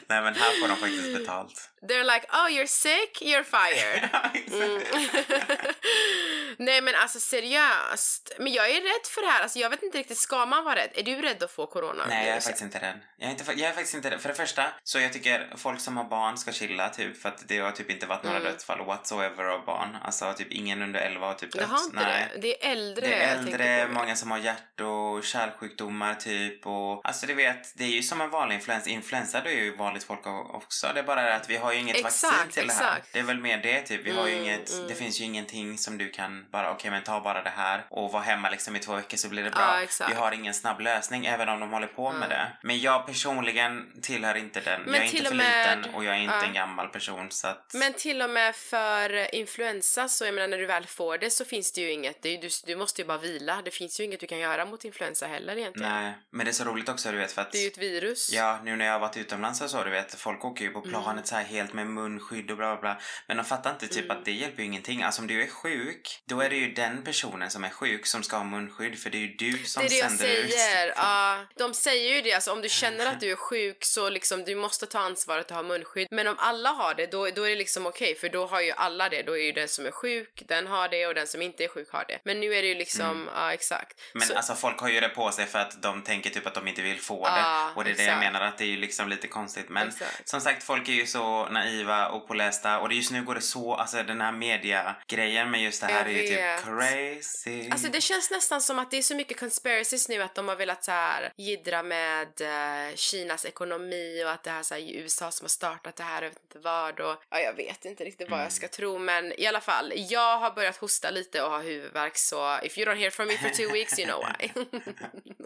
Nej, 0.07 0.21
men 0.21 0.33
här 0.35 0.61
får 0.61 0.67
de 0.67 0.75
faktiskt 0.75 1.17
betalt. 1.17 1.69
They're 1.81 2.03
like, 2.13 2.25
oh 2.31 2.47
you're 2.49 2.67
sick, 2.67 3.21
you're 3.21 3.43
fired. 3.43 4.09
Mm. 4.51 4.81
Nej 6.57 6.81
men 6.81 6.95
alltså 6.95 7.19
seriöst. 7.19 8.35
Men 8.39 8.53
jag 8.53 8.69
är 8.69 8.73
rädd 8.81 9.05
för 9.09 9.21
det 9.21 9.27
här. 9.27 9.41
Alltså 9.41 9.59
jag 9.59 9.69
vet 9.69 9.83
inte 9.83 9.97
riktigt, 9.97 10.17
ska 10.17 10.45
man 10.45 10.63
vara 10.63 10.75
rädd? 10.75 10.89
Är 10.95 11.03
du 11.03 11.21
rädd 11.21 11.43
att 11.43 11.51
få 11.51 11.65
corona? 11.67 12.05
Nej, 12.09 12.27
jag 12.27 12.35
är 12.37 12.41
faktiskt 12.41 12.61
inte 12.63 12.79
rädd. 12.79 12.99
Jag 13.17 13.27
är, 13.27 13.31
inte, 13.31 13.43
jag 13.51 13.69
är 13.69 13.73
faktiskt 13.73 13.93
inte 13.95 14.11
rädd. 14.11 14.21
För 14.21 14.29
det 14.29 14.35
första, 14.35 14.63
så 14.83 14.99
jag 14.99 15.13
tycker 15.13 15.53
folk 15.57 15.79
som 15.81 15.97
har 15.97 16.03
barn 16.03 16.37
ska 16.37 16.51
chilla 16.51 16.89
typ 16.89 17.21
för 17.21 17.29
att 17.29 17.47
det 17.47 17.57
har 17.59 17.71
typ 17.71 17.89
inte 17.89 18.05
varit 18.05 18.23
några 18.23 18.37
Mm. 18.39 18.51
dödsfall 18.51 18.85
whatsoever 18.85 19.43
av 19.45 19.65
barn. 19.65 19.97
Alltså 20.05 20.33
typ 20.33 20.51
ingen 20.51 20.81
under 20.81 20.99
11 20.99 21.27
har 21.27 21.33
typ 21.33 21.51
Det 21.51 21.59
dött. 21.59 21.69
har 21.69 21.83
inte 21.83 21.95
Nej. 21.95 22.27
det. 22.35 22.41
Det 22.41 22.65
är 22.67 22.71
äldre 22.71 23.07
Det 23.07 23.13
är 23.13 23.35
äldre, 23.37 23.87
många 23.87 24.15
som 24.15 24.31
har 24.31 24.37
hjärt 24.37 24.81
och 24.81 25.23
kärlsjukdomar 25.23 26.13
typ 26.15 26.67
och 26.67 27.01
alltså 27.07 27.25
du 27.27 27.33
vet, 27.33 27.73
det 27.77 27.83
är 27.83 27.87
ju 27.89 28.03
som 28.03 28.21
en 28.21 28.29
vanlig 28.29 28.55
influensa. 28.55 28.89
Influensa 28.89 29.41
det 29.41 29.49
är 29.49 29.55
ju 29.63 29.75
vanligt 29.75 30.03
folk 30.03 30.27
också. 30.27 30.91
Det 30.93 30.99
är 30.99 31.03
bara 31.03 31.21
det 31.23 31.35
att 31.35 31.49
vi 31.49 31.57
har 31.57 31.68
ju 31.71 31.79
inget 31.79 31.95
Exakt, 31.95 32.23
vaccin 32.23 32.51
till 32.51 32.67
det 32.67 32.73
här. 32.73 32.91
exakt. 32.97 33.13
Det 33.13 33.19
är 33.19 33.23
väl 33.23 33.39
mer 33.39 33.57
det 33.57 33.81
typ. 33.81 34.01
Vi 34.05 34.11
har 34.11 34.27
Mm, 34.27 34.41
inget, 34.43 34.71
mm. 34.73 34.87
det 34.87 34.95
finns 34.95 35.19
ju 35.19 35.23
ingenting 35.25 35.77
som 35.77 35.97
du 35.97 36.09
kan 36.09 36.45
bara 36.51 36.71
okej 36.71 36.91
men 36.91 37.03
ta 37.03 37.21
bara 37.21 37.43
det 37.43 37.49
här 37.49 37.85
och 37.89 38.11
var 38.11 38.21
hemma 38.21 38.49
liksom 38.49 38.75
i 38.75 38.79
två 38.79 38.95
veckor 38.95 39.17
så 39.17 39.29
blir 39.29 39.43
det 39.43 39.49
Ja, 39.49 39.55
bra. 39.55 39.81
exakt. 39.81 40.11
vi 40.11 40.15
har 40.15 40.31
ingen 40.31 40.53
snabb 40.53 40.79
lösning 40.81 41.25
även 41.25 41.49
om 41.49 41.59
de 41.59 41.71
håller 41.71 41.87
på 41.87 42.11
med 42.11 42.29
det. 42.29 42.47
Men 42.63 42.79
jag 42.79 43.05
personligen 43.05 44.01
tillhör 44.01 44.35
inte 44.35 44.59
den. 44.61 44.81
Men 44.81 44.93
jag 44.93 45.03
är 45.03 45.15
inte 45.15 45.25
för 45.29 45.35
med- 45.35 45.77
liten 45.79 45.93
och 45.95 46.03
jag 46.03 46.15
är 46.15 46.19
inte 46.19 46.35
ja. 46.35 46.43
en 46.45 46.53
gammal 46.53 46.87
person 46.87 47.31
så 47.31 47.47
att 47.47 47.71
Men 47.73 47.93
till 47.93 48.21
och 48.21 48.29
med 48.29 48.55
för 48.55 49.35
influensa 49.35 50.07
så 50.09 50.25
jag 50.25 50.33
menar 50.35 50.47
när 50.47 50.57
du 50.57 50.65
väl 50.65 50.85
får 50.85 51.17
det 51.17 51.29
så 51.29 51.45
finns 51.45 51.71
det 51.71 51.81
ju 51.81 51.91
inget, 51.91 52.21
det 52.21 52.29
är, 52.29 52.41
du, 52.41 52.49
du 52.65 52.75
måste 52.75 53.01
ju 53.01 53.07
bara 53.07 53.17
vila. 53.17 53.61
Det 53.65 53.71
finns 53.71 53.99
ju 53.99 54.03
inget 54.03 54.19
du 54.19 54.27
kan 54.27 54.39
göra 54.39 54.65
mot 54.65 54.85
influensa 54.85 55.27
heller 55.27 55.57
egentligen. 55.57 55.91
Nej, 56.03 56.13
men 56.31 56.45
det 56.45 56.51
är 56.51 56.53
så 56.53 56.63
roligt 56.63 56.89
också 56.89 57.11
du 57.11 57.17
vet 57.17 57.31
för 57.31 57.41
att 57.41 57.51
Det 57.51 57.57
är 57.57 57.61
ju 57.61 57.67
ett 57.67 57.77
virus. 57.77 58.31
Ja, 58.33 58.59
nu 58.63 58.75
när 58.75 58.85
jag 58.85 58.93
har 58.93 58.99
varit 58.99 59.17
utomlands 59.17 59.59
så, 59.71 59.83
du 59.83 59.89
vet, 59.89 60.15
folk 60.15 60.45
åker 60.45 60.65
ju 60.65 60.71
på 60.71 60.79
Mm. 60.79 60.89
planet 60.91 61.27
så 61.27 61.35
här 61.35 61.43
helt 61.59 61.73
med 61.73 61.87
munskydd 61.87 62.51
och 62.51 62.57
bla 62.57 62.71
bla 62.75 62.81
bla. 62.81 62.99
Men 63.27 63.37
de 63.37 63.43
fattar 63.45 63.69
inte 63.71 63.87
typ 63.87 64.05
Mm. 64.05 64.17
att 64.17 64.25
det 64.25 64.31
hjälper 64.31 64.59
ju 64.59 64.65
ingenting. 64.65 65.03
Alltså 65.03 65.21
om 65.21 65.27
du 65.27 65.43
är 65.43 65.47
sjuk, 65.47 66.19
då 66.25 66.41
är 66.41 66.49
det 66.49 66.55
ju 66.55 66.73
den 66.73 67.03
personen 67.03 67.49
som 67.49 67.63
är 67.63 67.69
sjuk 67.69 68.05
som 68.05 68.23
ska 68.23 68.37
ha 68.37 68.43
munskydd 68.43 68.99
för 68.99 69.09
det 69.09 69.17
är 69.17 69.19
ju 69.19 69.27
du 69.35 69.57
som 69.65 69.81
det 69.83 69.87
är 69.87 69.89
det 69.89 69.95
jag 69.95 70.11
sänder 70.11 70.43
ut. 70.43 70.51
säger. 70.53 70.93
Ja, 70.95 71.45
de 71.57 71.73
säger 71.73 72.15
ju 72.15 72.21
det, 72.21 72.33
alltså 72.33 72.51
om 72.51 72.61
du 72.61 72.69
känner 72.69 73.05
att 73.05 73.19
du 73.19 73.31
är 73.31 73.35
sjuk 73.49 73.77
så 73.85 74.09
liksom 74.09 74.43
du 74.43 74.55
måste 74.55 74.85
ta 74.85 74.99
ansvaret 74.99 75.45
att 75.45 75.55
ha 75.55 75.63
munskydd. 75.63 76.07
Men 76.11 76.27
om 76.27 76.35
alla 76.39 76.69
har 76.69 76.93
det 76.93 77.05
då, 77.11 77.29
då 77.29 77.43
är 77.43 77.49
det 77.49 77.55
liksom 77.55 77.85
okej 77.87 78.15
för 78.15 78.29
då 78.29 78.45
har 78.45 78.61
ju 78.61 78.71
alla 78.71 79.09
det. 79.09 79.21
Då 79.21 79.37
är 79.37 79.43
ju 79.43 79.51
den 79.51 79.67
som 79.67 79.85
är 79.85 79.91
sjuk, 79.91 80.43
den 80.47 80.67
har 80.67 80.87
det 80.89 81.07
och 81.07 81.13
den 81.13 81.27
som 81.27 81.41
inte 81.41 81.63
är 81.63 81.67
sjuk 81.67 81.89
har 81.91 82.05
det. 82.07 82.19
Men 82.23 82.39
nu 82.39 82.53
är 82.55 82.61
det 82.61 82.67
ju 82.67 82.75
liksom, 82.75 83.29
ja 83.35 83.53
exakt. 83.53 84.01
Men 84.13 84.27
så, 84.27 84.35
alltså 84.35 84.53
folk 84.55 84.79
har 84.79 84.89
ju 84.89 84.99
det 84.99 85.09
på 85.09 85.31
sig 85.31 85.45
för 85.45 85.59
att 85.59 85.81
de 85.81 86.01
tänker 86.03 86.29
typ 86.29 86.47
att 86.47 86.53
de 86.53 86.67
inte 86.67 86.81
vill 86.81 86.99
få 86.99 87.25
det. 87.25 87.31
Ja, 87.39 87.71
och 87.75 87.83
det 87.83 87.89
är 87.89 87.95
det 87.95 88.03
jag 88.03 88.07
exakt. 88.17 88.33
menar 88.33 88.41
att 88.47 88.57
det 88.57 88.63
är 88.63 88.67
ju 88.67 88.77
liksom 88.77 89.09
lite 89.09 89.27
konstigt. 89.27 89.69
Men 89.69 89.87
Exakt. 89.87 90.29
som 90.29 90.41
sagt, 90.41 90.63
folk 90.63 90.87
är 90.89 90.93
ju 90.93 91.05
så 91.05 91.47
naiva 91.51 92.07
och 92.07 92.27
pålästa 92.27 92.79
och 92.79 92.89
det 92.89 92.95
just 92.95 93.11
nu 93.11 93.23
går 93.23 93.35
det 93.35 93.41
så, 93.41 93.73
alltså 93.73 94.03
den 94.03 94.21
här 94.21 94.31
media-grejen 94.31 95.51
med 95.51 95.61
just 95.61 95.81
det 95.81 95.87
här 95.87 96.05
Jag 96.05 96.15
är 96.15 96.21
ju 96.21 96.27
typ 96.27 96.63
crazy. 96.63 97.69
Alltså 97.71 97.87
det 97.87 98.01
känns 98.01 98.31
nästan 98.31 98.61
som 98.61 98.79
att 98.79 98.91
det 98.91 98.97
är 98.97 99.01
så 99.01 99.15
mycket 99.15 99.39
conspiracies 99.39 100.09
nu 100.09 100.21
att 100.21 100.35
de 100.35 100.47
har 100.47 100.55
velat 100.55 100.83
så 100.83 100.91
här 100.91 101.33
jiddra 101.37 101.83
med 101.83 102.41
eh, 102.41 102.95
Kinas 102.95 103.45
ekonomi 103.45 104.23
och 104.25 104.31
att 104.31 104.43
det 104.43 104.51
här 104.51 104.63
så 104.63 104.73
här, 104.73 104.81
i 104.81 104.95
USA 104.97 105.31
som 105.31 105.43
har 105.43 105.49
startat 105.49 105.95
det 105.95 106.03
här, 106.03 106.21
jag 106.21 106.29
vet 106.29 106.43
inte 106.43 106.59
vad 106.59 106.99
och 106.99 107.23
ja, 107.29 107.39
jag 107.39 107.53
vet 107.53 107.85
inte 107.85 108.03
riktigt 108.03 108.29
vad 108.29 108.41
jag 108.41 108.51
ska 108.51 108.67
tro 108.67 108.99
men 108.99 109.39
i 109.39 109.47
alla 109.47 109.61
fall, 109.61 109.93
jag 109.95 110.37
har 110.37 110.51
börjat 110.51 110.77
hosta 110.77 111.09
lite 111.09 111.41
och 111.41 111.51
ha 111.51 111.59
huvudvärk 111.59 112.17
så 112.17 112.59
if 112.63 112.77
you 112.77 112.89
don't 112.89 112.97
hear 112.97 113.09
from 113.09 113.27
me 113.27 113.37
for 113.37 113.49
two 113.49 113.73
weeks 113.73 113.99
you 113.99 114.07
know 114.07 114.23
why. 114.25 114.49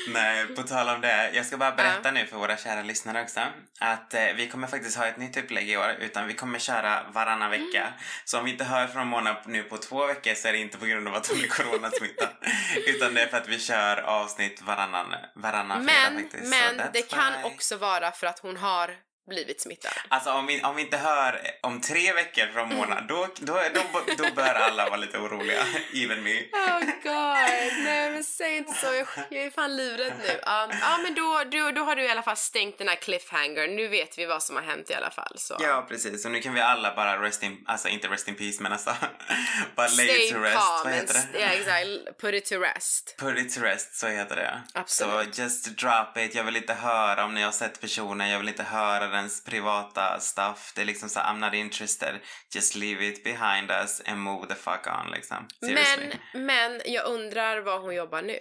Nej, 0.08 0.48
på 0.56 0.64
tal 0.64 0.90
om 0.90 1.02
det. 1.02 1.32
Jag 1.34 1.46
ska 1.46 1.58
bara 1.58 1.72
berätta 1.72 2.12
nu 2.12 2.26
för 2.26 2.38
våra 2.38 2.58
kära 2.58 2.82
lyssnare 2.82 3.22
också 3.22 3.40
att 3.80 4.14
eh, 4.14 4.26
vi 4.36 4.48
kommer 4.48 4.68
faktiskt 4.68 4.98
ha 4.98 5.08
ett 5.08 5.18
nytt 5.18 5.38
upplägg 5.38 5.70
i 5.70 5.78
år 5.78 5.96
utan 6.00 6.28
vi 6.28 6.34
kommer 6.34 6.60
köra 6.60 7.04
varannan 7.14 7.52
vecka. 7.52 7.82
Mm. 7.82 7.94
Så 8.26 8.40
om 8.40 8.46
vi 8.46 8.52
inte 8.52 8.64
hör 8.64 8.88
från 8.88 9.08
Mona 9.08 9.38
nu 9.46 9.64
på 9.64 9.78
två 9.78 10.06
veckor 10.06 10.34
så 10.34 10.48
är 10.48 10.52
det 10.52 10.58
inte 10.58 10.78
på 10.78 10.86
grund 10.86 11.08
av 11.08 11.16
att 11.16 11.28
hon 11.28 11.40
är 11.40 11.48
coronasmittad 11.48 12.30
utan 12.88 13.14
det 13.14 13.22
är 13.22 13.28
för 13.28 13.38
att 13.38 13.48
vi 13.48 13.60
kör 13.60 13.98
avsnitt 13.98 14.62
varannan, 14.62 15.16
varannan 15.36 15.86
fredag 15.86 16.10
Men, 16.10 16.22
faktiskt. 16.22 16.44
Så 16.44 16.50
men 16.50 16.82
det 16.94 17.02
kan 17.02 17.34
why. 17.34 17.44
också 17.44 17.78
vara 17.78 18.12
för 18.12 18.28
att 18.28 18.40
hon 18.40 18.58
har 18.58 18.96
blivit 19.28 19.62
smittad. 19.62 19.94
Alltså 20.08 20.32
om 20.32 20.46
vi, 20.46 20.64
om 20.64 20.76
vi 20.76 20.82
inte 20.82 20.98
hör 20.98 21.42
om 21.62 21.82
tre 21.82 22.14
veckor 22.14 22.46
från 22.54 22.70
Mona 22.70 23.02
då, 23.02 23.28
då, 23.40 23.60
då, 23.74 24.02
då, 24.18 24.34
bör 24.36 24.54
alla 24.54 24.86
vara 24.86 24.98
lite 24.98 25.18
oroliga. 25.18 25.64
Even 25.94 26.24
me. 26.24 26.40
Oh 26.40 26.80
god, 27.04 27.84
nej 27.84 28.12
men 28.12 28.24
säg 28.40 28.58
inte 28.58 28.74
så, 28.74 28.86
jag, 28.86 29.08
jag 29.30 29.44
är 29.44 29.52
fan 29.52 29.76
livrädd 29.76 30.14
nu. 30.20 30.40
Ja 30.46 30.64
ja, 30.82 30.98
men 31.04 31.16
då, 31.16 31.44
då, 31.52 31.72
då 31.72 31.82
har 31.82 31.96
du 31.96 32.04
i 32.04 32.10
alla 32.10 32.22
fall 32.22 32.38
stängt 32.38 32.78
den 32.78 32.88
här 32.88 32.96
cliffhanger, 32.96 33.68
nu 33.68 33.88
vet 33.88 34.18
vi 34.18 34.26
vad 34.26 34.44
som 34.44 34.56
har 34.56 34.64
hänt 34.64 34.90
i 34.90 34.94
alla 34.94 35.12
fall. 35.12 35.36
Så. 35.36 35.58
Ja, 35.60 35.86
precis. 35.90 36.26
Och 36.26 36.32
nu 36.32 36.42
kan 36.42 36.54
vi 36.54 36.62
alla 36.62 36.96
bara 36.96 37.22
rest 37.22 37.44
in, 37.44 37.64
alltså 37.66 37.88
inte 37.88 38.08
rest 38.08 38.28
in 38.28 38.36
peace 38.36 38.64
men 38.64 38.72
alltså 38.72 38.96
bara 39.76 39.88
lay 39.88 40.08
Stay 40.08 40.26
it 40.26 40.34
to 40.34 40.40
rest. 40.40 40.58
calm 40.58 40.82
Vad 40.84 40.94
heter 40.94 41.14
det? 41.14 41.40
Ja 41.40 41.48
exakt, 41.48 42.18
put 42.22 42.34
it 42.34 42.46
to 42.46 42.56
rest. 42.56 43.16
Put 43.18 43.38
it 43.38 43.56
to 43.56 43.62
rest, 43.62 43.96
så 43.96 44.08
heter 44.08 44.36
det. 44.36 44.62
Absolut. 44.74 45.36
Så 45.36 45.42
just 45.42 45.66
drop 45.66 46.18
it. 46.18 46.36
Jag 46.36 46.44
vill 46.44 46.56
inte 46.56 46.74
höra 46.74 47.26
om 47.26 47.34
ni 47.34 47.42
har 47.42 47.52
sett 47.52 47.82
personen. 47.82 48.30
Jag 48.30 48.40
vill 48.40 48.50
inte 48.50 48.64
höra 48.64 49.08
dens 49.14 49.44
privata 49.44 50.20
stuff. 50.20 50.74
Det 50.76 50.82
är 50.82 50.86
liksom 50.86 51.10
så 51.10 51.20
I'm 51.20 51.40
not 51.40 51.54
interested. 51.54 52.20
Just 52.56 52.76
leave 52.76 53.08
it 53.08 53.24
behind 53.24 53.72
us 53.72 54.02
and 54.06 54.20
move 54.20 54.48
the 54.48 54.56
fuck 54.56 54.88
on 54.88 55.12
liksom. 55.12 55.48
Seriously. 55.60 56.20
Men, 56.34 56.46
men 56.46 56.82
jag 56.86 57.06
undrar 57.06 57.62
var 57.62 57.80
hon 57.80 57.96
jobbar 57.96 58.22
nu. 58.22 58.40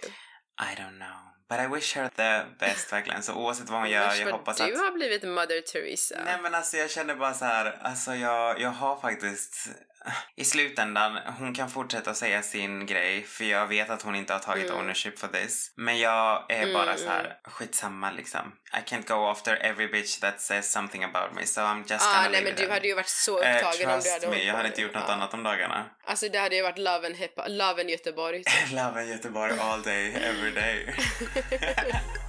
I 0.61 0.75
don't 0.75 0.97
know. 0.97 1.33
But 1.49 1.59
I 1.59 1.67
wish 1.67 1.95
her 1.95 2.09
the 2.09 2.45
best 2.59 2.93
verkligen. 2.93 3.23
Så 3.23 3.33
oavsett 3.33 3.69
vad 3.69 3.79
hon 3.79 3.89
gör, 3.89 4.15
jag 4.15 4.25
vad 4.25 4.33
hoppas 4.33 4.57
du 4.57 4.63
att... 4.63 4.79
har 4.79 4.91
blivit 4.91 5.23
Mother 5.23 5.61
Teresa. 5.61 6.21
Nej 6.25 6.37
men 6.41 6.55
alltså 6.55 6.77
jag 6.77 6.91
känner 6.91 7.15
bara 7.15 7.33
så 7.33 7.45
här, 7.45 7.77
alltså 7.81 8.15
jag, 8.15 8.61
jag 8.61 8.69
har 8.69 9.01
faktiskt 9.01 9.69
i 10.35 10.43
slutändan, 10.45 11.17
hon 11.39 11.53
kan 11.53 11.69
fortsätta 11.69 12.13
säga 12.13 12.41
sin 12.41 12.85
grej 12.85 13.23
för 13.23 13.43
jag 13.45 13.67
vet 13.67 13.89
att 13.89 14.01
hon 14.01 14.15
inte 14.15 14.33
har 14.33 14.39
tagit 14.39 14.65
Mm. 14.69 14.77
ownership 14.79 15.19
for 15.19 15.27
this. 15.27 15.73
Men 15.77 15.99
jag 15.99 16.45
är 16.51 16.61
Mm, 16.61 16.73
bara 16.73 16.97
så 16.97 17.03
mm. 17.03 17.13
här, 17.15 17.37
skitsamma 17.43 18.11
liksom. 18.11 18.51
I 18.73 18.89
can't 18.89 19.07
go 19.07 19.29
after 19.29 19.55
every 19.55 19.87
bitch 19.87 20.19
that 20.19 20.41
says 20.41 20.71
something 20.71 21.03
about 21.03 21.35
me 21.35 21.45
so 21.45 21.61
I'm 21.61 21.79
just 21.91 22.05
ah, 22.07 22.15
gonna 22.15 22.29
nej 22.29 22.43
men 22.43 22.55
du 22.55 22.69
hade 22.71 22.87
ju 22.87 22.93
varit 22.95 23.07
så 23.09 23.43
Eh, 23.43 23.55
upptagen 23.55 23.89
om 23.89 23.95
du 23.95 24.01
trust 24.01 24.23
hade 24.23 24.35
me, 24.35 24.43
jag 24.43 24.53
hade 24.53 24.67
inte 24.67 24.81
gjort 24.81 24.93
något 24.93 25.03
Ja. 25.07 25.13
annat 25.13 25.33
om 25.33 25.43
dagarna. 25.43 25.85
Alltså 26.05 26.29
det 26.29 26.37
hade 26.39 26.55
ju 26.55 26.61
varit 26.61 26.77
Love 26.77 27.07
and, 27.07 27.15
hip 27.15 27.31
love 27.47 27.81
and 27.81 27.89
Göteborg. 27.89 28.43
Love 28.71 29.03
in 29.03 29.09
Göteborg 29.09 29.59
all 29.59 29.81
day, 29.81 30.13
every 30.15 30.51
day. 30.51 30.95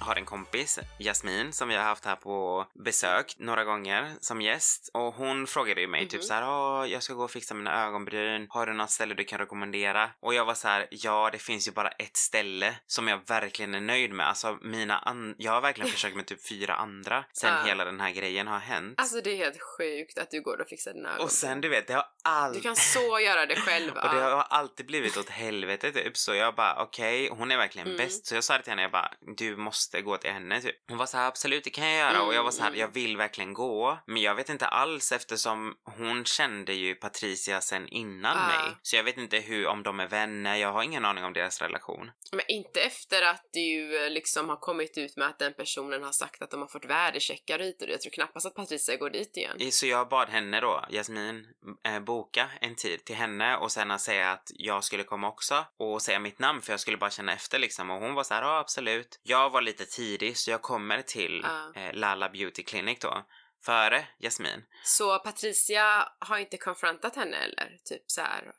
har 0.00 0.16
en 0.16 0.24
kompis, 0.24 0.78
Jasmin, 0.98 1.52
som 1.52 1.68
vi 1.68 1.74
har 1.74 1.82
haft 1.82 2.04
här 2.04 2.16
på 2.16 2.66
besök 2.84 3.34
några 3.38 3.64
gånger 3.64 4.12
som 4.20 4.40
gäst. 4.42 4.90
Och 4.94 5.14
hon 5.14 5.46
frågade 5.46 5.80
ju 5.80 5.86
mig 5.86 6.08
typ 6.08 6.20
Mhm. 6.20 6.22
så 6.22 6.34
här, 6.34 6.48
Åh, 6.48 6.86
jag 6.92 7.02
ska 7.02 7.14
gå 7.14 7.24
och 7.24 7.30
fixa 7.30 7.54
mina 7.54 7.84
ögonbryn. 7.86 8.46
Har 8.50 8.66
du 8.66 8.72
något 8.72 8.90
ställe 8.90 9.14
du 9.14 9.24
kan 9.24 9.38
rekommendera? 9.38 10.10
Och 10.20 10.34
jag 10.34 10.44
var 10.44 10.54
så 10.54 10.68
här, 10.68 10.86
ja 10.90 11.28
det 11.32 11.38
finns 11.38 11.68
ju 11.68 11.72
bara 11.72 11.88
ett 11.88 12.16
ställe 12.16 12.74
som 12.86 13.08
jag 13.08 13.20
verkligen 13.26 13.74
är 13.74 13.80
nöjd 13.80 14.12
med. 14.12 14.28
Alltså 14.28 14.58
mina 14.62 15.34
jag 15.38 15.52
har 15.52 15.60
verkligen 15.60 15.90
försökt 15.90 16.16
med 16.16 16.26
typ 16.26 16.48
fyra 16.48 16.74
andra 16.74 17.24
sen 17.32 17.54
Ja. 17.54 17.62
hela 17.66 17.84
den 17.84 18.00
här 18.00 18.10
grejen 18.10 18.46
har 18.46 18.58
hänt. 18.58 18.94
Alltså 19.00 19.20
det 19.20 19.30
är 19.30 19.36
helt 19.36 19.58
sjukt 19.78 20.18
att 20.18 20.30
du 20.30 20.42
går 20.42 20.60
och 20.60 20.68
fixar 20.68 20.92
dina 20.92 21.08
ögon. 21.14 21.24
och 21.24 21.30
sen 21.30 21.60
du 21.60 21.68
vet, 21.68 21.86
det 21.86 21.94
har 21.94 22.02
Du 22.02 22.30
alltid... 22.30 22.62
kan 22.62 22.76
så 22.76 23.20
göra 23.20 23.46
det 23.46 23.56
själv. 23.56 23.90
Och 23.96 24.14
det 24.14 24.20
ja. 24.20 24.34
har 24.34 24.42
alltid 24.58 24.86
blivit 24.86 25.16
åt 25.16 25.28
helvete 25.28 25.92
typ. 25.92 26.16
Så 26.16 26.34
jag 26.34 26.54
bara 26.54 26.82
okej, 26.82 27.28
hon 27.32 27.50
är 27.50 27.56
verkligen 27.56 27.86
Mm. 27.88 27.96
bäst. 27.98 28.26
Så 28.26 28.34
jag 28.34 28.44
sa 28.44 28.56
det 28.56 28.62
till 28.62 28.70
henne, 28.70 28.82
jag 28.82 28.90
bara 28.90 29.10
du 29.36 29.56
måste 29.56 29.99
gå 30.02 30.16
till 30.16 30.30
henne 30.30 30.60
typ. 30.60 30.76
Hon 30.88 30.98
var 30.98 31.06
så 31.06 31.16
här 31.16 31.26
absolut 31.28 31.64
det 31.64 31.70
kan 31.70 31.88
jag 31.88 31.98
göra. 31.98 32.16
Mm, 32.16 32.26
och 32.26 32.34
jag 32.34 32.44
var 32.44 32.50
så 32.50 32.62
här 32.62 32.68
mm. 32.68 32.80
jag 32.80 32.88
vill 32.88 33.16
verkligen 33.16 33.54
gå. 33.54 33.98
Men 34.06 34.22
jag 34.22 34.34
vet 34.34 34.48
inte 34.48 34.66
alls 34.66 35.12
eftersom 35.12 35.74
hon 35.98 36.24
kände 36.24 36.72
ju 36.72 36.94
Patricia 36.94 37.60
sen 37.60 37.88
innan 37.88 38.36
Ah. 38.36 38.46
mig. 38.46 38.76
Så 38.82 38.96
jag 38.96 39.04
vet 39.04 39.16
inte 39.16 39.38
hur, 39.38 39.66
om 39.66 39.82
de 39.82 40.00
är 40.00 40.06
vänner. 40.06 40.56
Jag 40.56 40.72
har 40.72 40.82
ingen 40.82 41.04
aning 41.04 41.24
om 41.24 41.32
deras 41.32 41.62
relation. 41.62 42.10
Men 42.32 42.44
inte 42.48 42.80
efter 42.80 43.22
att 43.22 43.48
du 43.52 44.04
eh, 44.04 44.10
liksom 44.10 44.48
har 44.48 44.56
kommit 44.56 44.98
ut 44.98 45.16
med 45.16 45.26
att 45.26 45.38
den 45.38 45.54
personen 45.54 46.02
har 46.02 46.12
sagt 46.12 46.42
att 46.42 46.50
de 46.50 46.60
har 46.60 46.68
fått 46.68 46.84
värdecheckar 46.84 47.58
hit 47.58 47.82
och. 47.82 47.88
Jag 47.88 48.00
tror 48.00 48.10
knappast 48.10 48.46
att 48.46 48.54
Patricia 48.54 48.96
går 48.96 49.10
dit 49.10 49.36
igen. 49.36 49.72
Så 49.72 49.86
jag 49.86 50.08
bad 50.08 50.28
henne 50.28 50.60
då, 50.60 50.84
Jasmin, 50.90 51.46
eh, 51.84 52.00
boka 52.00 52.50
en 52.60 52.74
tid 52.74 53.04
till 53.04 53.16
henne 53.16 53.56
och 53.56 53.72
sen 53.72 53.90
att 53.90 54.00
säga 54.00 54.32
att 54.32 54.50
jag 54.54 54.84
skulle 54.84 55.04
komma 55.04 55.28
också 55.28 55.64
och 55.78 56.02
säga 56.02 56.18
mitt 56.18 56.38
namn 56.38 56.62
för 56.62 56.72
jag 56.72 56.80
skulle 56.80 56.96
bara 56.96 57.10
känna 57.10 57.32
efter 57.32 57.58
liksom 57.58 57.90
och 57.90 58.00
hon 58.00 58.14
var 58.14 58.24
så 58.24 58.34
här, 58.34 58.42
ja 58.42 58.58
absolut. 58.58 59.20
Jag 59.22 59.50
var 59.50 59.62
lite 59.62 59.79
tidig 59.84 60.36
så 60.36 60.50
jag 60.50 60.62
kommer 60.62 61.02
till 61.02 61.40
Ja. 61.42 61.80
eh, 61.80 61.94
Lala 61.94 62.28
Beauty 62.28 62.62
Clinic 62.62 62.98
då. 62.98 63.26
Före 63.64 64.06
Jasmin. 64.18 64.64
Så 64.84 65.18
Patricia 65.18 66.08
har 66.18 66.38
inte 66.38 66.56
konfrontat 66.56 67.16
henne 67.16 67.36
eller? 67.36 67.78
Typ 67.84 68.02
så 68.06 68.20
här 68.20 68.52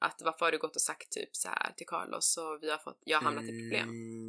att 0.00 0.22
varför 0.24 0.44
har 0.46 0.52
du 0.52 0.58
gått 0.58 0.76
och 0.76 0.82
sagt 0.82 1.10
typ 1.12 1.36
så 1.36 1.48
här 1.48 1.72
till 1.76 1.86
Carlos 1.86 2.36
och 2.36 2.58
vi 2.62 2.70
har 2.70 2.78
fått, 2.78 2.98
jag 3.04 3.18
har 3.18 3.24
hamnat 3.24 3.44
i 3.44 3.46
problem. 3.48 3.88
Mm, 3.88 4.28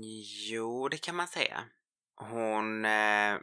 jo, 0.50 0.88
det 0.90 0.98
kan 0.98 1.16
man 1.16 1.28
säga. 1.28 1.64
Hon 2.16 2.86
eh, 2.86 3.38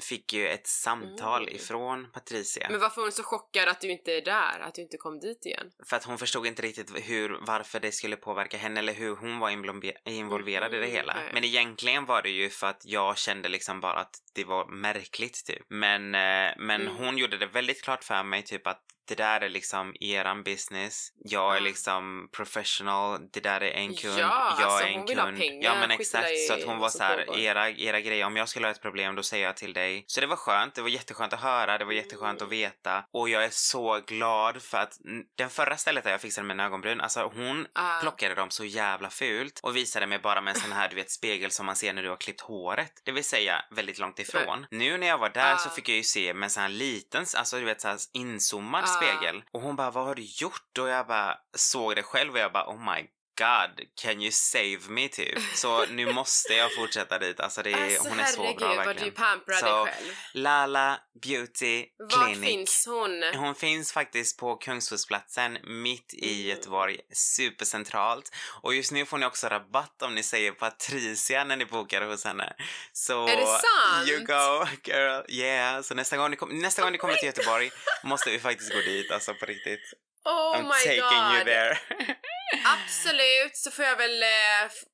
fick 0.00 0.32
ju 0.32 0.48
ett 0.48 0.66
samtal 0.66 1.42
Mm. 1.42 1.54
ifrån 1.56 2.06
Patricia. 2.12 2.66
Men 2.70 2.80
varför 2.80 3.00
är 3.00 3.04
hon 3.04 3.12
så 3.12 3.22
chockad 3.22 3.68
att 3.68 3.80
du 3.80 3.90
inte 3.90 4.12
är 4.12 4.20
där? 4.24 4.60
Att 4.60 4.74
du 4.74 4.82
inte 4.82 4.96
kom 4.96 5.20
dit 5.20 5.46
igen? 5.46 5.70
För 5.86 5.96
att 5.96 6.04
hon 6.04 6.18
förstod 6.18 6.46
inte 6.46 6.62
riktigt 6.62 6.90
hur, 7.08 7.38
varför 7.46 7.80
det 7.80 7.92
skulle 7.92 8.16
påverka 8.16 8.56
henne 8.56 8.80
eller 8.80 8.92
hur 8.92 9.16
hon 9.16 9.38
var 9.38 9.50
involve- 9.50 9.96
involverad 10.04 10.74
i 10.74 10.76
det 10.78 10.82
Mhm, 10.86 10.92
hela. 10.96 11.14
nej. 11.14 11.30
Men 11.34 11.44
egentligen 11.44 12.04
var 12.06 12.22
det 12.22 12.30
ju 12.30 12.50
för 12.50 12.66
att 12.66 12.82
jag 12.84 13.18
kände 13.18 13.48
liksom 13.48 13.80
bara 13.80 13.98
att 14.00 14.14
det 14.34 14.44
var 14.44 14.66
märkligt 14.66 15.44
typ. 15.46 15.62
Men, 15.68 16.14
eh, 16.14 16.52
men 16.58 16.80
Mm. 16.80 16.96
hon 16.96 17.18
gjorde 17.18 17.38
det 17.38 17.46
väldigt 17.46 17.82
klart 17.82 18.04
för 18.04 18.22
mig 18.22 18.42
typ 18.42 18.66
att 18.66 18.82
det 19.08 19.14
där 19.14 19.40
är 19.40 19.48
liksom 19.48 19.94
eran 20.00 20.42
business. 20.42 21.08
Jag 21.24 21.56
är 21.56 21.60
liksom 21.60 22.28
professional. 22.32 23.20
Det 23.32 23.40
där 23.40 23.60
är 23.62 23.70
en 23.70 23.94
kund. 23.94 24.18
Ja, 24.18 24.56
jag 24.60 24.68
alltså, 24.68 24.86
är 24.86 24.88
en 24.90 24.94
hon 24.98 25.06
vill 25.06 25.18
ha 25.18 25.26
kund. 25.26 25.38
pengar, 25.38 25.64
Ja 25.64 25.74
men 25.80 25.90
exakt. 25.90 26.30
i 26.30 26.36
Så 26.36 26.52
att 26.54 26.64
hon 26.64 26.78
var 26.78 26.88
så 26.88 27.02
här, 27.02 27.38
era, 27.38 27.70
era 27.70 28.00
grejer. 28.00 28.26
Om 28.26 28.36
jag 28.36 28.48
skulle 28.48 28.66
ha 28.66 28.70
ett 28.72 28.82
problem 28.82 29.14
då 29.14 29.22
säger 29.22 29.44
jag 29.46 29.56
till 29.56 29.72
dig. 29.72 30.04
Så 30.06 30.20
det 30.20 30.26
var 30.26 30.36
skönt. 30.36 30.74
Det 30.74 30.82
var 30.82 30.88
jätteskönt 30.88 31.32
att 31.32 31.40
höra. 31.40 31.78
Det 31.78 31.84
var 31.84 31.92
jätteskönt 31.92 32.36
att 32.42 32.48
Mm. 32.48 32.50
veta. 32.58 33.04
Och 33.12 33.28
jag 33.28 33.44
är 33.44 33.48
så 33.52 34.00
glad 34.06 34.62
för 34.62 34.78
att 34.78 34.92
den 35.38 35.50
förra 35.50 35.76
stället 35.76 36.04
där 36.04 36.10
jag 36.10 36.20
fixade 36.20 36.46
mina 36.46 36.64
ögonbryn, 36.64 37.00
alltså 37.00 37.32
hon 37.34 37.66
Ah. 37.74 38.00
plockade 38.00 38.34
dem 38.34 38.50
så 38.50 38.64
jävla 38.64 39.10
fult 39.10 39.60
och 39.62 39.76
visade 39.76 40.06
mig 40.06 40.18
bara 40.18 40.40
med 40.40 40.54
en 40.54 40.60
sån 40.60 40.72
här 40.72 40.88
du 40.88 40.96
vet 40.96 41.10
spegel 41.10 41.50
som 41.50 41.66
man 41.66 41.76
ser 41.76 41.92
när 41.92 42.02
du 42.02 42.08
har 42.08 42.16
klippt 42.16 42.40
håret. 42.40 42.92
Det 43.04 43.12
vill 43.12 43.24
säga 43.24 43.64
väldigt 43.70 43.98
långt 43.98 44.18
ifrån. 44.18 44.66
Nu 44.70 44.98
när 44.98 45.06
jag 45.06 45.18
var 45.18 45.28
där 45.30 45.56
så 45.56 45.68
Ah. 45.68 45.72
fick 45.72 45.88
jag 45.88 45.96
ju 45.96 46.02
se 46.02 46.34
med 46.34 46.44
en 46.46 46.50
sån 46.50 46.62
här 46.62 46.70
liten, 46.70 47.26
alltså 47.36 47.58
du 47.58 47.64
vet 47.64 47.80
så 47.80 47.88
här 47.88 47.98
inzoomad 48.12 48.84
spegel. 48.96 49.42
Och 49.52 49.60
hon 49.60 49.76
bara, 49.76 49.90
vad 49.90 50.04
har 50.04 50.14
du 50.14 50.22
gjort? 50.22 50.78
Och 50.78 50.88
jag 50.88 51.06
bara 51.06 51.38
såg 51.54 51.96
det 51.96 52.02
själv 52.02 52.32
och 52.32 52.38
jag 52.38 52.52
bara, 52.52 52.70
oh 52.70 52.94
my 52.94 53.08
God, 53.44 53.86
can 54.02 54.22
you 54.22 54.30
save 54.32 54.78
me 54.88 55.08
typ? 55.08 55.38
Så 55.54 55.86
nu 55.86 56.12
måste 56.12 56.54
jag 56.54 56.74
fortsätta 56.74 57.18
dit. 57.18 57.40
Alltså, 57.40 57.62
det 57.62 57.70
är, 57.72 57.84
Alltså 57.84 58.08
hon 58.08 58.20
är 58.20 58.24
så 58.24 58.42
herregud 58.42 58.58
bra 58.58 58.68
vad 58.68 58.86
verkligen. 58.86 59.04
du 59.08 59.10
pamprar 59.16 59.56
Så, 59.56 59.84
dig 59.84 59.94
själv. 59.94 60.14
Lala 60.34 61.00
Beauty 61.22 61.86
Var 61.98 62.26
Clinic. 62.26 62.50
finns 62.50 62.86
hon? 62.86 63.22
Hon 63.34 63.54
finns 63.54 63.92
faktiskt 63.92 64.38
på 64.38 64.56
Kungshusplatsen 64.56 65.58
mitt 65.64 66.14
i 66.14 66.34
Mm. 66.40 66.48
Göteborg, 66.48 67.00
supercentralt. 67.14 68.34
Och 68.62 68.74
just 68.74 68.92
nu 68.92 69.06
får 69.06 69.18
ni 69.18 69.26
också 69.26 69.48
rabatt 69.48 70.02
om 70.02 70.14
ni 70.14 70.22
säger 70.22 70.52
Patricia 70.52 71.44
när 71.44 71.56
ni 71.56 71.64
bokar 71.66 72.02
hos 72.02 72.24
henne. 72.24 72.52
Så 72.92 73.26
Är 73.28 73.36
det 73.36 73.46
sant? 73.46 74.08
you 74.08 74.18
go 74.24 74.66
girl, 74.84 75.22
yeah. 75.28 75.82
Så 75.82 75.94
nästa 75.94 76.16
gång 76.16 76.30
ni, 76.30 76.36
kom, 76.36 76.58
nästa 76.58 76.82
gång 76.82 76.92
ni 76.92 76.98
kommer 76.98 77.14
till 77.14 77.26
Göteborg 77.26 77.70
måste 78.04 78.30
vi 78.30 78.38
faktiskt 78.38 78.72
gå 78.72 78.80
dit, 78.80 79.10
alltså 79.10 79.34
på 79.34 79.46
riktigt. 79.46 79.80
Oh 80.24 80.56
I'm 80.56 80.64
my 80.64 80.82
taking 80.84 81.00
god. 81.00 81.34
you 81.36 81.44
there. 81.44 81.78
Absolut, 82.64 83.56
så 83.56 83.70
får 83.70 83.84
jag 83.84 83.96
väl... 83.96 84.22
Eh, 84.22 84.28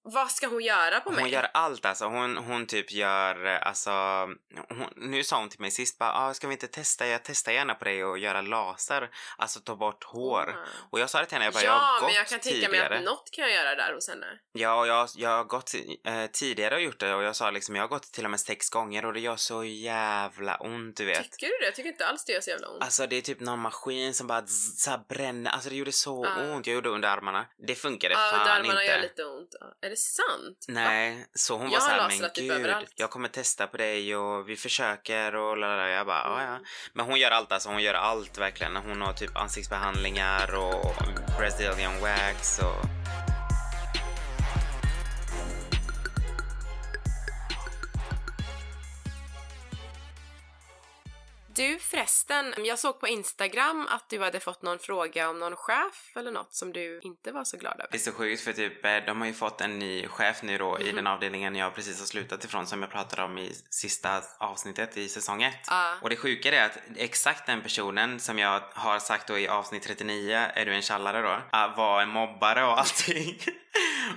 vad 0.02 0.30
ska 0.30 0.46
hon 0.46 0.62
göra 0.64 1.00
på 1.00 1.10
mig? 1.10 1.20
Hon 1.20 1.30
gör 1.30 1.50
allt 1.54 1.84
alltså. 1.84 2.04
Hon, 2.04 2.36
hon 2.36 2.66
typ 2.66 2.92
gör, 2.92 3.46
eh, 3.46 3.66
alltså, 3.66 3.90
hon, 4.68 4.88
nu 4.96 5.24
sa 5.24 5.38
hon 5.38 5.48
till 5.48 5.60
mig 5.60 5.70
sist 5.70 5.98
bara, 5.98 6.12
ah, 6.12 6.34
ska 6.34 6.46
vi 6.46 6.52
inte 6.52 6.66
testa? 6.66 7.06
Jag 7.06 7.20
testar 7.24 7.52
gärna 7.52 7.74
på 7.74 7.84
dig 7.84 8.04
och 8.04 8.18
göra 8.18 8.40
laser, 8.40 9.10
alltså 9.38 9.60
ta 9.60 9.76
bort 9.76 10.04
hår. 10.04 10.54
Ah. 10.56 10.66
Och 10.90 11.00
jag 11.00 11.10
sa 11.10 11.20
det 11.20 11.26
till 11.26 11.34
henne, 11.34 11.44
jag 11.44 11.54
bara, 11.54 11.64
ja, 11.64 11.70
jag 11.70 11.78
har 11.78 12.00
gått 12.00 12.08
men 12.08 12.14
jag 12.14 12.26
kan 12.26 12.40
tänka 12.40 12.58
mig 12.58 12.66
tidigare. 12.66 12.98
att 12.98 13.04
något 13.04 13.30
kan 13.32 13.44
jag 13.44 13.54
göra 13.54 13.74
där 13.74 13.94
hos 13.94 14.08
henne. 14.08 14.26
Ja, 14.52 14.80
och 14.80 14.86
jag, 14.86 15.08
jag 15.16 15.30
har 15.30 15.44
gått 15.44 15.74
eh, 16.06 16.26
tidigare 16.26 16.74
och 16.74 16.80
gjort 16.80 17.00
det 17.00 17.14
och 17.14 17.22
jag 17.22 17.36
sa 17.36 17.50
liksom, 17.50 17.76
jag 17.76 17.82
har 17.82 17.88
gått 17.88 18.12
till 18.12 18.24
och 18.24 18.30
med 18.30 18.40
sex 18.40 18.70
gånger 18.70 19.04
och 19.04 19.12
det 19.12 19.20
gör 19.20 19.36
så 19.36 19.64
jävla 19.64 20.56
ont, 20.56 20.96
du 20.96 21.04
vet. 21.04 21.32
Tycker 21.32 21.46
du 21.46 21.58
det? 21.60 21.64
Jag 21.64 21.74
tycker 21.74 21.90
inte 21.90 22.06
alls 22.06 22.24
det 22.24 22.32
gör 22.32 22.40
så 22.40 22.50
jävla 22.50 22.68
ont. 22.68 22.82
Alltså 22.82 23.06
det 23.06 23.16
är 23.16 23.22
typ 23.22 23.40
någon 23.40 23.58
maskin 23.58 24.14
som 24.14 24.26
bara 24.26 24.42
zzz, 24.46 24.88
bränner, 25.16 25.50
alltså 25.50 25.68
det 25.70 25.76
gjorde 25.76 25.92
så 25.92 26.24
Ja. 26.36 26.42
ont. 26.54 26.66
Jag 26.66 26.74
gjorde 26.74 26.88
under 26.88 27.08
armarna. 27.08 27.46
Det 27.68 27.74
funkade 27.74 28.14
Ja, 28.14 28.20
fan 28.20 28.40
under 28.40 28.52
armarna 28.52 28.82
inte. 28.82 28.92
gör 28.94 29.00
lite 29.02 29.24
ont. 29.24 29.50
Är 29.86 29.90
det 29.90 29.96
sant? 29.96 30.64
Va? 30.68 30.74
Nej, 30.74 31.26
så 31.34 31.56
hon 31.56 31.70
Jag 31.70 31.80
var 31.80 31.88
såhär, 31.88 32.08
men 32.20 32.30
typ 32.30 32.34
gud, 32.34 32.50
överallt." 32.50 32.92
jag 32.96 33.10
kommer 33.10 33.28
testa 33.28 33.66
på 33.66 33.76
dig 33.76 34.16
och 34.16 34.48
vi 34.48 34.56
försöker 34.56 35.34
och 35.34 35.56
lalala. 35.56 35.88
Jag 35.88 36.06
bara, 36.06 36.22
ja 36.24 36.42
ja. 36.42 36.48
Mm. 36.48 36.62
Men 36.92 37.06
hon 37.06 37.18
gör 37.18 37.30
allt 37.30 37.52
alltså, 37.52 37.68
hon 37.68 37.82
gör 37.82 37.94
allt 37.94 38.38
verkligen. 38.38 38.76
Hon 38.76 39.00
har 39.02 39.12
typ 39.12 39.36
ansiktsbehandlingar 39.36 40.54
och 40.54 40.94
Brazilian 41.38 42.00
wax 42.00 42.58
och... 42.58 42.95
Du 51.56 51.78
förresten, 51.78 52.54
jag 52.58 52.78
såg 52.78 53.00
på 53.00 53.08
Instagram 53.08 53.86
att 53.90 54.08
du 54.08 54.20
hade 54.22 54.40
fått 54.40 54.62
någon 54.62 54.78
fråga 54.78 55.30
om 55.30 55.38
någon 55.38 55.56
chef 55.56 56.12
eller 56.16 56.30
något 56.32 56.54
som 56.54 56.72
du 56.72 57.00
inte 57.02 57.32
var 57.32 57.44
så 57.44 57.56
glad 57.56 57.72
över. 57.74 57.88
Det 57.90 57.96
är 57.96 58.00
så 58.00 58.12
sjukt 58.12 58.42
för 58.42 58.52
typ, 58.52 58.84
eh, 58.84 58.96
de 59.06 59.20
har 59.20 59.28
ju 59.28 59.34
fått 59.34 59.60
en 59.60 59.78
ny 59.78 60.08
chef 60.08 60.42
nu 60.42 60.58
då 60.58 60.72
Mhm. 60.78 60.86
i 60.86 60.92
den 60.92 61.06
avdelningen 61.06 61.54
jag 61.56 61.74
precis 61.74 61.98
har 61.98 62.06
slutat 62.06 62.44
ifrån 62.44 62.66
som 62.66 62.82
jag 62.82 62.90
pratade 62.90 63.22
om 63.22 63.38
i 63.38 63.52
sista 63.70 64.22
avsnittet 64.38 64.96
i 64.96 65.08
säsong 65.08 65.42
1. 65.42 65.54
Ja. 65.68 65.94
Och 66.02 66.10
det 66.10 66.16
sjuka 66.16 66.48
är 66.56 66.66
att 66.66 66.78
exakt 66.96 67.46
den 67.46 67.62
personen 67.62 68.20
som 68.20 68.38
jag 68.38 68.62
har 68.72 68.98
sagt 68.98 69.28
då 69.28 69.38
i 69.38 69.48
avsnitt 69.48 69.82
39, 69.82 70.34
är 70.54 70.66
du 70.66 70.74
en 70.74 70.82
tjallare 70.82 71.22
då, 71.22 71.58
var 71.76 72.02
en 72.02 72.08
mobbare 72.08 72.64
och 72.64 72.78
allting. 72.78 73.38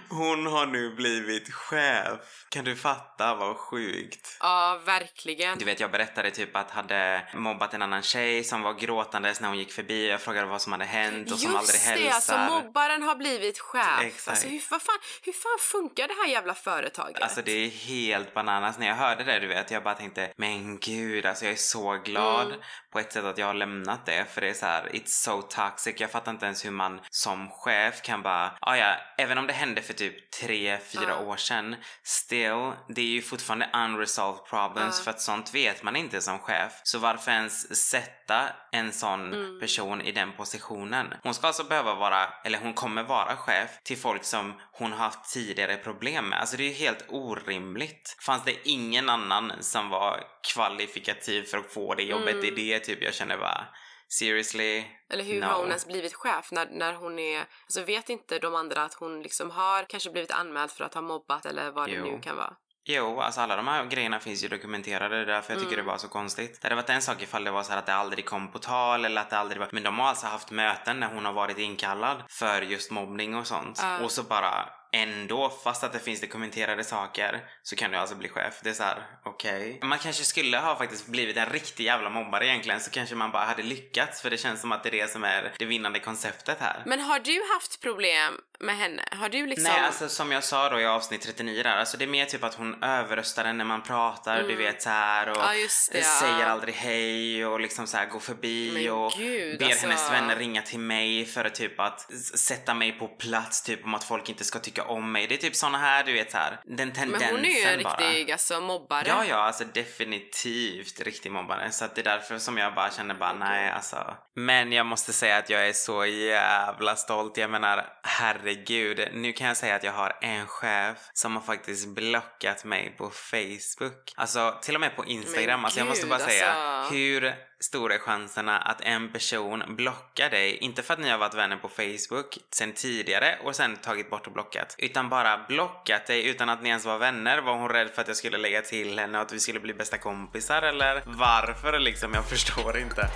Hon 0.09 0.45
har 0.47 0.65
nu 0.65 0.95
blivit 0.95 1.53
chef. 1.53 2.45
Kan 2.49 2.65
du 2.65 2.75
fatta 2.75 3.35
vad 3.35 3.57
sjukt? 3.57 4.37
Ja, 4.39 4.79
verkligen. 4.85 5.57
Du 5.57 5.65
vet 5.65 5.79
jag 5.79 5.91
berättade 5.91 6.31
typ 6.31 6.55
att 6.55 6.71
hade 6.71 7.21
mobbat 7.33 7.73
en 7.73 7.81
annan 7.81 8.01
tjej 8.01 8.43
som 8.43 8.61
var 8.61 8.73
gråtandes 8.73 9.41
när 9.41 9.47
hon 9.47 9.57
gick 9.57 9.71
förbi. 9.71 10.09
Jag 10.09 10.21
frågade 10.21 10.47
vad 10.47 10.61
som 10.61 10.71
hade 10.71 10.85
hänt 10.85 11.31
och 11.31 11.39
som 11.39 11.55
aldrig 11.55 11.75
Just 11.75 11.85
hälsar. 11.87 12.03
det, 12.05 12.11
alltså 12.13 12.37
mobbaren 12.37 13.03
har 13.03 13.15
blivit 13.15 13.59
chef. 13.59 14.01
Exakt. 14.01 14.27
Alltså, 14.29 14.47
hur, 14.47 14.61
vad 14.71 14.81
fan, 14.81 14.99
hur 15.23 15.33
fan 15.33 15.57
funkar 15.59 16.07
det 16.07 16.13
här 16.13 16.27
jävla 16.27 16.53
företaget? 16.53 17.21
Alltså 17.21 17.41
det 17.41 17.51
är 17.51 17.69
helt 17.69 18.33
bananas. 18.33 18.77
När 18.79 18.87
jag 18.87 18.95
hörde 18.95 19.23
det 19.23 19.39
du 19.39 19.47
vet, 19.47 19.71
jag 19.71 19.83
bara 19.83 19.95
tänkte 19.95 20.31
men 20.37 20.79
gud 20.79 21.25
alltså 21.25 21.45
jag 21.45 21.51
är 21.51 21.57
så 21.57 21.93
glad 22.05 22.47
Mm. 22.47 22.59
på 22.91 22.99
ett 22.99 23.13
sätt 23.13 23.23
att 23.25 23.37
jag 23.37 23.45
har 23.45 23.53
lämnat 23.53 24.05
det 24.05 24.25
för 24.33 24.41
det 24.41 24.49
är 24.49 24.53
så 24.53 24.65
här, 24.65 24.83
it's 24.93 25.07
so 25.07 25.41
toxic. 25.41 25.95
Jag 25.97 26.11
fattar 26.11 26.31
inte 26.31 26.45
ens 26.45 26.65
hur 26.65 26.71
man 26.71 26.99
som 27.09 27.49
chef 27.51 28.01
kan 28.01 28.21
bara, 28.21 28.51
ah, 28.61 28.75
ja, 28.75 28.95
även 29.17 29.37
om 29.37 29.47
det 29.49 29.53
hände 29.53 29.81
för 29.81 29.93
typ 29.93 30.31
tre, 30.31 30.77
fyra 30.91 31.03
Ja. 31.09 31.19
år 31.19 31.37
sedan, 31.37 31.75
still, 32.03 32.71
det 32.87 33.01
är 33.01 33.05
ju 33.05 33.21
fortfarande 33.21 33.69
unresolved 33.73 34.45
problems 34.49 34.95
Ja. 34.97 35.03
för 35.03 35.11
att 35.11 35.21
sånt 35.21 35.53
vet 35.55 35.83
man 35.83 35.95
inte 35.95 36.21
som 36.21 36.39
chef. 36.39 36.73
Så 36.83 36.99
varför 36.99 37.31
ens 37.31 37.75
sätta 37.89 38.49
en 38.71 38.91
sån 38.91 39.33
Mm. 39.33 39.59
person 39.59 40.01
i 40.01 40.11
den 40.11 40.31
positionen? 40.31 41.13
Hon 41.23 41.33
ska 41.33 41.47
alltså 41.47 41.63
behöva 41.63 41.95
vara, 41.95 42.29
eller 42.45 42.57
hon 42.59 42.73
kommer 42.73 43.03
vara 43.03 43.35
chef 43.35 43.69
till 43.83 43.97
folk 43.97 44.23
som 44.23 44.53
hon 44.71 44.91
har 44.91 44.99
haft 44.99 45.33
tidigare 45.33 45.77
problem 45.77 46.29
med. 46.29 46.39
Alltså 46.39 46.57
det 46.57 46.63
är 46.63 46.67
ju 46.67 46.73
helt 46.73 47.05
orimligt. 47.09 48.15
Fanns 48.25 48.43
det 48.43 48.67
ingen 48.69 49.09
annan 49.09 49.51
som 49.59 49.89
var 49.89 50.23
kvalifikativ 50.53 51.43
för 51.43 51.57
att 51.57 51.73
få 51.73 51.95
det 51.95 52.03
jobbet? 52.03 52.29
Mm. 52.33 52.41
Det 52.41 52.47
är 52.47 52.55
det 52.55 52.79
typ 52.79 53.01
jag 53.03 53.13
känner 53.13 53.37
bara, 53.37 53.67
seriously? 54.09 54.83
Eller 55.09 55.23
hur 55.23 55.41
No. 55.41 55.45
har 55.45 55.59
hon 55.59 55.67
ens 55.67 55.87
blivit 55.87 56.13
chef 56.13 56.51
när, 56.51 56.67
när 56.71 56.93
hon 56.93 57.19
är... 57.19 57.45
Alltså 57.65 57.83
vet 57.83 58.09
inte 58.09 58.39
de 58.39 58.55
andra 58.55 58.83
att 58.83 58.93
hon 58.93 59.21
liksom 59.21 59.51
har 59.51 59.83
kanske 59.83 60.09
blivit 60.09 60.31
anmäld 60.31 60.71
för 60.71 60.83
att 60.83 60.93
ha 60.93 61.01
mobbat 61.01 61.45
eller 61.45 61.71
vad 61.71 61.89
det 61.89 61.95
Jo. 61.95 62.03
nu 62.05 62.19
kan 62.21 62.35
vara? 62.35 62.53
Jo, 62.85 63.19
alltså 63.19 63.41
alla 63.41 63.55
de 63.55 63.67
här 63.67 63.85
grejerna 63.85 64.19
finns 64.19 64.43
ju 64.43 64.47
dokumenterade, 64.47 65.15
det 65.15 65.21
är 65.21 65.25
därför 65.25 65.53
jag 65.53 65.61
tycker 65.61 65.73
Mm. 65.73 65.85
det 65.85 65.91
var 65.91 65.97
så 65.97 66.07
konstigt. 66.07 66.61
Det 66.61 66.65
hade 66.65 66.75
varit 66.75 66.89
en 66.89 67.01
sak 67.01 67.21
ifall 67.21 67.43
det 67.43 67.51
var 67.51 67.63
så 67.63 67.71
här 67.71 67.79
att 67.79 67.85
det 67.85 67.93
aldrig 67.93 68.25
kom 68.25 68.51
på 68.51 68.59
tal 68.59 69.05
eller 69.05 69.21
att 69.21 69.29
det 69.29 69.37
aldrig 69.37 69.59
var... 69.59 69.69
Men 69.71 69.83
de 69.83 69.99
har 69.99 70.07
alltså 70.07 70.27
haft 70.27 70.51
möten 70.51 70.99
när 70.99 71.13
hon 71.13 71.25
har 71.25 71.33
varit 71.33 71.57
inkallad 71.57 72.23
för 72.29 72.61
just 72.61 72.91
mobbning 72.91 73.35
och 73.35 73.47
sånt. 73.47 73.79
Ja. 73.81 73.99
Och 73.99 74.11
så 74.11 74.23
bara 74.23 74.69
ändå, 74.91 75.49
fast 75.63 75.83
att 75.83 75.93
det 75.93 75.99
finns 75.99 76.21
dokumenterade 76.21 76.83
saker, 76.83 77.43
så 77.63 77.75
kan 77.75 77.91
du 77.91 77.97
alltså 77.97 78.15
bli 78.15 78.29
chef. 78.29 78.59
Det 78.63 78.69
är 78.69 78.73
så 78.73 78.83
här, 78.83 79.03
okej. 79.25 79.79
Man 79.83 79.99
kanske 79.99 80.23
skulle 80.23 80.57
ha 80.57 80.75
faktiskt 80.75 81.07
blivit 81.07 81.37
en 81.37 81.49
riktig 81.49 81.83
jävla 81.83 82.09
mobbare 82.09 82.47
egentligen, 82.47 82.79
så 82.79 82.91
kanske 82.91 83.15
man 83.15 83.31
bara 83.31 83.45
hade 83.45 83.63
lyckats, 83.63 84.21
för 84.21 84.29
det 84.29 84.37
känns 84.37 84.61
som 84.61 84.71
att 84.71 84.83
det 84.83 84.89
är 84.89 85.01
det 85.01 85.11
som 85.11 85.23
är 85.23 85.53
det 85.59 85.65
vinnande 85.65 85.99
konceptet 85.99 86.57
här. 86.59 86.83
Men 86.85 86.99
har 86.99 87.19
du 87.19 87.41
haft 87.53 87.81
problem 87.81 88.41
med 88.59 88.77
henne? 88.77 89.03
Har 89.11 89.29
du 89.29 89.47
liksom... 89.47 89.71
Nej, 89.73 89.81
alltså 89.81 90.09
som 90.09 90.31
jag 90.31 90.43
sa 90.43 90.69
då 90.69 90.79
i 90.79 90.85
avsnitt 90.85 91.21
39 91.21 91.63
där, 91.63 91.77
alltså 91.77 91.97
det 91.97 92.05
är 92.05 92.09
mer 92.09 92.25
typ 92.25 92.43
att 92.43 92.55
hon 92.55 92.83
överröstar 92.83 93.45
en 93.45 93.57
när 93.57 93.65
man 93.65 93.81
pratar, 93.81 94.43
du 94.43 94.55
vet 94.55 94.81
så 94.81 94.89
här 94.89 95.29
och 95.29 95.39
Mm. 95.49 95.61
Ja, 95.61 95.67
det, 95.91 95.99
ja. 95.99 96.19
säger 96.19 96.45
aldrig 96.45 96.73
hej 96.75 97.45
och 97.45 97.59
liksom 97.59 97.87
så 97.87 97.97
här 97.97 98.05
går 98.05 98.19
förbi 98.19 98.71
Men 98.73 98.91
och 98.93 99.11
gud, 99.17 99.59
ber 99.59 99.65
alltså. 99.65 99.87
hennes 99.87 100.11
vänner 100.11 100.35
ringa 100.35 100.61
till 100.61 100.79
mig 100.79 101.25
för 101.25 101.45
att 101.45 101.55
typ 101.55 101.79
att 101.79 102.13
sätta 102.39 102.73
mig 102.73 102.91
på 102.91 103.07
plats 103.07 103.61
typ 103.63 103.85
om 103.85 103.93
att 103.93 104.03
folk 104.03 104.29
inte 104.29 104.43
ska 104.43 104.59
tycka 104.59 104.78
om 104.81 105.11
mig. 105.11 105.27
Det 105.27 105.35
är 105.35 105.37
typ 105.37 105.55
såna 105.55 105.77
här, 105.77 106.03
du 106.03 106.13
vet 106.13 106.33
här, 106.33 106.59
den 106.65 106.91
tendensen 106.91 107.11
Men 107.11 107.35
hon 107.35 107.45
är 107.45 107.49
ju 107.49 107.77
en 107.77 107.83
bara. 107.83 107.95
riktig 107.95 108.31
alltså, 108.31 108.61
mobbare. 108.61 109.07
Ja, 109.07 109.25
ja, 109.25 109.35
alltså 109.35 109.63
definitivt 109.73 111.01
riktig 111.01 111.31
mobbare. 111.31 111.71
Så 111.71 111.85
att 111.85 111.95
det 111.95 112.01
är 112.01 112.03
därför 112.03 112.37
som 112.37 112.57
jag 112.57 112.75
bara 112.75 112.91
känner 112.91 113.15
bara 113.15 113.33
nej, 113.33 113.71
alltså. 113.71 114.17
Men 114.35 114.71
jag 114.71 114.85
måste 114.85 115.13
säga 115.13 115.37
att 115.37 115.49
jag 115.49 115.67
är 115.67 115.73
så 115.73 116.05
jävla 116.05 116.95
stolt. 116.95 117.37
Jag 117.37 117.49
menar, 117.49 117.85
herregud. 118.03 119.09
Nu 119.13 119.33
kan 119.33 119.47
jag 119.47 119.57
säga 119.57 119.75
att 119.75 119.83
jag 119.83 119.91
har 119.91 120.17
en 120.21 120.47
chef 120.47 120.97
som 121.13 121.35
har 121.35 121.43
faktiskt 121.43 121.87
blockat 121.87 122.65
mig 122.65 122.95
på 122.97 123.09
Facebook. 123.09 124.13
Alltså, 124.15 124.59
till 124.61 124.75
och 124.75 124.81
med 124.81 124.95
på 124.95 125.05
Instagram. 125.05 125.59
Men 125.59 125.65
alltså, 125.65 125.79
jag 125.79 125.87
måste 125.87 126.07
bara 126.07 126.19
säga, 126.19 126.51
alltså. 126.51 126.93
hur 126.93 127.48
stora 127.59 127.95
är 127.95 127.99
chanserna 127.99 128.57
att 128.57 128.81
en 128.81 129.11
person 129.11 129.63
blockar 129.67 130.29
dig, 130.29 130.57
inte 130.57 130.83
för 130.83 130.93
att 130.93 130.99
ni 130.99 131.09
har 131.09 131.17
varit 131.17 131.33
vänner 131.33 131.57
på 131.57 131.69
Facebook 131.69 132.37
sen 132.51 132.73
tidigare 132.73 133.37
och 133.43 133.55
sen 133.55 133.75
tagit 133.77 134.09
bort 134.09 134.27
och 134.27 134.33
blockat, 134.33 134.75
utan 134.77 135.09
bara 135.09 135.45
blockat 135.47 136.07
dig 136.07 136.27
utan 136.27 136.49
att 136.49 136.63
ni 136.63 136.69
ens 136.69 136.85
var 136.85 136.97
vänner? 136.97 137.41
Var 137.41 137.55
hon 137.55 137.69
rädd 137.69 137.89
för 137.89 138.01
att 138.01 138.07
jag 138.07 138.17
skulle 138.17 138.37
lägga 138.37 138.61
till 138.61 138.99
henne 138.99 139.17
och 139.17 139.25
att 139.25 139.33
vi 139.33 139.39
skulle 139.39 139.59
bli 139.59 139.73
bästa 139.73 139.97
kompisar 139.97 140.61
eller 140.61 141.03
varför 141.05 141.79
liksom? 141.79 142.13
Jag 142.13 142.29
förstår 142.29 142.77
inte. 142.77 143.09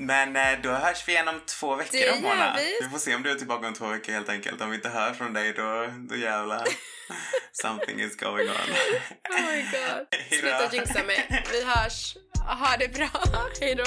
Men 0.00 0.36
eh, 0.36 0.58
då 0.62 0.70
hörs 0.72 1.08
vi 1.08 1.12
igen 1.12 1.28
om 1.28 1.40
två 1.46 1.74
veckor 1.76 1.98
Det 1.98 2.10
då 2.10 2.20
Mona. 2.20 2.54
vi. 2.56 2.78
Vi 2.80 2.88
får 2.88 2.98
se 2.98 3.14
om 3.14 3.22
du 3.22 3.30
är 3.30 3.34
tillbaka 3.34 3.66
om 3.66 3.74
två 3.74 3.86
veckor 3.86 4.12
helt 4.12 4.28
enkelt. 4.28 4.60
Om 4.60 4.70
vi 4.70 4.76
inte 4.76 4.88
hör 4.88 5.12
från 5.12 5.32
dig 5.32 5.52
då, 5.52 5.86
då 6.08 6.16
jävlar. 6.16 6.64
Something 7.52 8.00
is 8.00 8.16
going 8.16 8.48
on. 8.48 8.54
Oh 8.56 9.40
my 9.52 9.62
god. 9.62 10.06
Hejdå. 10.30 10.58
Sluta 10.58 10.76
jinxa 10.76 11.02
mig. 11.04 11.44
Vi 11.52 11.64
hörs. 11.64 12.16
Ha 12.46 12.76
det 12.76 12.88
bra. 12.88 13.08
Hejdå. 13.60 13.84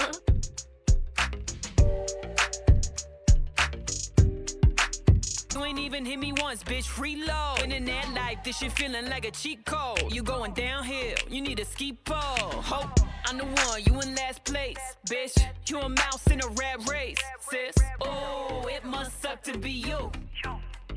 You 5.56 5.64
ain't 5.64 5.80
even 5.80 6.06
hit 6.06 6.20
me 6.20 6.32
once, 6.32 6.64
bitch. 6.64 6.98
Reload. 6.98 7.60
And 7.64 7.74
in 7.74 7.86
that 7.86 8.14
life, 8.14 8.40
this 8.44 8.58
shit 8.58 8.72
feeling 8.72 9.06
like 9.10 9.26
a 9.26 9.32
cheat 9.32 9.66
code. 9.66 10.12
You 10.12 10.24
going 10.24 10.54
downhill, 10.54 11.16
you 11.30 11.42
need 11.42 11.60
a 11.60 11.66
ski 11.66 11.94
pole. 11.94 12.18
Hope 12.62 13.00
I'm 13.26 13.38
the 13.38 13.46
one, 13.46 13.84
you 13.86 14.00
in 14.02 14.16
last 14.16 14.44
place, 14.44 14.78
bitch. 15.08 15.38
You 15.68 15.80
a 15.80 15.90
mouse 15.90 16.28
in 16.28 16.42
a 16.42 16.48
rat 16.48 16.90
race, 16.90 17.18
sis. 17.50 17.76
Oh, 18.02 18.68
it 18.70 18.84
must 18.84 19.22
suck 19.22 19.42
to 19.44 19.58
be 19.58 19.72
you. 19.72 20.12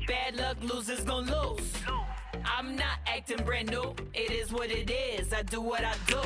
Bad 0.07 0.35
luck, 0.37 0.57
losers 0.61 1.03
gon' 1.03 1.25
lose. 1.25 1.71
I'm 2.45 2.75
not 2.75 2.99
acting 3.07 3.43
brand 3.43 3.69
new. 3.69 3.95
It 4.13 4.31
is 4.31 4.51
what 4.51 4.69
it 4.69 4.89
is. 4.89 5.33
I 5.33 5.43
do 5.43 5.61
what 5.61 5.83
I 5.83 5.93
do. 6.07 6.19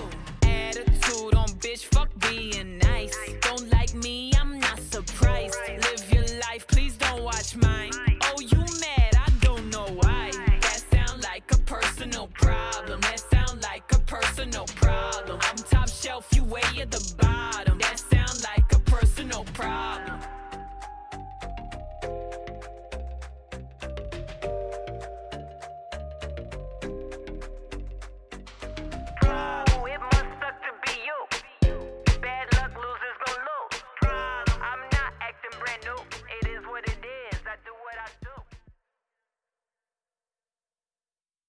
Attitude 0.47 1.36
on 1.36 1.47
bitch, 1.60 1.86
fuck 1.86 2.10
being 2.20 2.78
nice. 2.80 3.16
Don't 3.41 3.70
like 3.72 3.93
me, 3.93 4.32
I'm 4.39 4.60
not 4.60 4.80
surprised. 4.80 5.56
Live 5.68 6.14
your 6.14 6.39
life, 6.39 6.68
please 6.68 6.97
don't 6.97 7.24
watch 7.24 7.56
mine. 7.56 7.91
Oh, 8.24 8.39
you 8.39 8.58
mad? 8.58 9.16
I 9.16 9.30
don't 9.41 9.70
know 9.70 9.86
why. 10.02 10.32
That 10.62 10.84
sound 10.91 11.24
like 11.24 11.43
a 11.52 11.58
personal 11.60 12.28
problem. 12.34 13.02
That 13.02 13.22
sound 13.32 13.62
like 13.64 13.84
a 13.93 14.00
personal 14.00 14.66
problem. 14.66 14.89
Way 16.50 16.62
at 16.82 16.89
the 16.89 17.14
bottom. 17.22 17.59